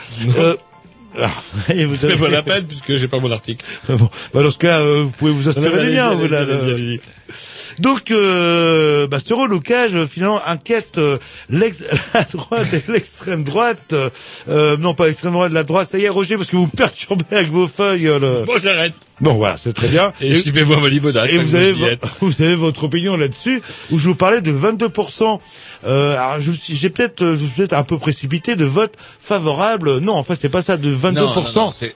[1.22, 1.32] Ah,
[1.74, 3.66] et vous avez- pas la peine, puisque j'ai pas mon article.
[3.90, 6.16] Bon, bah dans ce cas, euh, vous pouvez vous inspirer des liens.
[7.80, 11.18] Donc, euh, bah, ce relocage, euh, finalement, inquiète euh,
[11.50, 13.94] l'ex- la droite et l'extrême droite.
[14.48, 15.90] euh, non, pas l'extrême droite, la droite.
[15.92, 18.08] Ça y est, Roger, parce que vous me perturbez avec vos feuilles.
[18.08, 18.94] euh, le- Bon, j'arrête.
[19.22, 20.14] Bon, voilà, c'est très bien.
[20.22, 20.34] Et
[20.80, 21.30] ma limonade.
[21.30, 21.74] Et vous avez,
[22.22, 23.62] vous avez votre opinion là-dessus,
[23.92, 25.40] où je vous parlais de 22%.
[25.86, 30.00] Euh, alors, je j'ai peut-être, je suis peut-être un peu précipité de vote favorable.
[30.00, 31.12] Non, en fait, c'est pas ça, de 22%.
[31.14, 31.96] Non, non, non, c'est-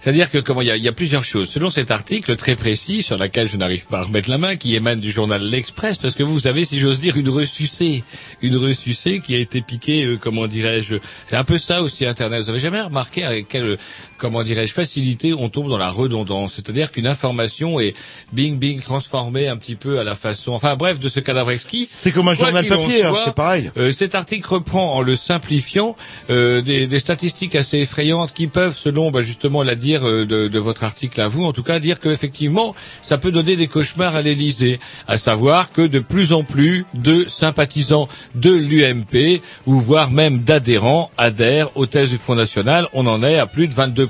[0.00, 1.48] C'est-à-dire que comment il y a, il y a plusieurs choses.
[1.48, 4.74] Selon cet article très précis sur lequel je n'arrive pas à remettre la main, qui
[4.74, 8.04] émane du journal L'Express, parce que vous avez, si j'ose dire, une ressucée,
[8.42, 10.96] une ressucée qui a été piquée, euh, comment dirais-je.
[11.26, 12.42] C'est un peu ça aussi Internet.
[12.42, 13.78] Vous avez jamais remarqué avec quelle,
[14.18, 16.54] comment dirais-je, facilité on tombe dans la redondance.
[16.54, 17.94] C'est-à-dire qu'une information est
[18.32, 21.86] bing bing transformée un petit peu à la façon, enfin bref, de ce cadavre exquis.
[21.90, 23.70] C'est comme un Quoi journal papier, hein, c'est pareil.
[23.76, 25.96] euh, cet article reprend en le simplifiant
[26.30, 30.48] euh, des, des statistiques assez effrayantes qui peuvent, selon bah, justement la dire euh, de,
[30.48, 34.14] de votre article à vous, en tout cas dire qu'effectivement ça peut donner des cauchemars
[34.16, 40.10] à l'Élysée, à savoir que de plus en plus de sympathisants de l'UMP ou voire
[40.10, 42.88] même d'adhérents adhèrent aux thèses du Front National.
[42.92, 44.03] On en est à plus de 22%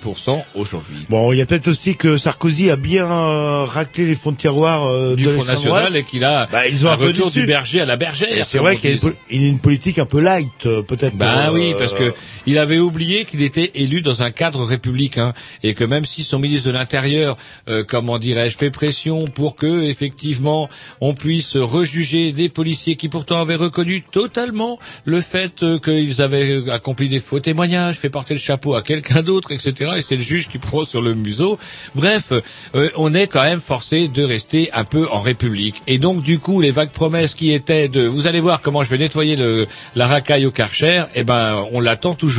[0.54, 1.06] aujourd'hui.
[1.08, 4.36] Bon, il y a peut-être aussi que Sarkozy a bien euh, raclé les fonds de
[4.36, 7.30] tiroir euh, Du de Front National et qu'il a Bah, ils ont un un retour
[7.30, 8.44] du berger à la bergère.
[8.46, 11.16] C'est vrai qu'il y a une, politique un peu light, euh, peut-être.
[11.16, 12.14] Ben euh, oui, parce que
[12.46, 15.32] il avait oublié qu'il était élu dans un cadre républicain
[15.62, 17.36] et que même si son ministre de l'Intérieur,
[17.68, 20.68] euh, comment dirais-je, fait pression pour que effectivement
[21.00, 26.70] on puisse rejuger des policiers qui pourtant avaient reconnu totalement le fait euh, qu'ils avaient
[26.70, 29.92] accompli des faux témoignages, fait porter le chapeau à quelqu'un d'autre, etc.
[29.96, 31.58] Et c'est le juge qui prend sur le museau.
[31.94, 32.32] Bref,
[32.74, 35.82] euh, on est quand même forcé de rester un peu en République.
[35.86, 38.90] Et donc du coup, les vagues promesses qui étaient de, vous allez voir comment je
[38.90, 42.33] vais nettoyer le, la racaille au Karcher, eh ben on l'attend toujours.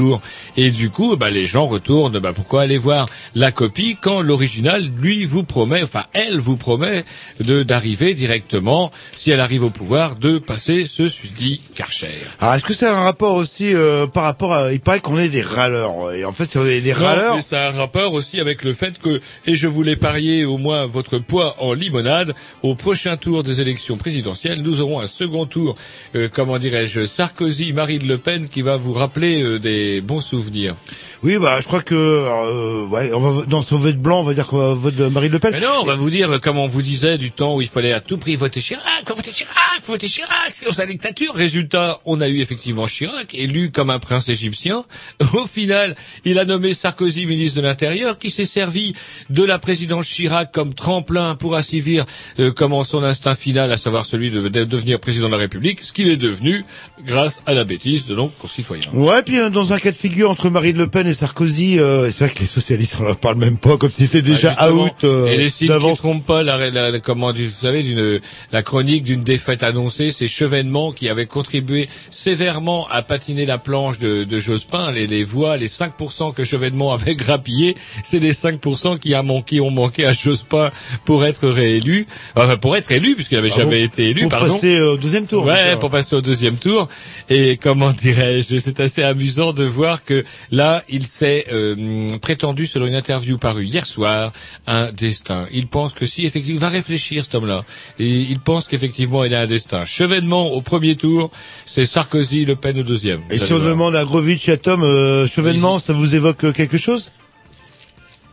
[0.58, 2.20] Et du coup, ben, les gens retournent.
[2.20, 7.06] Ben, pourquoi aller voir la copie quand l'original lui vous promet, enfin elle vous promet
[7.40, 12.08] de d'arriver directement, si elle arrive au pouvoir, de passer ce susdit Karcher.
[12.40, 14.74] Alors, est-ce que c'est un rapport aussi euh, par rapport à...
[14.74, 16.14] Il paraît qu'on est des râleurs.
[16.14, 17.38] Et en fait, c'est des, râleurs...
[17.52, 21.20] a un rapport aussi avec le fait que, et je voulais parier au moins votre
[21.20, 22.34] poids en limonade,
[22.64, 25.76] au prochain tour des élections présidentielles, nous aurons un second tour,
[26.16, 30.76] euh, comment dirais-je, Sarkozy, Marine Le Pen, qui va vous rappeler euh, des bons souvenirs.
[31.24, 31.96] Oui, bah, je crois que...
[31.96, 35.32] euh, ouais, on va dans son vote blanc, on va dire qu'on va voter Marine
[35.32, 35.52] Le Pen.
[35.54, 37.94] Mais non, on va vous dire, comme on vous disait, du temps où il fallait
[37.94, 41.34] à tout prix voter Chirac, voter Chirac, voter Chirac, sinon c'est la dictature.
[41.34, 44.86] Résultat, on a eu effectivement Chirac, élu comme un prince égyptien.
[45.34, 48.94] Au final, il a nommé Sarkozy ministre de l'Intérieur, qui s'est servi
[49.30, 52.06] de la présidence Chirac comme tremplin pour assouvir
[52.40, 55.82] euh, comment son instinct final, à savoir celui de, de devenir président de la République,
[55.82, 56.66] ce qu'il est devenu
[57.04, 58.92] grâce à la bêtise de nos concitoyens.
[58.94, 62.10] Ouais, puis euh, dans un cas de figure entre Marine Le Pen et Sarkozy, euh,
[62.12, 64.72] c'est vrai que les socialistes on en parle même pas, comme si c'était déjà Ah,
[64.72, 68.20] out euh, et les signes qui trompent pas la, la- la- comment vous savez d'une
[68.52, 74.00] la chronique d'une défaite annoncée, c'est Chevènement qui avait contribué sévèrement à patiner la planche
[74.00, 79.00] de, de Jospin, les, les voix, les 5% que Chevènement avait grappillé, c'est les 5%
[79.00, 80.72] qui, a manqué, ont manqué à Jospin
[81.06, 84.30] pour être réélu, enfin pour être élu puisqu'il n'avait Ah jamais bon été élu, Pour
[84.32, 84.54] pardon.
[84.54, 85.46] passer au deuxième tour.
[85.46, 86.88] Ouais, pour passer au deuxième tour.
[87.30, 92.88] Et comment dirais-je, c'est assez amusant de voir que là, il s'est euh, prétendu, selon
[92.88, 94.32] une interview parue hier soir,
[94.68, 95.48] un destin.
[95.52, 97.64] Il pense que si, effectivement, il va réfléchir cet homme-là.
[98.00, 99.86] Et il pense qu'effectivement, il a un destin.
[99.86, 101.32] Chevènement au premier tour,
[101.66, 103.22] c'est Sarkozy, Le Pen au deuxième.
[103.30, 103.70] Et si on voir.
[103.70, 107.12] demande à Grovitch et à Tom, euh, chevènement, ça vous évoque euh, quelque chose?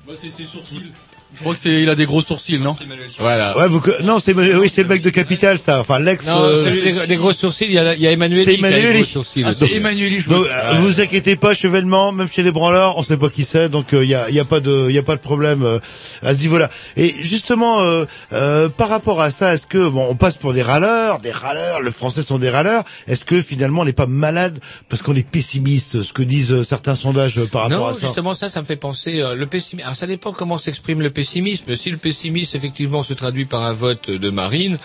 [0.06, 0.92] Moi, c'est ses sourcils.
[1.34, 2.76] Je crois que c'est, il a des gros sourcils, non
[3.18, 3.56] Voilà.
[3.56, 5.80] Ouais, vous, non, c'est oui, c'est le mec de Capital, ça.
[5.80, 6.26] Enfin, l'ex.
[6.26, 8.56] Non, euh, celui des, des gros sourcils, il y a, il y a Emmanuel C'est
[8.56, 9.04] Emmanuel.
[9.44, 12.98] Ah, c'est Emmanuel, je Donc, me euh, vous inquiétez pas, chevènement, même chez les branleurs,
[12.98, 15.02] on sait pas qui c'est, donc il y, a, y a pas de, y a
[15.02, 15.78] pas de problème euh,
[16.22, 16.70] à ce niveau-là.
[16.96, 20.62] Et justement, euh, euh, par rapport à ça, est-ce que bon, on passe pour des
[20.62, 22.84] râleurs, des râleurs, les Français sont des râleurs.
[23.08, 24.58] Est-ce que finalement, on n'est pas malade
[24.90, 27.94] parce qu'on est pessimiste, ce que disent euh, certains sondages euh, par rapport Non, à
[27.94, 28.00] ça?
[28.06, 29.86] justement, ça, ça me fait penser euh, le pessimisme.
[29.86, 31.21] Alors, ça dépend comment s'exprime le pessimisme.
[31.22, 34.78] Si le pessimisme effectivement se traduit par un vote de Marine,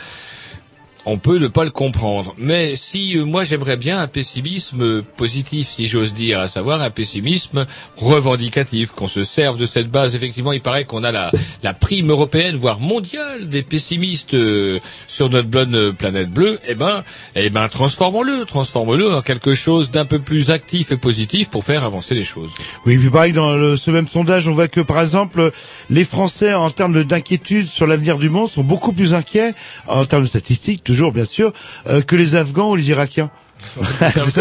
[1.10, 2.36] on peut ne pas le comprendre.
[2.38, 6.89] Mais si euh, moi j'aimerais bien un pessimisme positif, si j'ose dire, à savoir un
[6.89, 10.16] pessimisme revendicatif, qu'on se serve de cette base.
[10.16, 11.32] Effectivement, il paraît qu'on a la,
[11.64, 16.60] la prime européenne, voire mondiale, des pessimistes euh, sur notre bonne planète bleue.
[16.68, 17.03] Eh ben,
[17.36, 21.84] eh ben, transformons-le, transformons-le en quelque chose d'un peu plus actif et positif pour faire
[21.84, 22.51] avancer les choses.
[22.86, 25.51] Oui, puis pareil, dans le- ce même sondage, on voit que, par exemple,
[25.89, 29.53] les Français, en termes de- d'inquiétude sur l'avenir du monde, sont beaucoup plus inquiets,
[29.88, 31.52] en termes de statistiques, bien sûr,
[31.88, 33.30] euh, que les Afghans ou les Irakiens.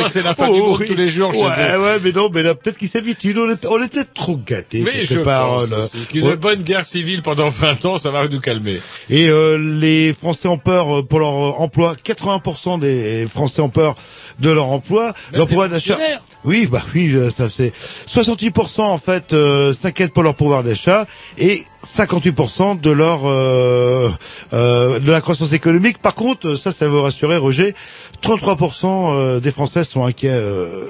[0.08, 2.54] C'est la fin du monde tous les jours Oh, Ouais, ouais, mais non, mais là,
[2.54, 3.34] peut-être qu'ils s'habituent.
[3.38, 6.36] On est, on est peut-être trop gâtés, Mais je pense aussi qu'une ouais.
[6.36, 8.80] bonne guerre civile pendant 20 ans, ça va nous calmer.
[9.08, 11.96] Et euh, les Français ont peur euh, pour leur euh, emploi.
[12.04, 13.96] 80% des Français ont peur
[14.38, 15.14] de leur emploi.
[15.32, 15.98] Leur pouvoir d'achat.
[16.44, 17.72] Oui, bah oui, ça c'est
[18.08, 21.06] 68% en fait euh, s'inquiètent pour leur pouvoir d'achat
[21.38, 24.10] et 58% de leur euh,
[24.52, 25.98] euh, de la croissance économique.
[25.98, 27.74] Par contre, ça, ça va vous rassurer, Roger.
[28.22, 30.84] 33% euh, des Français sont inquiets euh,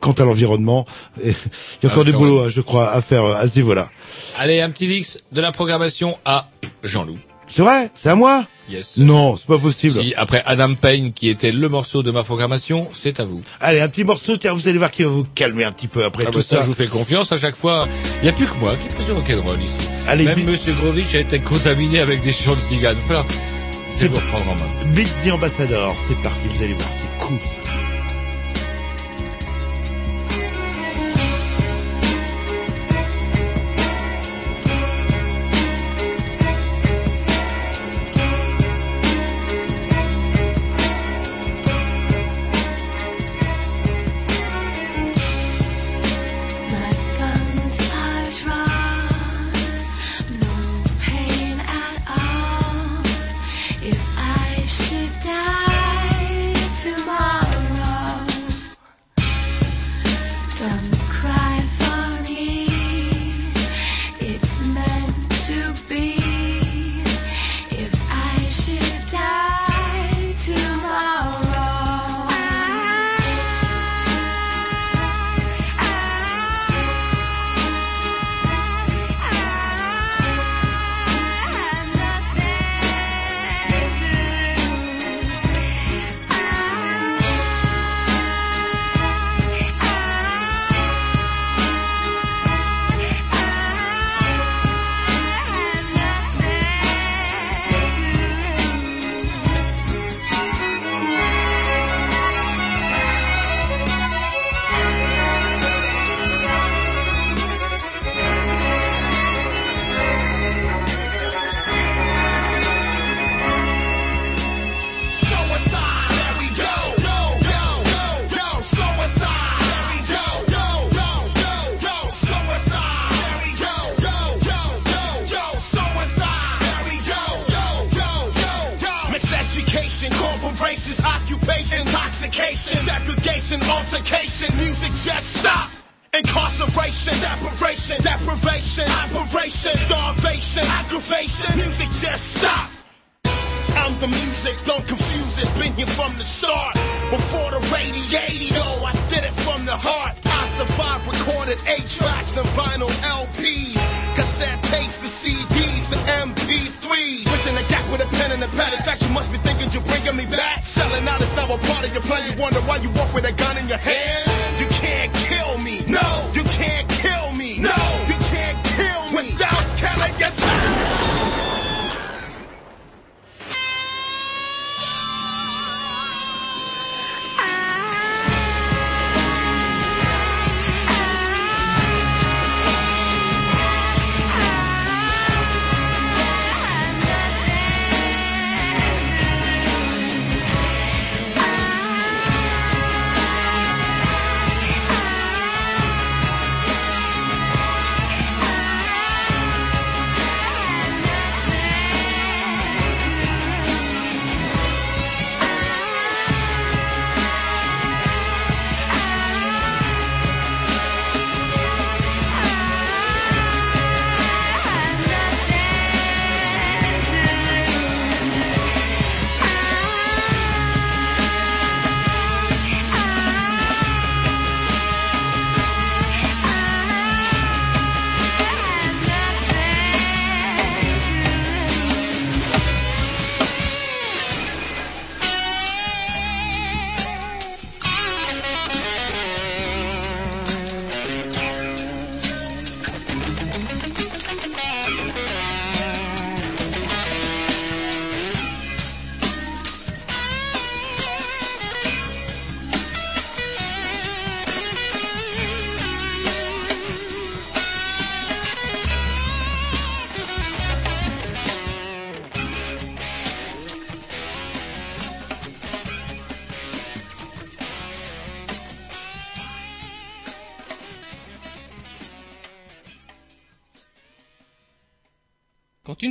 [0.00, 0.84] quant à l'environnement.
[1.22, 1.30] Et
[1.82, 3.56] Il y a encore Ah, du quand boulot, hein, je crois, à faire à ce
[3.56, 3.90] niveau-là.
[4.38, 6.48] Allez, un petit mix de la programmation à
[6.82, 7.18] Jean-Loup.
[7.48, 8.98] C'est vrai C'est à moi Yes.
[8.98, 9.98] Non, c'est pas possible.
[10.02, 13.40] Si, après Adam Payne, qui était le morceau de ma programmation, c'est à vous.
[13.62, 16.04] Allez, un petit morceau, tiens, vous allez voir qu'il va vous calmer un petit peu
[16.04, 16.60] après Ah tout bah ça, ça.
[16.62, 17.88] je vous fais confiance à chaque fois.
[18.20, 19.88] Il n'y a plus que moi qui fais du rock'n'roll ici.
[20.06, 22.98] Allez, Même bi- Monsieur Grovitch a été contaminé avec des chants de cigane.
[23.06, 23.24] Voilà.
[23.88, 24.92] C'est C'est vous reprendre en main.
[24.94, 27.67] Beat the Ambassador, c'est parti, vous allez voir, c'est cool ça.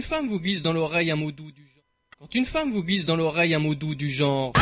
[0.07, 1.83] Femme vous glisse dans l'oreille un mot doux du genre.
[2.17, 4.53] Quand une femme vous glisse dans l'oreille un mot doux du genre.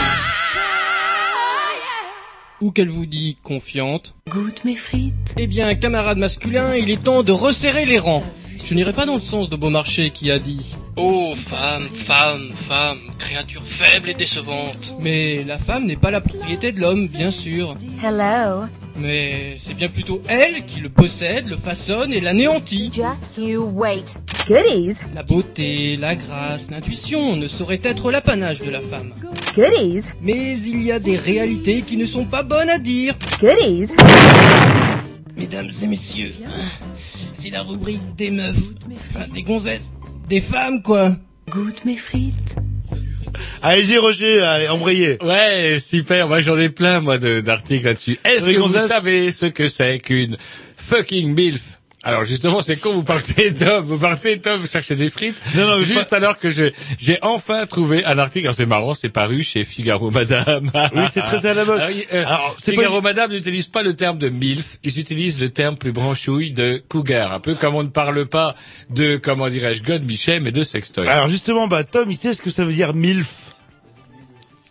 [2.62, 4.16] Ou qu'elle vous dit confiante.
[4.28, 5.14] Goûte mes frites.
[5.38, 8.24] Eh bien, camarade masculin, il est temps de resserrer les rangs.
[8.66, 13.02] Je n'irai pas dans le sens de Beaumarchais qui a dit Oh, femme, femme, femme,
[13.20, 14.96] créature faible et décevante.
[15.00, 17.76] Mais la femme n'est pas la propriété de l'homme, bien sûr.
[18.04, 18.64] Hello.
[18.98, 22.90] Mais c'est bien plutôt elle qui le possède, le façonne et l'anéantit.
[22.92, 24.16] Just you wait.
[24.48, 24.98] Goodies.
[25.16, 29.12] La beauté, la grâce, l'intuition ne sauraient être l'apanage de la femme.
[29.56, 30.06] Goodies.
[30.22, 33.16] Mais il y a des réalités qui ne sont pas bonnes à dire.
[33.42, 33.94] Goodies.
[35.36, 36.32] Mesdames et messieurs,
[37.34, 38.56] c'est la rubrique des meufs,
[39.10, 39.94] enfin des gonzesses,
[40.30, 41.16] des femmes quoi.
[41.50, 42.56] Goûte mes frites.
[43.62, 45.18] Allez-y, Roger, allez, embrayez.
[45.22, 46.28] Ouais, super.
[46.28, 48.18] Moi, j'en ai plein, moi, de- d'articles là-dessus.
[48.24, 50.38] Est-ce que vous savez ce que c'est qu'une
[50.78, 51.75] fucking milf?
[52.06, 55.36] Alors justement, c'est quand vous partez, Tom, vous partez, Tom, vous cherchez des frites.
[55.56, 58.46] Non, non, juste alors que je, j'ai enfin trouvé un article.
[58.46, 60.72] Alors c'est marrant, c'est paru chez Figaro Madame.
[60.96, 61.80] Oui, c'est très à la mode.
[61.80, 65.40] Alors, il- euh, Alors, Figaro pas- Madame n'utilise pas le terme de milf, ils utilisent
[65.40, 67.34] le terme plus branchouille de cougar.
[67.34, 68.56] Un peu comme on ne parle pas
[68.92, 71.08] de, comment dirais-je, God Michel, mais de sextoy.
[71.08, 73.28] Alors justement, bah Tom, il sait ce que ça veut dire MILF.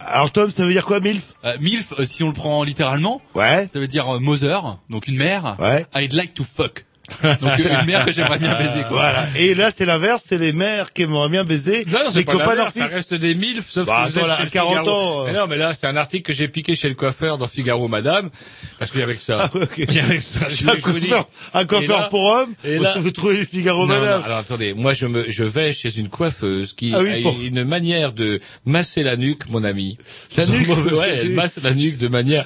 [0.07, 1.23] Alors Tom, ça veut dire quoi MILF?
[1.45, 3.67] Euh, MILF, euh, si on le prend littéralement, Ouais.
[3.73, 5.57] ça veut dire euh, mother, donc une mère.
[5.59, 5.87] Ouais.
[5.95, 6.85] I'd like to fuck.
[7.23, 8.81] Donc euh, une mère que j'aimerais bien baiser.
[8.83, 8.91] Quoi.
[8.91, 9.27] Voilà.
[9.37, 12.33] Et là, c'est l'inverse, c'est les mères qui aimeraient bien baiser Non, c'est les pas
[12.33, 14.79] copains leur ça reste des milfs, sauf Bah, que vous êtes là, chez à 40
[14.81, 14.91] Figaro.
[14.91, 15.27] ans, euh.
[15.27, 17.89] Mais non, mais là, c'est un article que j'ai piqué chez le coiffeur dans Figaro
[17.89, 18.31] Madame,
[18.79, 19.51] parce qu'il y avait que ça.
[19.55, 19.75] Ah, ok.
[19.79, 22.95] Il y avait que ça, je Un coiffeur, un coiffeur là- pour hommes, et là-
[22.99, 24.21] vous trouvez Figaro Non, Madame.
[24.21, 27.23] non, alors attendez, moi je me, je vais chez une coiffeuse qui Ah oui, a
[27.23, 29.99] pour- une manière de masser la nuque, mon ami.
[30.37, 32.45] La nuque, ouais, elle masse la nuque de manière.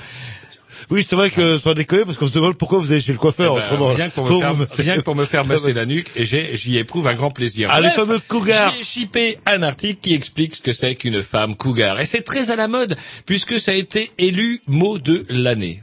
[0.91, 3.19] Oui, c'est vrai que sans déconner, parce qu'on se demande pourquoi vous allez chez le
[3.19, 3.93] coiffeur, Eh ben, autrement.
[3.93, 4.55] rien, que pour me faire,
[4.85, 7.69] rien que pour me faire masser la nuque, et j'y éprouve un grand plaisir.
[7.73, 8.75] Ah, Bref, fameux cougars.
[8.79, 12.01] J'ai chippé un article qui explique ce que c'est qu'une femme cougar.
[12.01, 15.83] Et c'est très à la mode, puisque ça a été élu mot de l'année.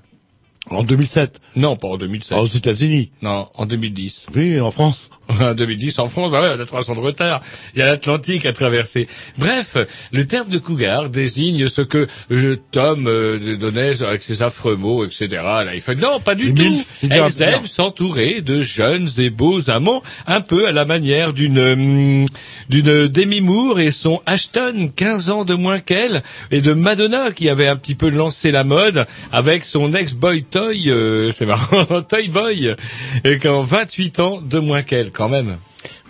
[0.72, 1.40] En 2007.
[1.56, 2.36] Non, pas en 2007.
[2.38, 3.12] Aux États-Unis.
[3.22, 4.26] Non, en 2010.
[4.36, 5.12] Oui, en France.
[5.42, 7.42] En 2010 en France, bah ouais, on a 300 de retard.
[7.76, 9.08] Il y a l'Atlantique à traverser.
[9.38, 9.78] Bref,
[10.12, 15.06] le terme de cougar désigne ce que je, Tom euh, donnait avec ses affreux mots,
[15.06, 15.28] etc.
[15.32, 16.84] Là, il fait non, pas du tout.
[17.10, 22.26] Elles aiment s'entourer de jeunes et beaux amants, un peu à la manière d'une hum,
[22.70, 27.50] d'une Demi Moore et son Ashton, 15 ans de moins qu'elle, et de Madonna qui
[27.50, 32.28] avait un petit peu lancé la mode avec son ex-boy Toy, euh, c'est marrant, Toy
[32.28, 32.76] Boy,
[33.24, 35.25] et qu'en 28 ans de moins qu'elle quand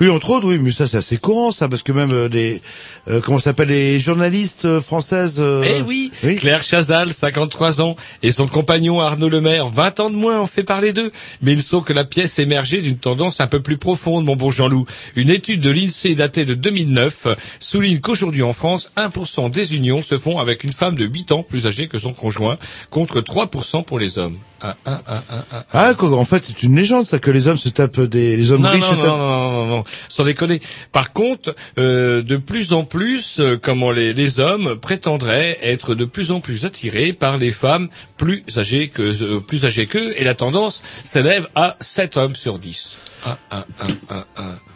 [0.01, 2.61] Oui, entre autres, oui, mais ça c'est assez courant, ça, parce que même euh, des,
[3.07, 5.37] euh, comment s'appelle, les journalistes euh, françaises.
[5.39, 10.15] euh, Eh oui, Claire Chazal, 53 ans, et son compagnon Arnaud Lemaire, 20 ans de
[10.15, 11.11] moins, on fait parler d'eux.
[11.41, 14.51] Mais ils sont que la pièce émergée d'une tendance un peu plus profonde, mon bon
[14.51, 14.85] Jean-Loup.
[15.15, 17.27] Une étude de l'INSEE datée de 2009
[17.59, 21.43] souligne qu'aujourd'hui en France, 1% des unions se font avec une femme de 8 ans
[21.43, 22.57] plus âgée que son conjoint,
[22.89, 24.37] contre 3% pour les hommes.
[24.61, 25.65] Ah, ah, ah, ah, ah.
[25.73, 28.51] Ah, quoi, en fait, c'est une légende, ça, que les hommes se tapent des, les
[28.51, 29.09] hommes Non, riches non, se non, tapent.
[29.09, 29.17] non,
[29.51, 30.59] non, non, non, sans déconner.
[30.91, 32.94] Par contre, euh, de plus en plus,
[33.39, 37.89] euh, comment les, les hommes prétendraient être de plus en plus attirés par les femmes
[38.17, 42.57] plus âgées que euh, plus âgées qu'eux, et la tendance s'élève à 7 hommes sur
[42.57, 42.97] 10.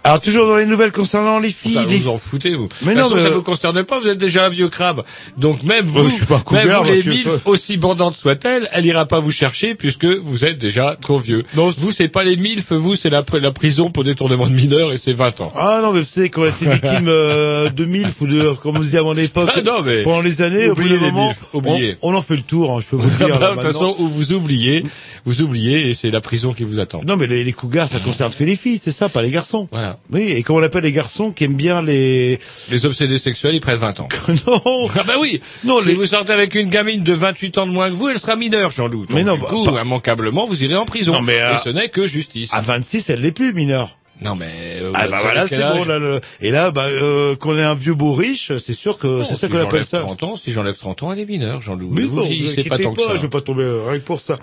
[0.04, 1.74] Alors, toujours dans les nouvelles concernant les filles.
[1.74, 2.68] Ça, les- vous en foutez, vous.
[2.84, 5.04] Mais de non, façon, mais- ça vous concerne pas, vous êtes déjà un vieux crabe.
[5.38, 8.68] Donc même vous, Euh, je suis pas un même vous, les milfs, aussi bandantes soient-elles,
[8.72, 11.44] elle ira pas vous chercher puisque vous êtes déjà trop vieux.
[11.54, 14.98] vous, c'est pas les milfs, vous, c'est la, la prison pour détournement de mineurs et
[14.98, 15.52] c'est 20 ans.
[15.56, 18.78] Ah non, mais vous savez, quand on était victime euh, de MILF ou de, comme
[18.78, 21.34] on disait avant l'époque, Ah non, mais pendant les années, au bout oubliez les moment,
[21.54, 21.98] oubliez.
[22.02, 23.40] on, on en fait le tour, hein, je peux vous Ah dire.
[23.40, 24.84] bah, de toute façon, où vous oubliez,
[25.26, 27.02] vous oubliez et c'est la prison qui vous attend.
[27.06, 29.68] Non, mais les, les cougars, ça concerne que les filles, c'est ça, pas les garçons.
[29.72, 30.00] Voilà.
[30.12, 32.40] Oui, et comment on appelle les garçons qui aiment bien les...
[32.72, 34.08] Les obsédés sexuels, ils prennent 20 ans.
[34.48, 37.68] non Ah bah oui Non, Si les- vous sortez avec une gamine de 28 ans
[37.68, 39.06] de moins que vous, elle sera mineure, Jean-Loup.
[39.08, 41.12] Donc, Mais non, du bah, coup, pas- immanquablement, vous irez en prison.
[41.14, 42.50] Non, mais, euh, Et ce n'est que justice.
[42.54, 43.98] À 26, elle l'est plus, mineure.
[44.22, 44.48] Non, mais...
[44.82, 45.86] euh, Ah bah voilà, c'est bon.
[45.86, 46.20] Là, le...
[46.42, 49.48] Et là, bah, euh, qu'on est un vieux beau riche, c'est sûr que c'est ça
[49.48, 50.00] si qu'on appelle j'enlève ça.
[50.00, 51.90] 30 ans, si j'enlève 30 ans, elle est mineure, Jean-Loup.
[51.92, 53.16] Mais vous vieillissez vous pas tant que ça.
[53.16, 54.38] je vais pas tomber euh, rien que pour ça.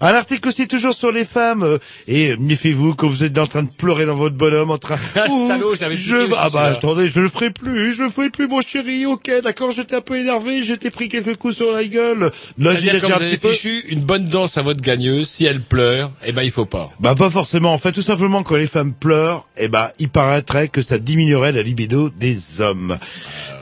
[0.00, 1.62] Un article aussi toujours sur les femmes.
[1.64, 4.96] euh, et méfiez-vous quand vous êtes en train de pleurer dans votre bonhomme, en train.
[5.16, 8.30] Ah, salaud, je l'avais je Ah bah attendez, je le ferai plus, je le ferai
[8.30, 9.06] plus, mon chéri.
[9.06, 12.30] Ok, d'accord, j'étais un peu énervé, je t'ai pris quelques coups sur la gueule.
[12.58, 13.50] Là, j'ai un petit peu.
[13.50, 16.90] fichu une bonne danse à votre gagneuse, si elle pleure, eh ben, il faut pas.
[17.00, 17.72] Bah pas forcément.
[17.72, 19.15] En fait, tout simplement quand les femmes pleurent,
[19.56, 22.98] eh ben il paraîtrait que ça diminuerait la libido des hommes.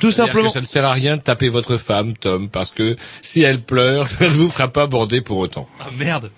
[0.01, 0.49] Tout simplement.
[0.49, 3.61] que ça ne sert à rien de taper votre femme, Tom, parce que si elle
[3.61, 5.69] pleure, ça ne vous fera pas bander pour autant.
[5.81, 6.31] Ah merde.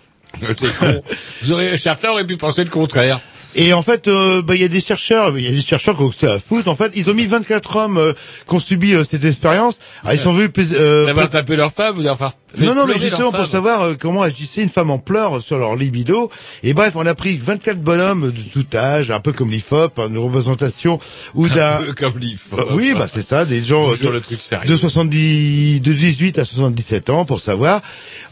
[0.51, 1.03] C'est con.
[1.43, 3.21] Vous auriez, certains auraient pu penser le contraire.
[3.59, 5.97] Et en fait, euh, bah, il y a des chercheurs, il y a des chercheurs
[5.97, 6.69] qui ont à foutre.
[6.69, 8.13] En fait, ils ont mis 24 hommes euh,
[8.47, 9.79] qui ont subi euh, cette expérience.
[10.05, 10.51] Ah, ils sont vus.
[10.59, 13.95] Euh, D'avoir tapé leur femme ou d'avoir fait non, non, mais justement pour savoir euh,
[13.99, 16.31] comment agissait une femme en pleurs sur leur libido.
[16.63, 20.09] Et bref, on a pris 24 bonhommes de tout âge, un peu comme l'IFOP, hein,
[20.09, 20.99] une représentation
[21.35, 21.81] ou d'un.
[21.81, 22.59] Un peu comme l'IFOP.
[22.59, 24.69] Euh, oui, bah c'est ça, des gens euh, de, le truc sérieux.
[24.69, 27.83] de 70, de 18 à 77 ans pour savoir.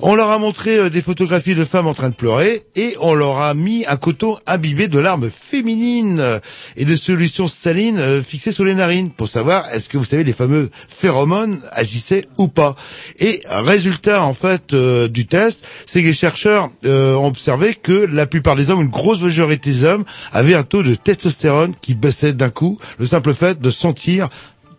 [0.00, 3.14] On leur a montré euh, des photographies de femmes en train de pleurer et on
[3.14, 6.40] leur a mis un coton imbibé de larmes féminines euh,
[6.76, 10.24] et de solutions salines euh, fixées sur les narines pour savoir est-ce que vous savez
[10.24, 12.76] les fameux phéromones agissaient ou pas.
[13.18, 17.92] Et résultat en fait euh, du test, c'est que les chercheurs euh, ont observé que
[17.92, 21.94] la plupart des hommes, une grosse majorité des hommes, avaient un taux de testostérone qui
[21.94, 22.78] baissait d'un coup.
[22.98, 24.28] Le simple fait de sentir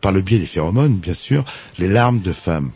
[0.01, 1.43] par le biais des phéromones, bien sûr,
[1.79, 2.71] les larmes de femmes.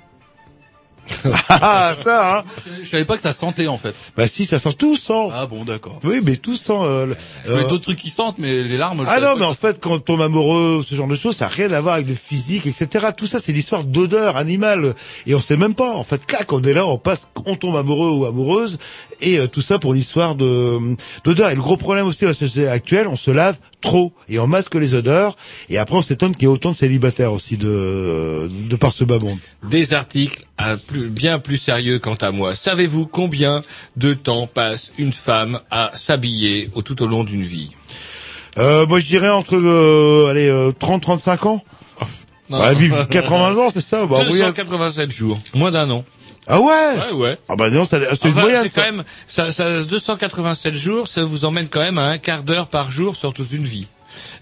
[1.49, 2.43] ah, ça, hein
[2.83, 3.95] Je savais pas que ça sentait en fait.
[4.15, 5.29] Bah si, ça sent tout sent.
[5.33, 5.99] Ah bon, d'accord.
[6.03, 6.73] Oui, mais tout sent.
[6.73, 7.13] euh,
[7.47, 9.03] euh, d'autres trucs qui sentent, mais les larmes.
[9.03, 11.45] je ah non, mais en fait, quand on tombe amoureux, ce genre de choses, ça
[11.45, 13.07] n'a rien à voir avec le physique, etc.
[13.15, 14.95] Tout ça, c'est l'histoire d'odeur animale.
[15.25, 15.91] Et on sait même pas.
[15.93, 18.77] En fait, clac, on est là, on passe, on tombe amoureux ou amoureuse.
[19.21, 20.77] Et euh, tout ça pour l'histoire de
[21.23, 21.49] d'odeur.
[21.49, 24.47] Et le gros problème aussi de la société actuelle, on se lave trop et on
[24.47, 25.35] masque les odeurs.
[25.69, 29.03] Et après, on s'étonne qu'il y ait autant de célibataires aussi de, de par ce
[29.03, 29.37] bas monde.
[29.63, 32.55] Des articles un plus- bien plus sérieux quant à moi.
[32.55, 33.61] Savez-vous combien
[33.97, 37.71] de temps passe une femme à s'habiller au, tout au long d'une vie?
[38.57, 40.49] Euh, moi, je dirais entre euh, allez,
[40.79, 41.63] 30-35 ans.
[42.49, 42.59] Non.
[42.61, 46.03] Ouais, vivre 80 ans, c'est ça bah, oui, 287 jours, moins d'un an.
[46.49, 47.37] Ah ouais Ouais, ouais.
[47.47, 48.61] Ah bah non, ça- c'est une Enfin, moyenne.
[48.63, 48.81] c'est ça.
[48.81, 52.67] quand même, ça, ça, 287 jours, ça vous emmène quand même à un quart d'heure
[52.67, 53.87] par jour sur toute une vie.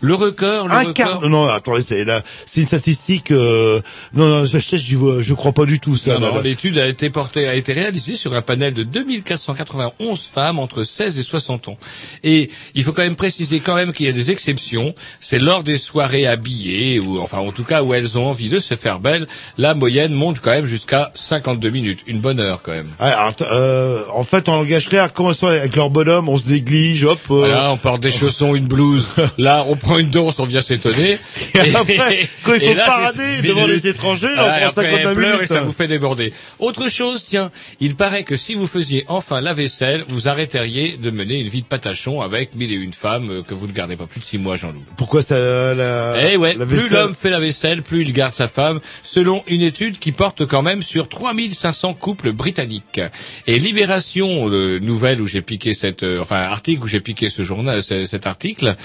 [0.02, 0.94] Le record, le Un record.
[0.94, 1.22] quart.
[1.22, 3.32] Non, non, attendez, c'est là, c'est une statistique.
[3.32, 3.82] Euh...
[4.14, 6.20] Non, non, je, je, je, je crois pas du tout ça.
[6.20, 10.60] Non, non, l'étude a été portée, a été réalisée sur un panel de 2491 femmes
[10.60, 11.78] entre 16 et 60 ans.
[12.24, 14.94] Et il faut quand même préciser quand même qu'il y a des exceptions.
[15.20, 18.60] C'est lors des soirées habillées, ou enfin en tout cas où elles ont envie de
[18.60, 19.28] se faire belles,
[19.58, 22.00] la moyenne monte quand même jusqu'à 52 minutes.
[22.08, 22.90] Une bonne heure quand même.
[23.00, 26.50] Ah, alors, euh, en fait, en langage clair, comment ça avec leur bonhomme, on se
[26.50, 27.20] néglige, hop.
[27.32, 29.08] euh, Voilà, on porte des chaussons, une blouse.
[29.38, 31.18] Là, on prend une danse, on vient s'étonner.
[31.56, 34.62] Et après, quand il faut là, parader c'est devant les étrangers, là, on Voilà, et
[34.62, 35.44] prend après, 59 elle pleure minutes.
[35.52, 36.34] et ça vous fait déborder.
[36.60, 41.10] Autre chose, tiens, il paraît que si vous faisiez enfin la vaisselle, vous arrêteriez de
[41.12, 43.96] mener une vie de patachon avec mille et une femmes euh, que vous ne gardez
[43.96, 44.84] pas plus de six mois, Jean-Loup.
[44.98, 48.48] Pourquoi ça, la, Eh ouais, la plus l'homme fait la vaisselle, plus il garde sa
[48.48, 53.00] femme, selon une étude qui porte quand même sur 3500 couples britanniques.
[53.48, 57.42] Et Libération, le nouvelle où j'ai piqué cette, euh, enfin article où j'ai piqué ce
[57.44, 58.76] journal, ce- cet article,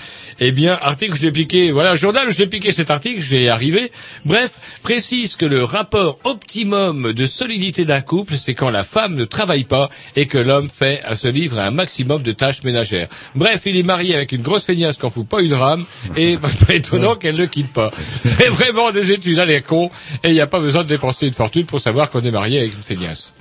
[0.40, 3.90] eh bien article j'ai piqué, voilà, journal où j'ai piqué cet article, j'ai arrivé.
[4.26, 4.50] Bref,
[4.82, 9.64] précise que le rapport optimum de solidité d'un couple, c'est quand la femme ne travaille
[9.64, 13.08] pas et que l'homme fait à se livre un maximum de tâches ménagères.
[13.34, 15.82] Bref, il est marié avec une grosse feignasse qu'en fout pas une rame
[16.14, 16.36] et
[16.66, 17.90] pas étonnant qu'elle ne quitte pas.
[18.24, 19.90] C'est vraiment des études à les cons
[20.22, 22.58] et il n'y a pas besoin de dépenser une fortune pour savoir qu'on est marié
[22.58, 23.32] avec une feignasse.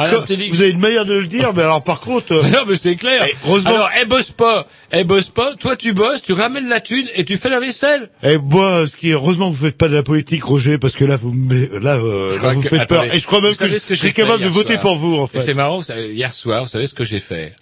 [0.00, 2.32] Alors, Comme- Vous avez une manière de le dire, mais alors par contre.
[2.32, 3.26] euh, Mais non, mais c'est clair.
[3.28, 4.66] Eh, heureusement- Alors, elle bosse pas.
[4.90, 5.54] Elle bosse pas.
[5.56, 8.08] Toi, tu bosses, tu ramènes la thune et tu fais la vaisselle.
[8.22, 10.94] Eh moi, ce qui est heureusement que vous faites pas de la politique, Roger, parce
[10.94, 13.04] que là vous me, là, euh, là, vous que- faites peur.
[13.12, 15.24] Et je crois même que, je que serais capable de voter soir pour vous en
[15.24, 15.40] Et fait.
[15.40, 17.54] C'est marrant, vous savez, hier soir, vous savez ce que j'ai fait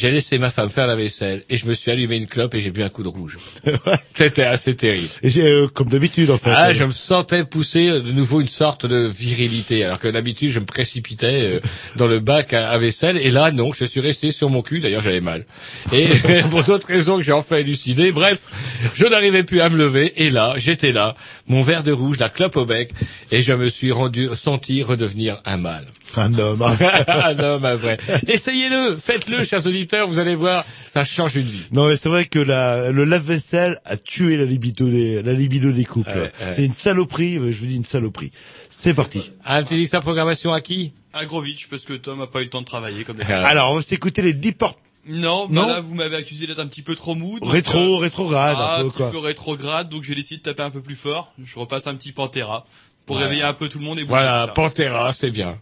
[0.00, 2.60] J'ai laissé ma femme faire la vaisselle et je me suis allumé une clope et
[2.60, 3.36] j'ai bu un coup de rouge.
[4.14, 5.08] C'était assez terrible.
[5.24, 6.50] Et j'ai, euh, comme d'habitude en fait.
[6.54, 10.52] Ah, Euh, je me sentais pousser de nouveau une sorte de virilité, alors que d'habitude
[10.52, 11.60] je me précipitais euh,
[11.96, 14.78] dans le bac à, à vaisselle, et là non, je suis resté sur mon cul,
[14.78, 15.46] d'ailleurs j'avais mal.
[15.92, 16.06] Et
[16.50, 18.46] pour d'autres raisons que j'ai enfin élucidées, bref,
[18.94, 21.16] je n'arrivais plus à me lever, et là, j'étais là,
[21.48, 22.92] mon verre de rouge, la clope au bec,
[23.32, 25.88] et je me suis rendu, senti redevenir un mâle.
[26.16, 26.62] Un homme.
[26.62, 26.76] hein.
[27.08, 27.98] un homme, un vrai.
[28.26, 31.66] Essayez-le, faites-le, chers auditeurs, vous allez voir, ça change une vie.
[31.72, 35.70] Non mais c'est vrai que la, le lave-vaisselle a tué la libido des, la libido
[35.72, 36.10] des couples.
[36.10, 36.50] Ouais, ouais.
[36.52, 38.32] C'est une saloperie, mais je vous dis une saloperie.
[38.70, 39.30] C'est parti.
[39.44, 40.92] Un petit sa programmation à qui?
[41.12, 43.46] Agrovitch, parce que Tom a pas eu le temps de travailler comme Ah.
[43.46, 45.66] Alors on va s'écouter les 10 portes Non, bah Non.
[45.66, 47.40] là, vous m'avez accusé d'être un petit peu trop mou.
[47.40, 49.10] donc, rétro, euh, rétrograde ah, un peu petit quoi.
[49.10, 51.32] peu rétrograde, donc j'ai décidé de taper un peu plus fort.
[51.42, 52.66] Je repasse un petit Pantera
[53.08, 53.22] pour Ouais.
[53.24, 54.52] réveiller un peu tout le monde et bouger Voilà, ça.
[54.52, 55.58] Pantera, c'est bien.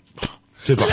[0.64, 0.92] C'est parti.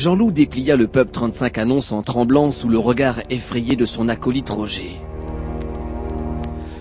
[0.00, 4.48] Jean-Loup déplia le pub 35 annonces en tremblant sous le regard effrayé de son acolyte
[4.48, 4.98] Roger.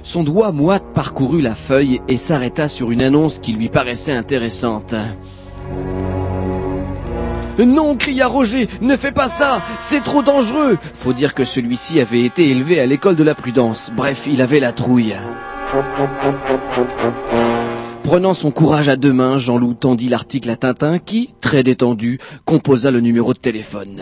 [0.03, 4.95] Son doigt moite parcourut la feuille et s'arrêta sur une annonce qui lui paraissait intéressante.
[7.57, 10.77] Non, cria Roger, ne fais pas ça, c'est trop dangereux.
[10.93, 13.91] Faut dire que celui-ci avait été élevé à l'école de la prudence.
[13.97, 15.13] Bref, il avait la trouille.
[18.03, 22.91] Prenant son courage à deux mains, Jean-Loup tendit l'article à Tintin qui, très détendu, composa
[22.91, 24.01] le numéro de téléphone.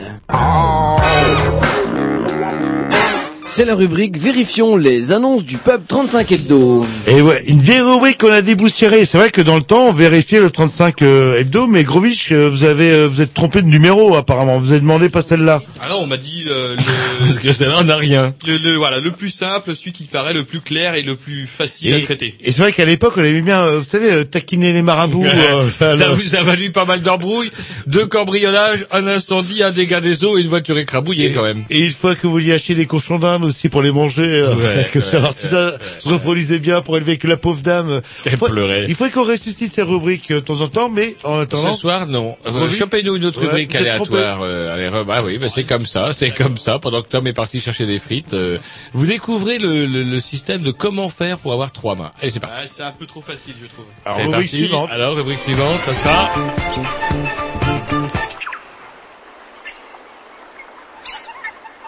[3.49, 6.85] C'est la rubrique Vérifions les annonces du pub 35 hebdo.
[7.07, 9.03] Et ouais, une vieille rubrique qu'on a déboussiérée.
[9.05, 12.49] C'est vrai que dans le temps, on vérifiait le 35 euh, hebdo, mais Grovich, euh,
[12.51, 14.59] vous avez, euh, vous êtes trompé de numéro apparemment.
[14.59, 15.63] Vous avez demandé pas celle-là.
[15.81, 16.81] Ah non, on m'a dit euh, le,
[17.25, 18.35] Parce que celle-là, on n'a rien.
[18.45, 21.47] le, le- voilà, le plus simple, celui qui paraît le plus clair et le plus
[21.47, 22.35] facile à traiter.
[22.43, 25.25] Et c'est vrai qu'à l'époque, on aimait bien, euh, vous savez, euh, taquiner les marabouts.
[25.25, 27.51] euh, ça, le- vous a valu pas mal d'embrouilles,
[27.87, 31.63] deux cambriolages, un incendie, un dégât des eaux et une voiture écrabouillée quand même.
[31.71, 34.99] Et une fois que vous acheter des cochons aussi pour les manger, euh, Ouais, que
[34.99, 38.01] ouais, ça, si ça se reproduisait bien pour élever que la pauvre dame.
[38.25, 38.85] Elle faut- pleurait.
[38.87, 41.73] Il faudrait qu'on ressuscite ces rubriques euh, de temps en temps, mais en attendant.
[41.73, 42.37] Ce soir, non.
[42.45, 44.39] Euh, Rubrique Chopez-nous une autre Ouais, rubrique aléatoire.
[44.41, 46.79] Euh, allez, bah oui, bah c'est comme ça, c'est comme ça.
[46.79, 48.57] Pendant que Tom est parti chercher des frites, euh,
[48.93, 52.11] vous découvrez le, le, le système de comment faire pour avoir trois mains.
[52.21, 52.57] Et c'est parti.
[52.63, 53.85] Ah, c'est un peu trop facile, je trouve.
[54.05, 54.57] Alors, rubrique parti.
[54.57, 54.89] suivante.
[54.91, 57.46] Alors, rubrique suivante, ça sera...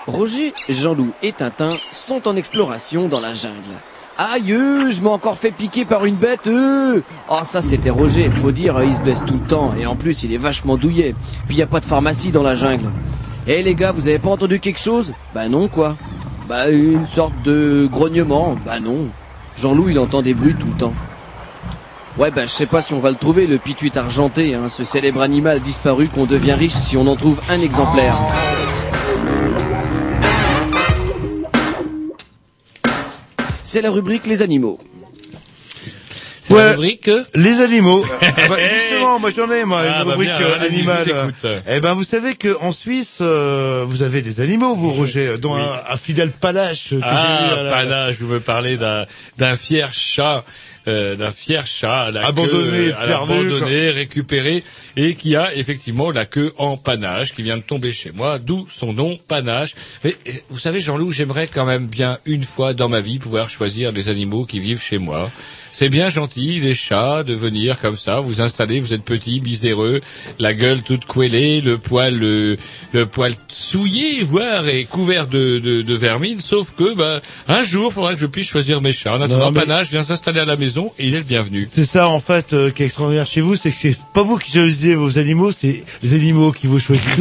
[0.09, 3.55] Roger, Jean-Loup et Tintin sont en exploration dans la jungle.
[4.17, 6.47] Aïe, euh, je m'ai encore fait piquer par une bête.
[6.47, 6.99] Euh.
[7.29, 9.95] Oh, ça c'était Roger, faut dire, euh, il se blesse tout le temps et en
[9.95, 11.15] plus il est vachement douillet.
[11.47, 12.91] Puis y a pas de pharmacie dans la jungle.
[13.47, 15.13] Eh les gars, vous avez pas entendu quelque chose?
[15.33, 15.95] Bah non quoi.
[16.49, 18.57] Bah une sorte de grognement.
[18.65, 19.07] Bah non.
[19.57, 20.93] Jean-Loup il entend des bruits tout le temps.
[22.17, 24.83] Ouais bah je sais pas si on va le trouver le pituit argenté, hein, ce
[24.83, 28.17] célèbre animal disparu qu'on devient riche si on en trouve un exemplaire.
[33.69, 34.79] C'est la rubrique les animaux.
[36.41, 36.63] C'est Ouais.
[36.63, 37.07] la rubrique...
[37.35, 38.03] Les animaux.
[38.21, 41.05] Ah bah, justement, moi j'en ai moi Ah, une bah, rubrique bien, euh, animale.
[41.43, 41.47] je.
[41.67, 45.53] Eh ben vous savez que en Suisse, euh, vous avez des animaux, vous Roger, dont
[45.55, 46.31] un, un fidèle
[46.89, 49.05] que j'ai Ah, eu à la- panache, vous me parlez d'un
[49.37, 50.43] d'un fier chat,
[50.87, 54.63] euh, d'un fier chat à la Abandonné, queue, à perdu, abandonné, récupéré,
[54.95, 58.67] et qui a effectivement la queue en panache, qui vient de tomber chez moi, d'où
[58.69, 59.75] son nom panache.
[60.03, 63.49] Mais euh, vous savez, Jean-Loup, j'aimerais quand même bien une fois dans ma vie pouvoir
[63.49, 65.29] choisir des animaux qui vivent chez moi.
[65.71, 70.01] C'est bien gentil, les chats, de venir comme ça, vous installer, vous êtes petit, miséreux,
[70.37, 72.57] la gueule toute couellée, le poil, le,
[72.91, 77.93] le poil souillé, voire, et couvert de, de, de vermine, sauf que, bah, un jour,
[77.93, 79.15] faudra que je puisse choisir mes chats.
[79.15, 81.65] En attendant, mais- Panache vient s'installer à la maison et il est le bienvenu.
[81.69, 84.37] C'est ça en fait euh, qui est extraordinaire chez vous, c'est que c'est pas vous
[84.37, 87.19] qui choisissez vos animaux, c'est les animaux qui vous choisissent.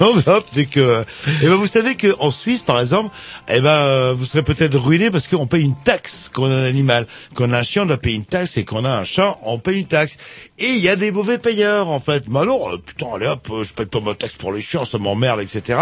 [0.00, 1.02] non, mais hop, dès que.
[1.42, 3.14] Et ben vous savez que en Suisse par exemple,
[3.48, 6.54] eh ben euh, vous serez peut-être ruiné parce qu'on paye une taxe quand on a
[6.54, 7.06] un animal.
[7.34, 9.04] Quand on a un chien, on doit payer une taxe et quand on a un
[9.04, 10.16] chat, on paye une taxe.
[10.58, 12.24] Et il y a des mauvais payeurs en fait.
[12.28, 14.84] Mais alors, euh, putain, allez hop, euh, je paye pas ma taxe pour les chiens,
[14.84, 15.78] ça m'emmerde, etc.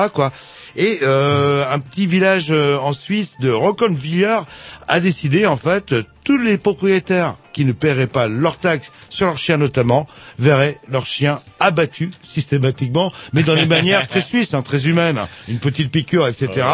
[0.76, 4.46] Et euh, un petit village euh, en Suisse de Roconvillard
[4.88, 5.94] a décidé en fait
[6.24, 10.06] tous les propriétaires qui ne paieraient pas leurs taxes sur leurs chiens notamment
[10.38, 15.58] verraient leurs chiens abattus systématiquement, mais dans une manière très suisse, hein, très humaine, une
[15.58, 16.66] petite piqûre, etc.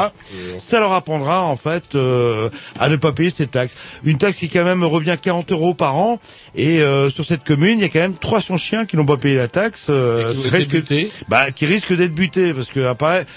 [0.58, 2.48] Ça leur apprendra en fait euh,
[2.78, 3.74] à ne pas payer ces taxes.
[4.04, 6.18] Une taxe qui quand même revient 40 euros par an,
[6.56, 9.18] et euh, sur cette commune, il y a quand même 300 chiens qui n'ont pas
[9.18, 12.80] payé la taxe, euh, Et qui butés bah, qui risquent d'être butés, parce que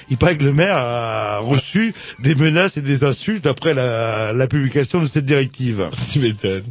[0.09, 4.47] il paraît que le maire a reçu des menaces et des insultes après la, la
[4.47, 5.89] publication de cette directive.
[6.11, 6.63] Tu m'étonnes.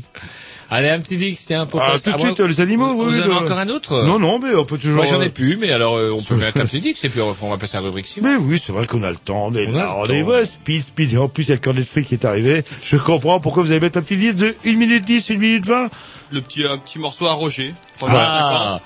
[0.75, 3.25] Allez, un petit Dix, tiens, pour Ah, tout de suite, les animaux, Vous oui, en
[3.25, 4.05] avez encore un autre?
[4.05, 4.97] Non, non, mais on peut toujours...
[4.97, 7.11] Moi, j'en ai euh, plus, mais alors, euh, on peut mettre un petit Dix et
[7.11, 8.31] puis on va passer à la rubrique suivante.
[8.31, 10.13] Mais oui, c'est vrai qu'on a le temps, on est là, le on temps.
[10.15, 12.15] est, ouais, speed, speed, et en plus, il y a le cornet de fric qui
[12.15, 12.63] est arrivé.
[12.83, 15.67] Je comprends pourquoi vous allez mettre un petit liste de 1 minute 10, 1 minute
[15.67, 15.91] 20.
[16.31, 17.75] Le petit, un petit morceau à Roger.
[18.01, 18.81] Ah.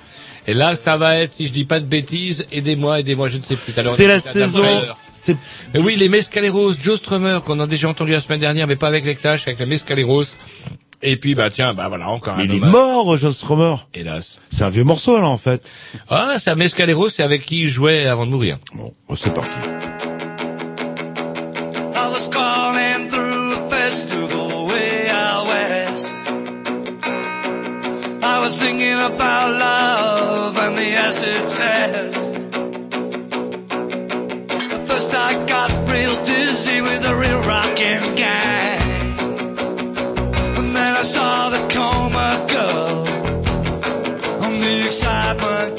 [0.48, 3.42] Et là, ça va être, si je dis pas de bêtises, aidez-moi, aidez-moi, je ne
[3.42, 3.72] sais plus.
[3.72, 4.64] C'est la saison,
[5.10, 5.36] c'est,
[5.74, 8.86] Mais oui, les Mescaleros, Joe Strummer, qu'on a déjà entendu la semaine dernière, mais pas
[8.86, 10.24] avec les Clash, avec les Mescaleros.
[11.02, 13.74] Et puis, bah, tiens, bah, voilà, encore mais un il est mort, John Stromer.
[13.92, 14.38] Hélas.
[14.52, 15.68] C'est un vieux morceau, là, en fait.
[16.08, 18.58] Ah, c'est un Mescaleros, c'est avec qui il jouait avant de mourir.
[18.74, 19.58] Bon, c'est parti.
[21.94, 22.28] I was
[28.46, 32.32] was thinking about love and the acid test.
[34.72, 39.18] At first I got real dizzy with the real rockin' gang.
[40.58, 42.98] And then I saw the coma girl
[44.44, 45.75] on the excitement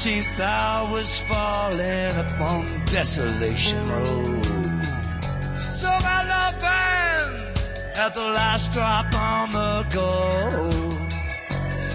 [0.00, 4.46] 14th I was falling upon Desolation Road.
[5.60, 7.58] So my love band
[7.96, 11.04] at the last drop on the go.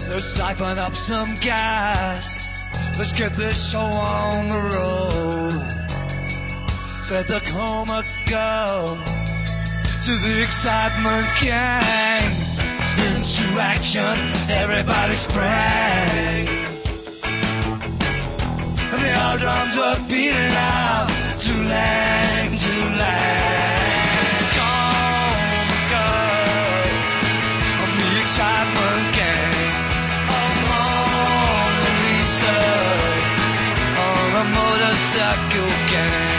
[0.08, 2.48] Let's siphon up some gas.
[2.96, 5.66] Let's get this show on the road.
[7.02, 8.96] Said the coma girl
[10.04, 12.30] to the excitement gang.
[13.02, 14.16] Into action,
[14.48, 16.75] everybody sprang
[19.24, 21.08] our drums are beating out
[21.46, 24.16] to lang, to lang.
[24.56, 26.12] Conquer
[27.82, 29.56] on the excitement gang
[30.36, 32.58] of Mona Lisa
[34.06, 36.35] on a motorcycle gang.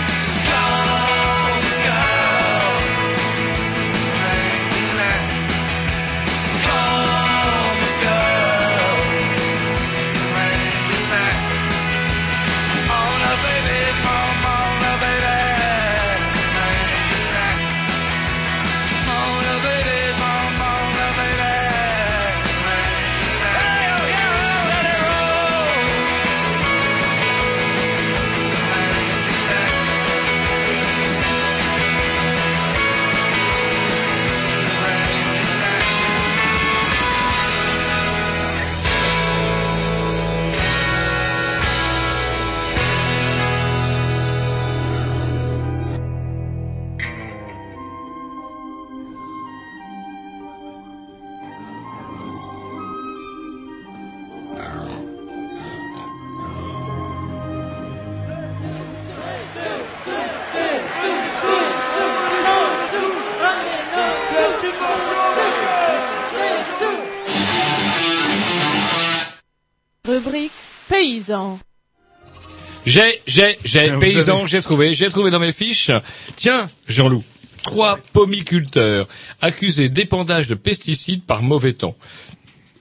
[73.27, 75.91] J'ai, j'ai, paysan, avez- j'ai trouvé, j'ai trouvé dans mes fiches.
[76.37, 77.23] Tiens, Jean-Loup,
[77.61, 79.07] trois pomiculteurs
[79.41, 81.95] accusés d'épandage de pesticides par mauvais temps.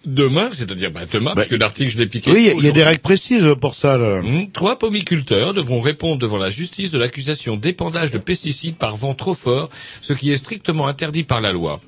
[0.07, 2.31] Demain, c'est-à-dire bah, demain, parce que l'article je l'ai piqué.
[2.31, 3.99] Oui, il y a- des règles précises pour ça.
[3.99, 4.21] Là.
[4.21, 9.15] Hum, Trois pomiculteurs devront répondre devant la justice de l'accusation d'épandage de pesticides par vent
[9.15, 9.69] trop fort,
[10.01, 11.81] ce qui est strictement interdit par la loi.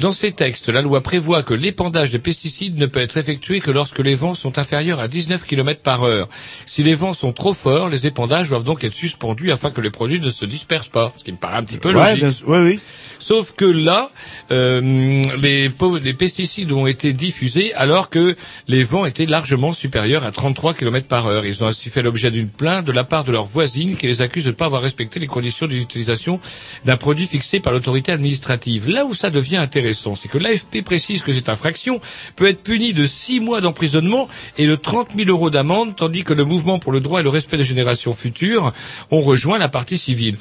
[0.00, 3.70] Dans ces textes, la loi prévoit que l'épandage de pesticides ne peut être effectué que
[3.70, 6.28] lorsque les vents sont inférieurs à 19 km par heure.
[6.66, 9.90] Si les vents sont trop forts, les épandages doivent donc être suspendus afin que les
[9.90, 12.18] produits ne se dispersent pas, ce qui me paraît un petit peu Ouais, logique.
[12.18, 12.80] bien sûr, ouais, oui.
[13.20, 14.10] Sauf que là,
[14.50, 18.36] euh, les pesticides ont été diffusés alors que
[18.68, 21.44] les vents étaient largement supérieurs à 33 km par heure.
[21.44, 24.22] Ils ont ainsi fait l'objet d'une plainte de la part de leurs voisines qui les
[24.22, 26.40] accusent de ne pas avoir respecté les conditions d'utilisation
[26.84, 28.88] d'un produit fixé par l'autorité administrative.
[28.88, 32.00] Là où ça devient intéressant, c'est que l'AFP précise que cette infraction
[32.36, 34.28] peut être punie de 6 mois d'emprisonnement
[34.58, 37.28] et de 30 000 euros d'amende, tandis que le mouvement pour le droit et le
[37.28, 38.72] respect des générations futures
[39.10, 40.36] ont rejoint la partie civile.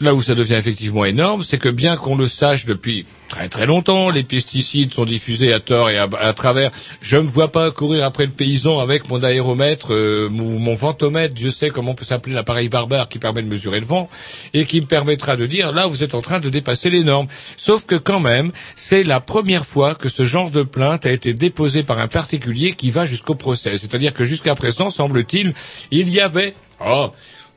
[0.00, 3.66] Là où ça devient effectivement énorme, c'est que bien qu'on le sache depuis très très
[3.66, 6.70] longtemps, les pesticides sont diffusés à tort et à, travers.
[7.00, 11.50] Je me vois pas courir après le paysan avec mon aéromètre euh, mon ventomètre, Dieu
[11.50, 14.08] sait comment peut s'appeler l'appareil barbare qui permet de mesurer le vent
[14.54, 17.28] et qui me permettra de dire là vous êtes en train de dépasser les normes.
[17.56, 21.34] Sauf que quand même, c'est la première fois que ce genre de plainte a été
[21.34, 23.78] déposé par un particulier qui va jusqu'au procès.
[23.78, 25.54] C'est-à-dire que jusqu'à présent, semble-t-il,
[25.90, 26.54] il y avait
[26.84, 27.10] oh,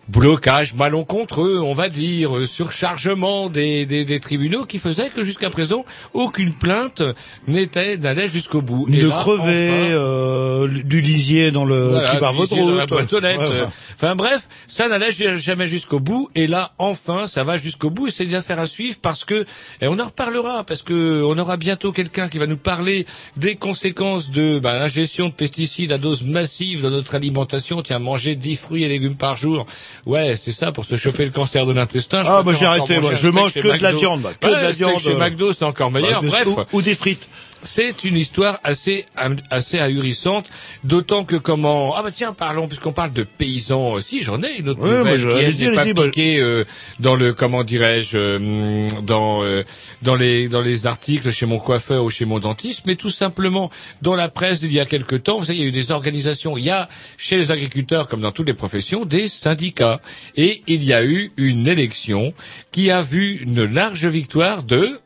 [0.09, 5.49] blocage malencontreux, on va dire, euh, surchargement des, des, des tribunaux qui faisait que jusqu'à
[5.49, 7.01] présent, aucune plainte
[7.47, 8.87] n'était n'allait jusqu'au bout.
[8.89, 12.67] Et de là, crever enfin, euh, du lisier dans le voilà, qui votre route.
[12.67, 13.51] dans la boîte aux lettres.
[13.51, 13.67] Ouais, ouais.
[13.95, 16.29] Enfin bref, ça n'allait jamais jusqu'au bout.
[16.35, 18.07] Et là, enfin, ça va jusqu'au bout.
[18.07, 19.45] Et c'est une affaire à suivre parce que,
[19.81, 23.05] et on en reparlera, parce que on aura bientôt quelqu'un qui va nous parler
[23.37, 27.81] des conséquences de ben, l'ingestion de pesticides à dose massive dans notre alimentation.
[27.81, 29.65] Tiens, manger 10 fruits et légumes par jour.
[30.05, 32.23] Ouais, c'est ça, pour se choper le cancer de l'intestin.
[32.25, 33.13] Ah, préfère moi, j'ai arrêté, moi.
[33.13, 34.21] Je mange chez que de la viande.
[34.39, 36.21] Que de la viande, chez euh, McDo, c'est encore meilleur.
[36.21, 36.47] Bah, Bref.
[36.47, 37.27] ou- ou des frites.
[37.63, 39.05] C'est une histoire assez
[39.49, 40.49] assez ahurissante,
[40.83, 44.69] d'autant que comment ah bah tiens parlons puisqu'on parle de paysans aussi j'en ai une
[44.69, 45.25] autre Ouais, nouvelle qui
[45.65, 46.63] n'est pas allez-y, bah- piquée euh,
[46.99, 49.63] dans le comment dirais-je euh, dans euh,
[50.01, 53.69] dans les dans les articles chez mon coiffeur ou chez mon dentiste mais tout simplement
[54.01, 55.91] dans la presse il y a quelque temps vous savez il y a eu des
[55.91, 56.87] organisations il y a
[57.17, 59.99] chez les agriculteurs comme dans toutes les professions des syndicats.
[60.35, 62.33] Et il y a eu une élection
[62.71, 64.97] qui a vu une large victoire de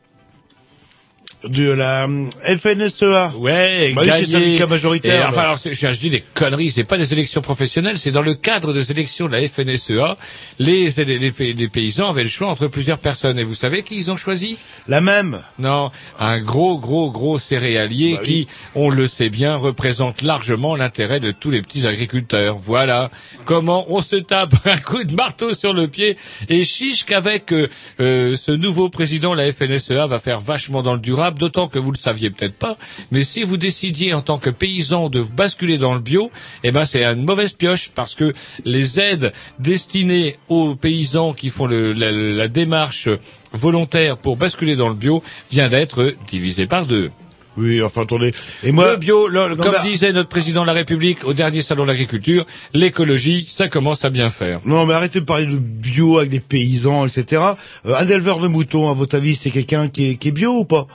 [1.48, 2.26] de la euh,
[2.56, 3.32] FNSEA.
[3.38, 5.28] Ouais, Bah oui, syndicat majoritaire, Et, là.
[5.30, 8.34] enfin, alors, je, je dis des conneries, c'est pas des élections professionnelles, c'est dans le
[8.34, 10.16] cadre des élections de la FNSEA,
[10.58, 13.38] les, les, les, les paysans avaient le choix entre plusieurs personnes.
[13.38, 14.58] Et vous savez qui ils ont choisi?
[14.88, 15.40] La même.
[15.58, 18.26] Non, un gros, gros, gros céréalier Bah oui.
[18.26, 22.56] qui, on le sait bien, représente largement l'intérêt de tous les petits agriculteurs.
[22.56, 23.10] Voilà
[23.44, 26.16] comment on se tape un coup de marteau sur le pied
[26.48, 27.68] et chiche qu'avec euh,
[28.00, 31.92] euh, ce nouveau président, la FNSEA va faire vachement dans le durable, d'autant que vous
[31.92, 32.76] le saviez peut-être pas,
[33.10, 36.30] mais si vous décidiez en tant que paysan de vous basculer dans le bio,
[36.62, 38.32] eh ben c'est une mauvaise pioche parce que
[38.64, 43.08] les aides destinées aux paysans qui font le- la, la démarche
[43.52, 47.10] volontaire pour basculer dans le bio vient d'être divisée par deux.
[47.56, 48.32] Oui, enfin attendez.
[48.64, 51.34] Et moi, le bio, le- Non, comme mais- disait notre président de la République au
[51.34, 54.58] dernier salon de l'agriculture, l'écologie, ça commence à bien faire.
[54.64, 57.42] Non, mais arrêtez de parler de bio avec des paysans, etc.
[57.86, 60.50] Euh, un éleveur de moutons, à votre avis, c'est quelqu'un qui est, qui est bio
[60.52, 60.88] ou pas?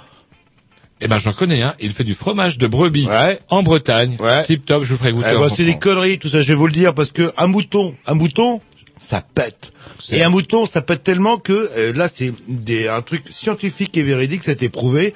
[1.02, 3.08] Eh ben j'en connais un, il fait du fromage de brebis
[3.50, 4.18] en Bretagne.
[4.46, 5.30] Tip top, je vous ferai goûter.
[5.32, 6.42] Eh en ben, c'est des conneries, tout ça.
[6.42, 8.60] Je vais vous le dire parce que un mouton, un mouton,
[9.00, 9.72] ça pète.
[10.12, 14.04] Et un mouton, ça pète tellement que euh, là, c'est des, un truc scientifique et
[14.04, 15.14] véridique, ça a été prouvé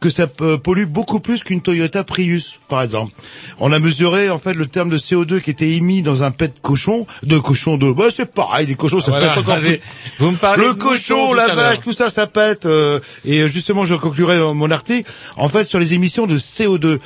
[0.00, 3.12] que ça euh, pollue beaucoup plus qu'une Toyota Prius, par exemple.
[3.58, 6.54] On a mesuré en fait le terme de CO2 qui était émis dans un pet
[6.54, 9.78] de cochon, de cochon de, bah c'est pareil, des cochons, ça voilà, pète encore allez,
[9.78, 9.86] plus.
[10.18, 12.66] vous me parlez le cochon, la vache, tout ça, ça pète.
[12.66, 15.10] euh, et euh, justement, je conclurai mon article.
[15.36, 16.98] En fait, sur les émissions de CO2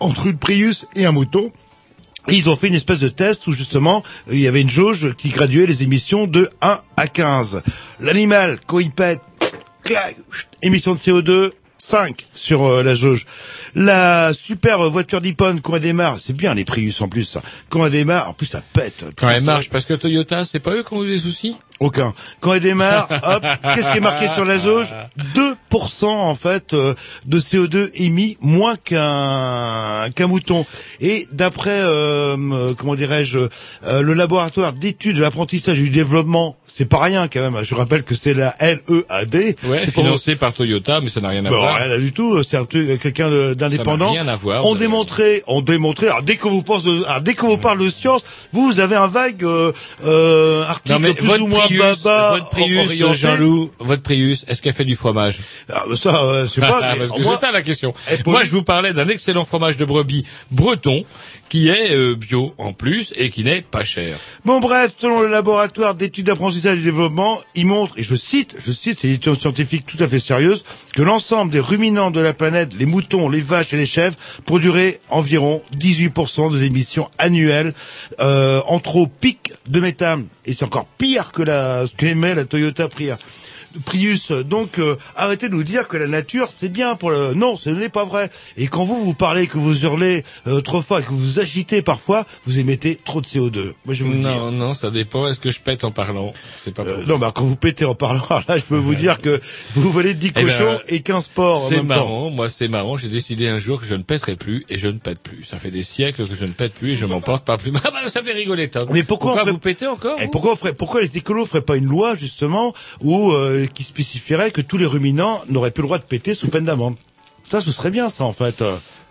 [0.00, 1.50] entre une Prius et un mouton.
[2.28, 5.14] Et ils ont fait une espèce de test où justement il y avait une jauge
[5.16, 7.62] qui graduait les émissions de 1 à 15.
[8.00, 9.20] L'animal, quand il pète,
[10.62, 11.50] émission de CO2,
[11.84, 13.26] 5 sur euh, la jauge.
[13.74, 17.42] La super voiture d'Ippon quand elle démarre, c'est bien les Prius en plus ça.
[17.68, 19.04] Quand elle démarre, en plus ça pète.
[19.16, 21.56] Quand elle marche, parce que Toyota, c'est pas eux qui ont eu des soucis?
[21.80, 22.14] Aucun.
[22.40, 23.44] Quand elle démarre, hop,
[23.74, 24.94] qu'est-ce qui est marqué sur la jauge
[25.34, 26.94] 2% en fait euh,
[27.26, 30.64] de CO2 émis, moins qu'un qu'un mouton.
[31.00, 33.38] Et d'après, euh, euh, comment dirais-je,
[33.86, 37.62] euh, le laboratoire d'études de l'apprentissage et du développement, c'est pas rien quand même.
[37.64, 39.56] Je rappelle que c'est la LEAD.
[39.64, 41.76] Ouais, C'est pour- financé par Toyota, mais ça n'a rien à Bon, voir.
[41.76, 42.42] rien du tout.
[42.42, 44.12] C'est un quelqu'un d'indépendant.
[44.12, 46.06] rien à voir, On démontrait, on démontrait.
[46.08, 48.80] Alors dès qu'on vous pense, de- alors, dès qu'on vous parle de science, vous, vous
[48.80, 49.72] avez un vague euh,
[50.04, 53.18] euh, article Non mais plus ou moins Prius, votre Prius, orienté.
[53.18, 55.38] Jean-Loup, votre Prius, est-ce qu'elle fait du fromage
[55.72, 56.80] Ah, bah ça, euh, je sais pas.
[56.98, 57.94] mais Parce que c'est ça la question.
[58.26, 61.04] Moi, je vous parlais d'un excellent fromage de brebis breton
[61.48, 64.18] qui est euh, bio en plus et qui n'est pas cher.
[64.44, 68.56] Bon bref, selon le laboratoire d'études d'apprentissage et de développement, il montre, et je cite,
[68.58, 70.64] je cite, c'est une étude scientifique tout à fait sérieuse,
[70.94, 74.16] que l'ensemble des ruminants de la planète, les moutons, les vaches et les chèvres,
[74.46, 77.72] produiraient environ 18% des émissions annuelles
[78.20, 80.26] euh, en trop pic de méthane.
[80.46, 83.16] Et c'est encore pire que la, ce qu'émet la Toyota Prius.
[83.84, 84.30] Prius.
[84.32, 87.34] Donc euh, arrêtez de nous dire que la nature c'est bien pour le.
[87.34, 88.30] Non, ce n'est pas vrai.
[88.56, 91.40] Et quand vous vous parlez, que vous hurlez euh, trop fort et que vous vous
[91.40, 93.72] agitez parfois, vous émettez trop de CO2.
[93.84, 94.30] Moi je vous le dire.
[94.30, 95.26] Non, non, ça dépend.
[95.28, 96.32] Est-ce que je pète en parlant?
[96.62, 99.18] C'est pas Euh, non, bah quand vous pétez en parlant, là, je peux vous dire
[99.18, 99.40] que
[99.74, 101.84] vous volez 10 Eh ben, cochons et 15 porcs C'est temps.
[101.84, 104.88] marrant, moi c'est marrant, j'ai décidé un jour que je ne pèterai plus et je
[104.88, 105.44] ne pète plus.
[105.44, 107.72] Ça fait des siècles que je ne pète plus et je m'en porte pas plus.
[107.86, 108.88] Ah bah, ça fait rigoler Tom.
[108.92, 110.30] Mais pourquoi, on ferait- vous pétez encore Et vous?
[110.30, 112.72] pourquoi, on ferait, pourquoi les écolos feraient pas une loi justement
[113.02, 116.48] où euh, qui spécifierait que tous les ruminants n'auraient plus le droit de péter sous
[116.48, 116.96] peine d'amende
[117.48, 118.62] Ça, ce serait bien, ça en fait.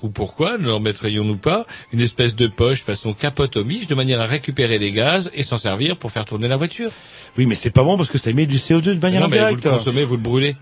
[0.02, 3.96] Ou pourquoi ne leur mettrions-nous pas une espèce de poche façon capote au miche de
[3.96, 6.92] manière à récupérer les gaz et s'en servir pour faire tourner la voiture?
[7.38, 9.38] Oui, mais c'est pas bon parce que ça émet du CO2 de manière Non, mais
[9.38, 9.64] vous indirecte.
[9.66, 10.58] le consommez, vous le brûlez.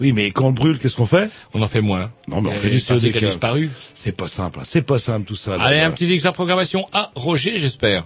[0.00, 1.28] Oui, mais quand on le brûle, qu'est-ce qu'on fait?
[1.52, 2.10] On en fait moins.
[2.28, 3.70] Non, mais on fait du des parties CO2 qui a qui- disparu.
[3.92, 4.64] C'est pas simple, hein.
[4.64, 5.60] c'est pas simple tout ça.
[5.60, 5.86] Allez, là.
[5.86, 6.82] un petit X à programmation.
[6.94, 8.04] Ah, Roger, j'espère.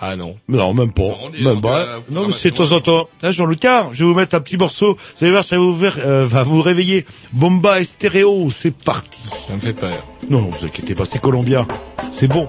[0.00, 0.36] Ah non.
[0.48, 1.02] Non, même pas.
[1.42, 2.00] même pas.
[2.10, 3.08] Non, mais c'est de temps en temps.
[3.20, 4.94] Là, Jean-Luc, tiens, je vais vous mettre un petit morceau.
[4.94, 7.04] Vous allez voir, ça va vous, ver- euh, va vous réveiller.
[7.32, 9.20] Bomba et stéréo, c'est parti.
[9.48, 9.90] Ça me fait peur.
[10.30, 11.66] Non, non, vous inquiétez pas, c'est colombien.
[12.12, 12.46] C'est bon.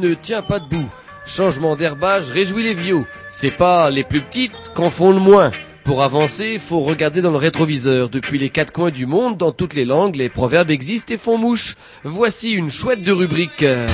[0.00, 0.88] Ne tient pas debout.
[1.26, 3.04] Changement d'herbage réjouit les vieux.
[3.28, 5.52] C'est pas les plus petites qu'en font le moins.
[5.84, 8.08] Pour avancer, faut regarder dans le rétroviseur.
[8.08, 11.38] Depuis les quatre coins du monde, dans toutes les langues, les proverbes existent et font
[11.38, 11.76] mouche.
[12.04, 13.62] Voici une chouette de rubrique.
[13.62, 13.86] euh,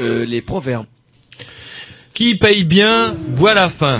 [0.00, 0.86] euh, les proverbes.
[2.14, 3.98] Qui paye bien, boit la fin.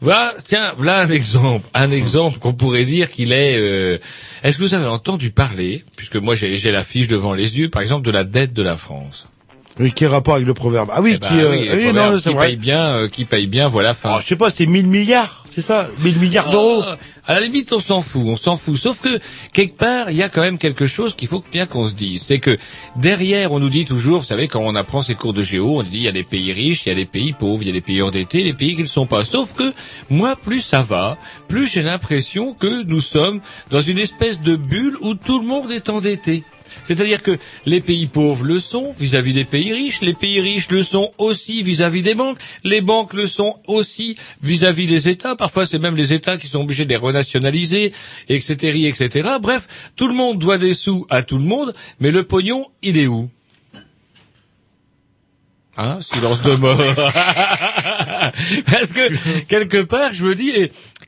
[0.00, 3.56] Voilà, tiens, voilà un exemple, un exemple qu'on pourrait dire qu'il est.
[3.58, 3.98] euh,
[4.44, 7.82] Est-ce que vous avez entendu parler, puisque moi j'ai la fiche devant les yeux, par
[7.82, 9.26] exemple, de la dette de la France?
[9.80, 11.92] Oui, qui est rapport avec le proverbe Ah oui, Eh ben qui, euh, oui, oui,
[11.92, 12.46] non, c'est qui vrai.
[12.48, 13.94] paye bien, euh, qui paye bien, voilà.
[13.94, 14.08] Fin.
[14.08, 16.82] Alors, je sais pas, c'est 1000 milliards, c'est ça 1000 milliards d'euros.
[16.84, 16.94] Oh,
[17.26, 18.76] à la limite, on s'en fout, on s'en fout.
[18.76, 19.20] Sauf que
[19.52, 22.22] quelque part, il y a quand même quelque chose qu'il faut bien qu'on se dise,
[22.22, 22.56] c'est que
[22.96, 25.82] derrière, on nous dit toujours, vous savez, quand on apprend ces cours de géo, on
[25.82, 27.70] dit il y a des pays riches, il y a des pays pauvres, il y
[27.70, 29.24] a des pays endettés, les pays qui ne sont pas.
[29.24, 29.72] Sauf que
[30.10, 31.18] moi, plus ça va,
[31.48, 33.40] plus j'ai l'impression que nous sommes
[33.70, 36.42] dans une espèce de bulle où tout le monde est endetté.
[36.86, 37.36] C'est-à-dire que
[37.66, 41.62] les pays pauvres le sont vis-à-vis des pays riches, les pays riches le sont aussi
[41.62, 46.12] vis-à-vis des banques, les banques le sont aussi vis-à-vis des États, parfois c'est même les
[46.12, 47.92] États qui sont obligés de les renationaliser,
[48.28, 49.28] etc., etc.
[49.40, 49.66] Bref,
[49.96, 53.06] tout le monde doit des sous à tout le monde, mais le pognon, il est
[53.06, 53.30] où?
[55.80, 56.76] Hein, silence de mort.
[58.66, 60.50] Parce que quelque part, je me dis,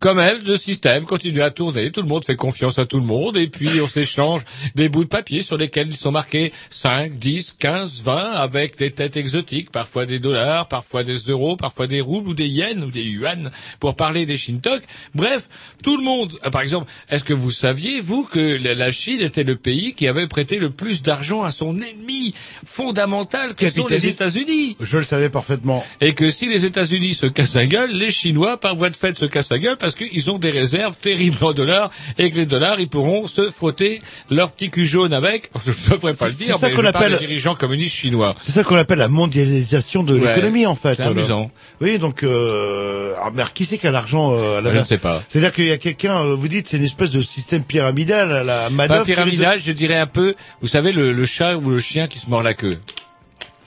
[0.01, 3.06] quand même, le système continue à tourner, tout le monde fait confiance à tout le
[3.06, 4.43] monde, et puis on s'échange
[4.74, 8.90] des bouts de papier sur lesquels ils sont marqués 5, 10, 15, 20, avec des
[8.93, 12.90] têtes exotiques, parfois des dollars, parfois des euros, parfois des roubles ou des yens ou
[12.90, 14.82] des yuan, pour parler des Shintok.
[15.14, 15.48] Bref,
[15.82, 19.44] tout le monde, ah, par exemple, est-ce que vous saviez, vous, que la Chine était
[19.44, 24.09] le pays qui avait prêté le plus d'argent à son ennemi fondamental que sont les.
[24.09, 24.77] États-Unis?
[24.81, 25.85] Je le savais parfaitement.
[26.01, 29.18] et que si les États-Unis se cassent la gueule, les Chinois, par voie de fait,
[29.18, 32.47] se cassent la gueule parce qu'ils ont des réserves terribles en dollars et que les
[32.47, 34.01] dollars, ils pourront se frotter
[34.31, 35.51] leur petit cul jaune avec.
[35.65, 37.95] Je ne devrais pas le dire, c'est ça mais qu'on je appelle- des dirigeants communistes
[37.95, 38.35] chinois.
[38.41, 40.97] C'est ça qu'on appelle la mondialisation de Ouais, l'économie, en fait.
[40.97, 41.51] c'est amusant.
[41.81, 44.85] Oui, donc, euh, ah, mais qui c'est qui a l'argent euh, à la Je ne
[44.85, 45.23] sais pas.
[45.29, 48.45] C'est-à-dire qu'il y a quelqu'un, euh, vous dites, c'est une espèce de système pyramidal à
[48.45, 48.99] la Madoff.
[48.99, 52.19] Pas pyramidal, je dirais un peu, vous savez, le, le chat ou le chien qui
[52.19, 52.79] se mord la queue.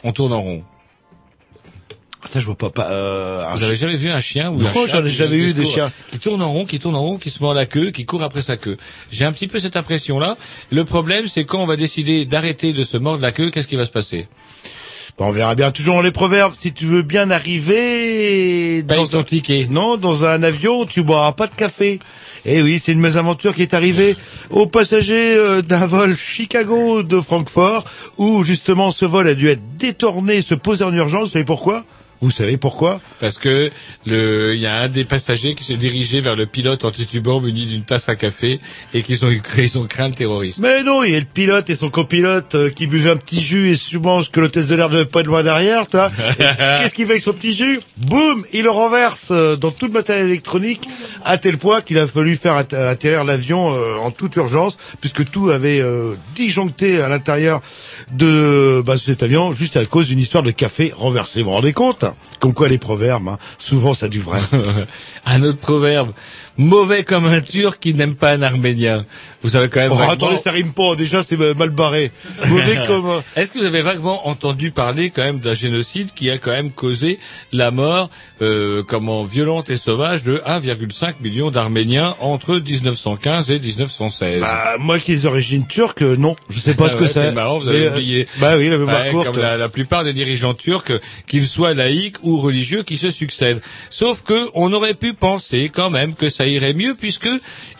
[0.03, 0.63] On tourne en rond.
[2.29, 2.69] Ça, je vois pas.
[2.69, 5.65] pas euh, Vous avez jamais vu un chien ou Non, j'en ai jamais eu des
[5.65, 5.91] chiens.
[6.11, 8.23] Qui tourne en rond, qui tourne en rond, qui se mord la queue, qui court
[8.23, 8.77] après sa queue.
[9.11, 10.37] J'ai un petit peu cette impression-là.
[10.69, 13.75] Le problème, c'est quand on va décider d'arrêter de se mordre la queue, qu'est-ce qui
[13.75, 14.27] va se passer?
[15.17, 15.69] Bon, on verra bien.
[15.69, 19.23] Toujours dans les proverbes, si tu veux bien arriver Paye dans ton un...
[19.23, 19.67] ticket.
[19.69, 21.99] Non, dans un avion, tu boiras pas de café.
[22.45, 24.15] Eh oui, c'est une mésaventure qui est arrivée
[24.49, 27.83] aux passagers euh, d'un vol Chicago de Francfort,
[28.17, 31.25] où justement ce vol a dû être détourné, se poser en urgence.
[31.25, 31.85] Vous savez pourquoi?
[32.21, 33.69] Vous savez pourquoi Parce que
[34.05, 37.65] le, il y a un des passagers qui s'est dirigé vers le pilote antitubant muni
[37.65, 38.61] d'une tasse à café
[38.93, 40.59] et qu'ils ont, eu- ils ont craint le terroriste.
[40.59, 43.41] Mais non, il y a le pilote et son copilote euh, qui buvaient un petit
[43.41, 46.09] jus et souvent que l'hôtesse de l'air devait pas être loin derrière, toi.
[46.37, 47.81] Qu'est-ce qu'il fait avec son petit jus?
[47.97, 50.87] Boum Il le renverse euh, dans tout le matériel électronique
[51.25, 55.29] à tel point qu'il a fallu faire at- atterrir l'avion euh, en toute urgence puisque
[55.29, 57.59] tout avait euh, disjoncté à l'intérieur
[58.13, 61.39] de bah, cet avion juste à cause d'une histoire de café renversé.
[61.41, 62.05] Vous vous rendez compte?
[62.39, 64.39] Comme quoi les proverbes, hein, souvent ça du vrai.
[65.25, 66.11] un autre proverbe.
[66.57, 69.05] Mauvais comme un Turc qui n'aime pas un Arménien.
[69.41, 70.95] Vous avez quand même Oh, vaguement- attendez, ça rime pas.
[70.95, 72.11] Déjà, c'est mal barré.
[72.47, 73.21] Mauvais comme...
[73.35, 76.71] Est-ce que vous avez vaguement entendu parler quand même d'un génocide qui a quand même
[76.71, 77.19] causé
[77.51, 78.09] la mort,
[78.41, 84.99] euh, comment violente et sauvage de 1,5 million d'Arméniens entre 1915 et 1916 Bah, moi
[84.99, 87.31] qui ai des origines turques, euh, non, je sais pas Ah ce que ouais, c'est.
[87.31, 88.27] marrant, vous avez euh, oublié.
[88.39, 89.25] Bah oui, la mémoire Ouais, courte.
[89.31, 90.91] Comme la, la plupart des dirigeants turcs,
[91.27, 93.61] qu'ils soient laïcs ou religieux, qui se succèdent.
[93.89, 97.29] Sauf que on aurait pu penser quand même que ça irait mieux, puisque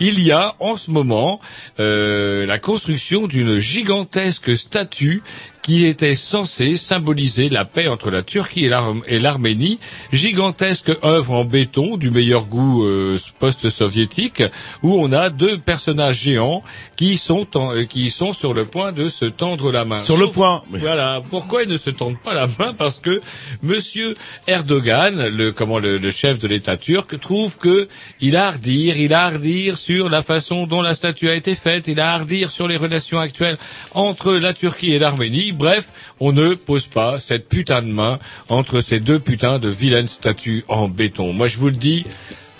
[0.00, 1.40] il y a en ce moment
[1.80, 5.22] euh, la construction d'une gigantesque statue
[5.64, 9.78] qui était censée symboliser la paix entre la Turquie et l'Ar- et l'Arménie,
[10.12, 14.42] gigantesque œuvre en béton du meilleur goût euh, post-soviétique,
[14.82, 16.62] où on a deux personnages géants
[16.96, 20.02] qui sont en- euh, qui sont sur le point de se tendre la main.
[20.04, 20.62] Sur le point.
[20.70, 21.22] Voilà.
[21.30, 22.74] Pourquoi ils ne se tendent pas la main?
[22.76, 23.22] Parce que
[23.62, 24.16] Monsieur
[24.46, 27.88] Erdogan, le comment le, le chef de l'État turc, trouve que
[28.20, 31.34] il a à redire, il a à redire sur la façon dont la statue a
[31.34, 33.56] été faite, il a à redire sur les relations actuelles
[33.94, 35.52] entre la Turquie et l'Arménie.
[35.54, 35.90] Bref,
[36.20, 38.18] on ne pose pas cette putain de main
[38.48, 41.32] entre ces deux putains de vilaines statues en béton.
[41.32, 42.04] Moi, je vous le dis.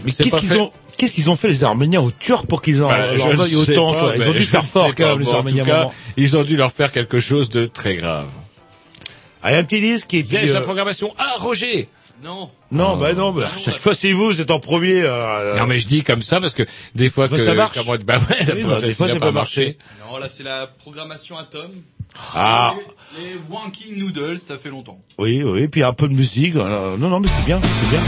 [0.05, 2.63] Mais c'est qu'est-ce pas qu'ils ont Qu'est-ce qu'ils ont fait les Arméniens aux Turcs pour
[2.63, 5.21] qu'ils en Bah, leur veuillent autant pas, toi Ils ont dû faire fort quand même
[5.21, 5.65] les Arméniens.
[5.65, 8.29] cas, ils ont dû leur faire quelque chose de très grave.
[9.43, 10.39] Allez, un petit disque et puis.
[10.39, 11.13] Bien, sa euh, programmation.
[11.19, 11.89] Ah, Roger
[12.23, 12.49] Non.
[12.71, 15.03] Non, bah non, bah, chaque fois c'est vous, vous êtes en premier.
[15.03, 16.63] euh, Non mais je dis comme ça parce que
[16.95, 17.77] des fois Bah, que ça marche.
[18.05, 19.79] bah ouais, ça Oui, peut- bah, des fois, ça peut marcher.
[20.11, 21.71] Non, là, c'est la programmation Atom.
[22.35, 22.75] Ah,
[23.19, 24.99] Les Wanky Noodles, ça fait longtemps.
[25.19, 26.55] oui, oui, puis un peu de musique.
[26.55, 28.03] Non, non, mais c'est bien, c'est bien.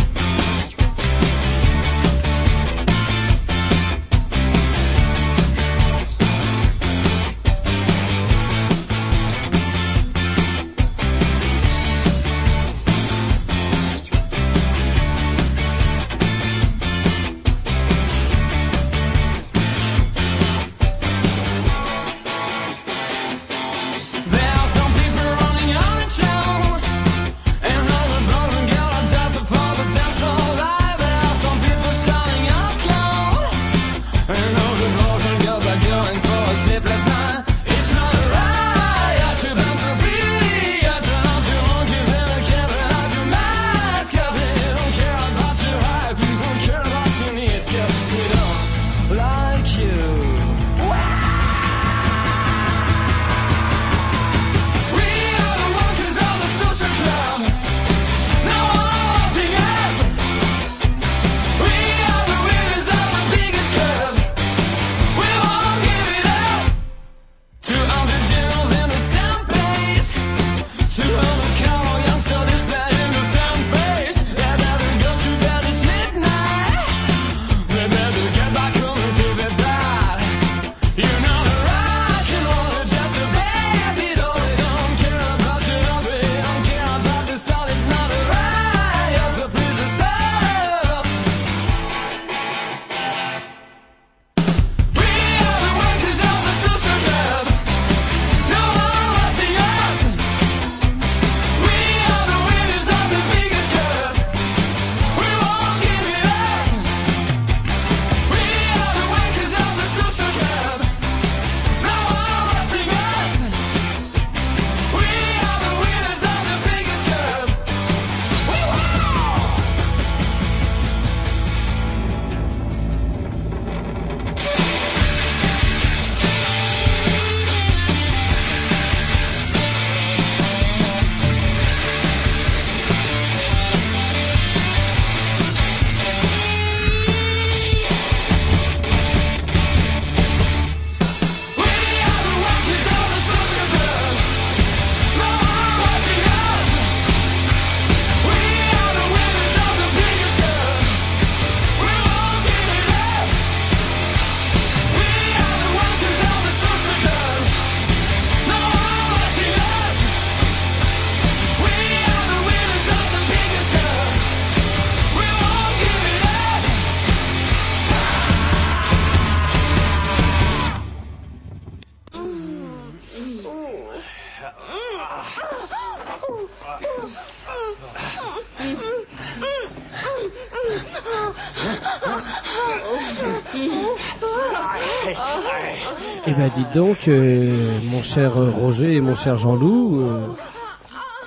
[186.76, 190.26] Donc, euh, mon cher Roger et mon cher Jean-Loup, euh,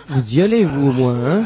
[0.10, 1.42] vous y allez vous au moins, hein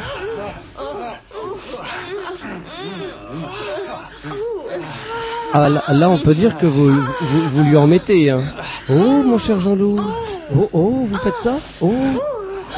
[5.53, 8.41] Ah là, on peut dire que vous, vous, lui en mettez, hein.
[8.89, 9.97] Oh mon cher Jean-Loup,
[10.53, 11.93] oh oh, vous faites ça Oh.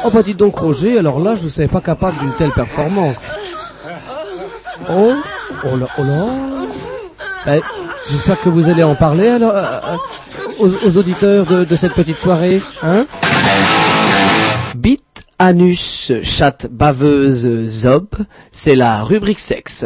[0.06, 3.26] Oh bah dites donc Roger, alors là je ne savais pas capable d'une telle performance.
[4.92, 5.14] Oh
[5.64, 6.26] Oh là, oh là.
[7.48, 7.62] Ben,
[8.10, 9.80] J'espère que vous allez en parler alors euh,
[10.60, 13.06] aux, aux auditeurs de, de cette petite soirée, hein
[14.76, 18.08] Bite, anus, chatte, baveuse, zob,
[18.52, 19.86] c'est la rubrique sexe.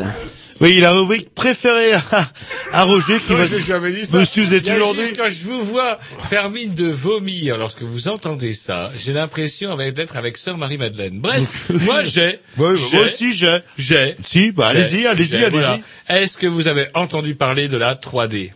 [0.62, 2.28] Oui, la rubrique préférée à,
[2.74, 3.46] à Roger qui Moi, va...
[3.46, 4.18] j'ai jamais dit ça.
[4.20, 5.04] Monsieur a Zétulandé.
[5.06, 5.98] juste quand je vous vois
[6.30, 11.20] faire mine de vomir lorsque vous entendez ça, j'ai l'impression d'être avec sœur Marie-Madeleine.
[11.20, 12.40] Bref, moi j'ai...
[12.58, 13.60] Ouais, moi aussi j'ai.
[13.78, 14.18] J'ai.
[14.26, 15.50] Si, bah allez-y, allez-y, allez-y.
[15.50, 15.80] voilà.
[16.10, 18.52] Est-ce que vous avez entendu parler de la 3D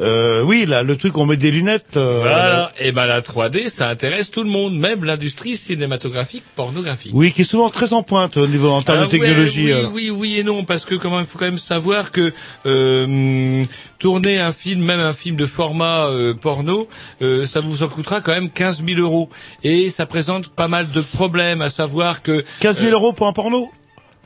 [0.00, 1.96] Euh, oui, là, le truc, on met des lunettes.
[1.98, 2.72] euh, Voilà.
[2.78, 7.12] Et ben la 3D, ça intéresse tout le monde, même l'industrie cinématographique pornographique.
[7.14, 9.66] Oui, qui est souvent très en pointe au niveau en termes Ah de technologie.
[9.66, 9.88] ouais, euh.
[9.92, 12.32] oui, oui, oui et non, parce que comment il faut quand même savoir que
[12.64, 13.64] euh,
[13.98, 16.88] tourner un film, même un film de format euh, porno,
[17.20, 19.28] euh, ça vous en coûtera quand même 15 000 euros.
[19.62, 23.26] Et ça présente pas mal de problèmes, à savoir que 15 000 euh, euros pour
[23.26, 23.70] un porno?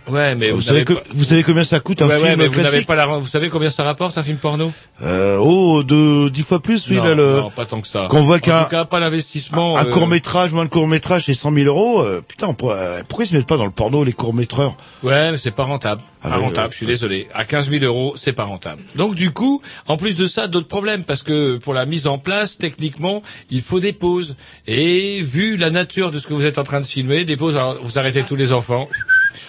[0.08, 2.18] Ouais, mais vous, vous, savez que, pas- vous savez combien ça coûte un Ouais, ouais,
[2.20, 4.72] film mais vous n'avez classique pas la, vous savez combien ça rapporte un film porno
[5.02, 7.36] euh, Oh, de dix fois plus, oui, non, là, le...
[7.40, 8.06] non, pas tant que ça.
[8.08, 9.76] Qu'on voit qu'un pas l'investissement.
[9.76, 12.02] un euh, court métrage, moins de court métrage, c'est 100 000 euros.
[12.02, 14.34] euh, putain, on pourrait- euh, pourquoi ils se mettent pas dans le porno les courts
[14.34, 16.02] métreurs Ouais, mais c'est pas rentable.
[16.22, 17.28] Ah pas rentable, je suis désolé.
[17.34, 18.82] À 15 000 euros, c'est pas rentable.
[18.96, 22.18] Donc du coup, en plus de ça, d'autres problèmes parce que pour la mise en
[22.18, 24.34] place, techniquement, il faut des pauses.
[24.66, 27.56] Et vu la nature de ce que vous êtes en train de filmer, des pauses,
[27.56, 28.88] alors, vous arrêtez tous les enfants.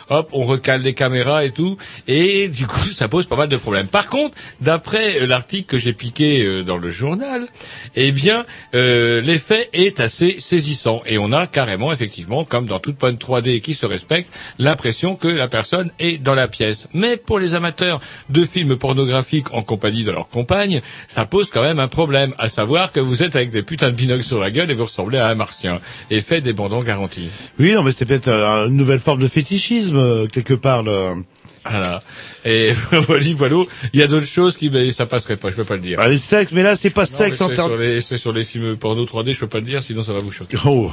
[0.09, 1.77] Hop, on recale les caméras et tout,
[2.07, 3.87] et du coup, ça pose pas mal de problèmes.
[3.87, 7.47] Par contre, d'après euh, l'article que j'ai piqué euh, dans le journal,
[7.95, 8.45] eh bien,
[8.75, 13.61] euh, l'effet est assez saisissant, et on a carrément, effectivement, comme dans toute bonne 3D
[13.61, 16.87] qui se respecte, l'impression que la personne est dans la pièce.
[16.93, 17.99] Mais pour les amateurs
[18.29, 22.49] de films pornographiques en compagnie de leur compagne, ça pose quand même un problème, à
[22.49, 25.17] savoir que vous êtes avec des putains de binocles sur la gueule et vous ressemblez
[25.17, 25.79] à un martien.
[26.09, 27.29] Effet dépendant garanti.
[27.59, 30.83] Oui, non, mais c'est peut-être euh, une nouvelle forme de fétichisme euh, quelque part.
[30.83, 31.15] Là.
[31.69, 32.03] Voilà.
[32.45, 33.55] Et voilà, voilà.
[33.93, 35.99] Il y a d'autres choses qui, mais ça passerait pas, je peux pas le dire.
[35.99, 37.71] Allez, sexe, mais là, c'est pas Non, sexe en termes.
[37.71, 40.13] sur les, c'est sur les films porno 3D, je peux pas le dire, sinon ça
[40.13, 40.57] va vous choquer.
[40.65, 40.89] Oh.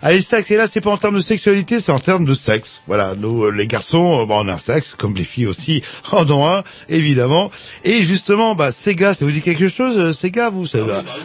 [0.00, 2.80] Allez, sexe, et là, c'est pas en termes de sexualité, c'est en termes de sexe.
[2.86, 5.82] Voilà, nous, euh, les garçons, euh, bah, on a un sexe, comme les filles aussi,
[6.12, 7.50] en ont un, évidemment.
[7.84, 10.78] Et justement, bah, Sega, ça vous dit quelque chose, Sega, vous ça,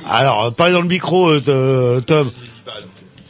[0.07, 2.31] Alors, euh, parlez dans le micro, euh, Tom.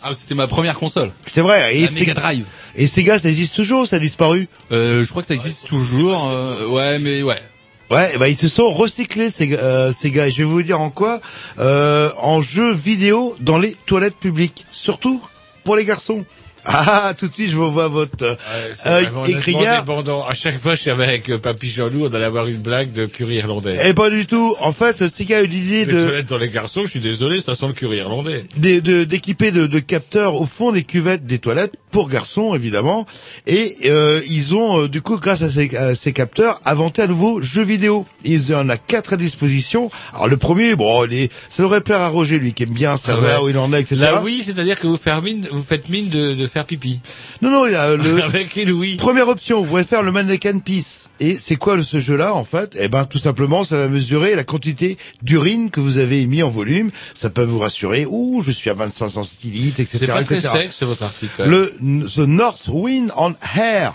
[0.09, 1.11] Ah, c'était ma première console.
[1.31, 1.75] C'est vrai.
[1.77, 2.45] Et La Mega Drive.
[2.75, 6.27] Et Sega, ça existe toujours, ça a disparu Euh, je crois que ça existe toujours.
[6.29, 7.41] euh, ouais, mais ouais.
[7.89, 10.27] Ouais, bah ils se sont recyclés ces, gars- euh, ces gars.
[10.27, 11.21] Et je vais vous dire en quoi
[11.59, 15.21] euh, En jeux vidéo dans les toilettes publiques, surtout
[15.63, 16.25] pour les garçons.
[16.69, 18.35] Ah, tout de suite, je vous vois votre euh,
[18.73, 20.25] C'est œil honnêtement dépendant.
[20.27, 23.05] À chaque fois, je suis avec euh, Papy Jean-Loup, on allait avoir une blague de
[23.05, 23.77] curry irlandais.
[23.85, 24.55] Eh pas du tout.
[24.59, 27.39] En fait, Sega a eu l'idée Les de toilettes dans les garçons, je suis désolé,
[27.41, 28.43] ça sent le curry irlandais.
[28.57, 33.05] de- d'équiper de, de capteurs au fond des cuvettes des toilettes pour garçons évidemment
[33.47, 37.07] et euh, ils ont euh, du coup grâce à ces, à ces capteurs inventé un
[37.07, 41.13] nouveau jeu vidéo il y en a quatre à disposition alors le premier bon il
[41.13, 43.45] est, ça devrait plaire à Roger lui qui aime bien savoir Ah ouais.
[43.47, 46.33] où il en est etc Là, oui, c'est-à-dire que vous, mine, vous faites mine de,
[46.33, 46.99] de faire pipi.
[47.41, 48.95] non non il a le Avec il, oui.
[48.97, 51.09] Première option, vous pouvez faire le mannequin piece.
[51.19, 52.75] Et c'est quoi le- ce jeu-là en fait?
[52.79, 56.49] Eh ben tout simplement, ça va mesurer la quantité d'urine que vous avez émis en
[56.49, 56.91] volume.
[57.15, 58.05] Ça peut vous rassurer.
[58.07, 59.97] Ouh, je suis à 25 centilitres, etc.
[60.01, 60.53] C'est pas très etc.
[60.53, 61.43] sec, c'est votre article.
[61.45, 61.75] Le
[62.07, 63.93] the North Wind on Hair.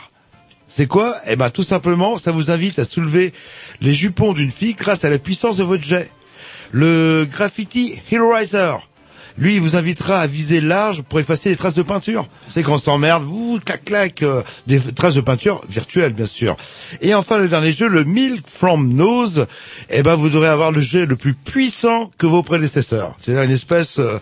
[0.67, 1.17] C'est quoi?
[1.29, 3.33] Eh ben tout simplement, ça vous invite à soulever
[3.81, 6.11] les jupons d'une fille grâce à la puissance de votre jet.
[6.71, 8.81] Le Graffiti Heroizer.
[9.39, 12.27] Lui, il vous invitera à viser large pour effacer les traces de peinture.
[12.49, 16.57] C'est qu'on s'emmerde, vous, clac, clac, euh, des traces de peinture virtuelles, bien sûr.
[17.01, 19.47] Et enfin, le dernier jeu, le Milk from Nose.
[19.91, 23.17] Eh ben, vous devrez avoir le jet le plus puissant que vos prédécesseurs.
[23.21, 24.19] C'est une espèce euh,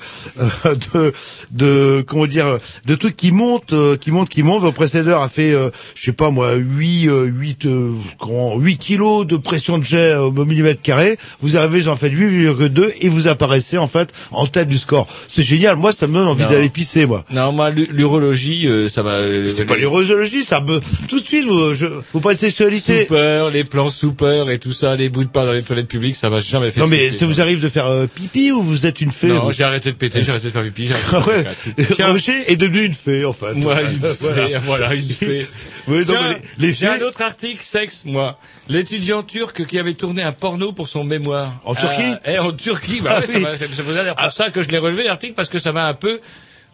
[0.66, 1.12] euh, de,
[1.50, 4.62] de, comment dire, de truc qui monte, euh, qui monte, qui monte.
[4.62, 8.78] Vos prédécesseurs a fait, euh, je sais pas moi, 8, euh, 8, euh, comment, 8
[8.78, 11.18] kilos de pression de jet au millimètre carré.
[11.40, 14.99] Vous arrivez, j'en fais 8,2 et vous apparaissez en fait en tête du score.
[15.28, 15.76] C'est génial.
[15.76, 17.24] Moi, ça me donne envie d'aller pisser, moi.
[17.30, 19.12] Non, moi, l'u- l'urologie, euh, ça va...
[19.12, 20.80] euh, C'est pas l'urologie, ça me...
[21.08, 23.00] Tout de suite, vous, je, vous parlez de sexualité.
[23.02, 26.16] Soupeur, les plans soupeur et tout ça, les bouts de pain dans les toilettes publiques,
[26.16, 28.86] ça m'a jamais fait Non, mais ça vous arrive de faire euh, pipi ou vous
[28.86, 30.94] êtes une fée Non, vous j'ai arrêté de péter, j'ai arrêté de faire pipi, j'ai
[30.94, 32.12] arrêté de Ah faire ouais.
[32.12, 33.54] Roger est devenu une fée, en fait.
[33.54, 35.46] Moi, une fée, voilà, une fée.
[35.90, 38.38] Oui, non, Tiens, mais les, les j'ai un autre article, sexe, moi.
[38.68, 41.52] L'étudiant turc qui avait tourné un porno pour son mémoire.
[41.64, 43.42] En Turquie eh, En Turquie, bah Ah ouais, ça oui.
[43.42, 45.94] m'a- c'est c'est pour ça que je l'ai relevé l'article, parce que ça m'a un
[45.94, 46.20] peu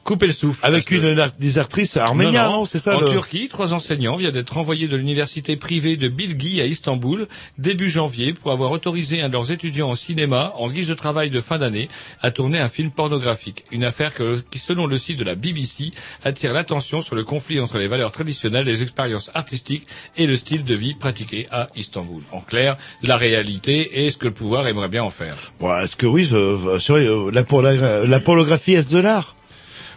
[0.07, 0.65] coupé le souffle.
[0.65, 4.33] Avec que- une des actrices arméniennes, non, c'est ça En le- Turquie, trois enseignants viennent
[4.33, 7.27] d'être envoyés de l'université privée de Bilgi à Istanbul
[7.59, 11.28] début janvier pour avoir autorisé un de leurs étudiants en cinéma, en guise de travail
[11.28, 11.89] de fin d'année,
[12.23, 13.65] à tourner un film pornographique.
[13.73, 15.91] Une affaire que- qui, selon le site de la BBC,
[16.24, 20.65] attire l'attention sur le conflit entre les valeurs traditionnelles, les expériences artistiques et le style
[20.65, 22.23] de vie pratiqué à Istanbul.
[22.33, 25.37] En clair, la réalité et ce que le pouvoir aimerait bien en faire.
[25.59, 29.35] Bon, est-ce que oui, sur- euh, la, la, la pornographie, est-ce de l'art?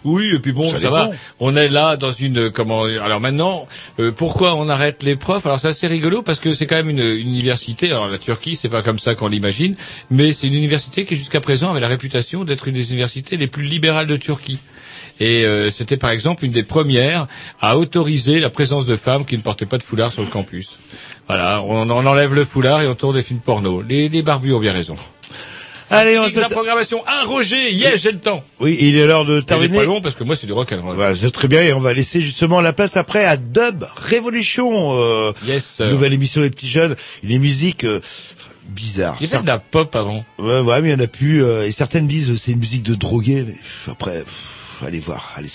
[0.06, 1.10] Oui, et puis bon, Ça va.
[1.40, 3.68] On est là dans une comment Alors maintenant,
[4.00, 5.46] euh, pourquoi on arrête les profs?
[5.46, 7.88] Alors c'est assez rigolo parce que c'est quand même une, une université.
[7.92, 9.76] Alors la Turquie, c'est pas comme ça qu'on l'imagine,
[10.10, 13.48] mais c'est une université qui jusqu'à présent avait la réputation d'être une des universités les
[13.48, 14.60] plus libérales de Turquie.
[15.20, 17.28] Et euh, c'était par exemple une des premières
[17.60, 20.80] à autoriser la présence de femmes qui ne portaient pas de foulard sur le campus.
[21.28, 23.82] Voilà, on, on enlève le foulard et on tourne des films porno.
[23.82, 24.96] Les, les barbus ont bien raison.
[25.92, 27.04] Allez, on Fixe la programmation.
[27.08, 28.44] Un Roger, yes, j'ai le temps.
[28.60, 29.78] Oui, il est l'heure de terminer.
[29.80, 31.16] pas long parce que moi c'est du rock and roll.
[31.16, 34.94] C'est très bien et on va laisser justement la place après à Dub Révolution.
[35.00, 35.80] Euh, Yes.
[35.82, 36.96] nouvelle émission des petits jeunes.
[37.24, 38.02] Les musiques euh,
[38.68, 39.18] bizarres.
[39.20, 40.24] Il y avait de la pop avant.
[40.38, 41.44] Ouais, ouais, mais il y en a plus.
[41.44, 43.44] euh, et certaines disent euh, c'est une musique de drogué.
[43.48, 45.34] Mais pff, après, pff, allez voir.
[45.38, 45.50] Allez.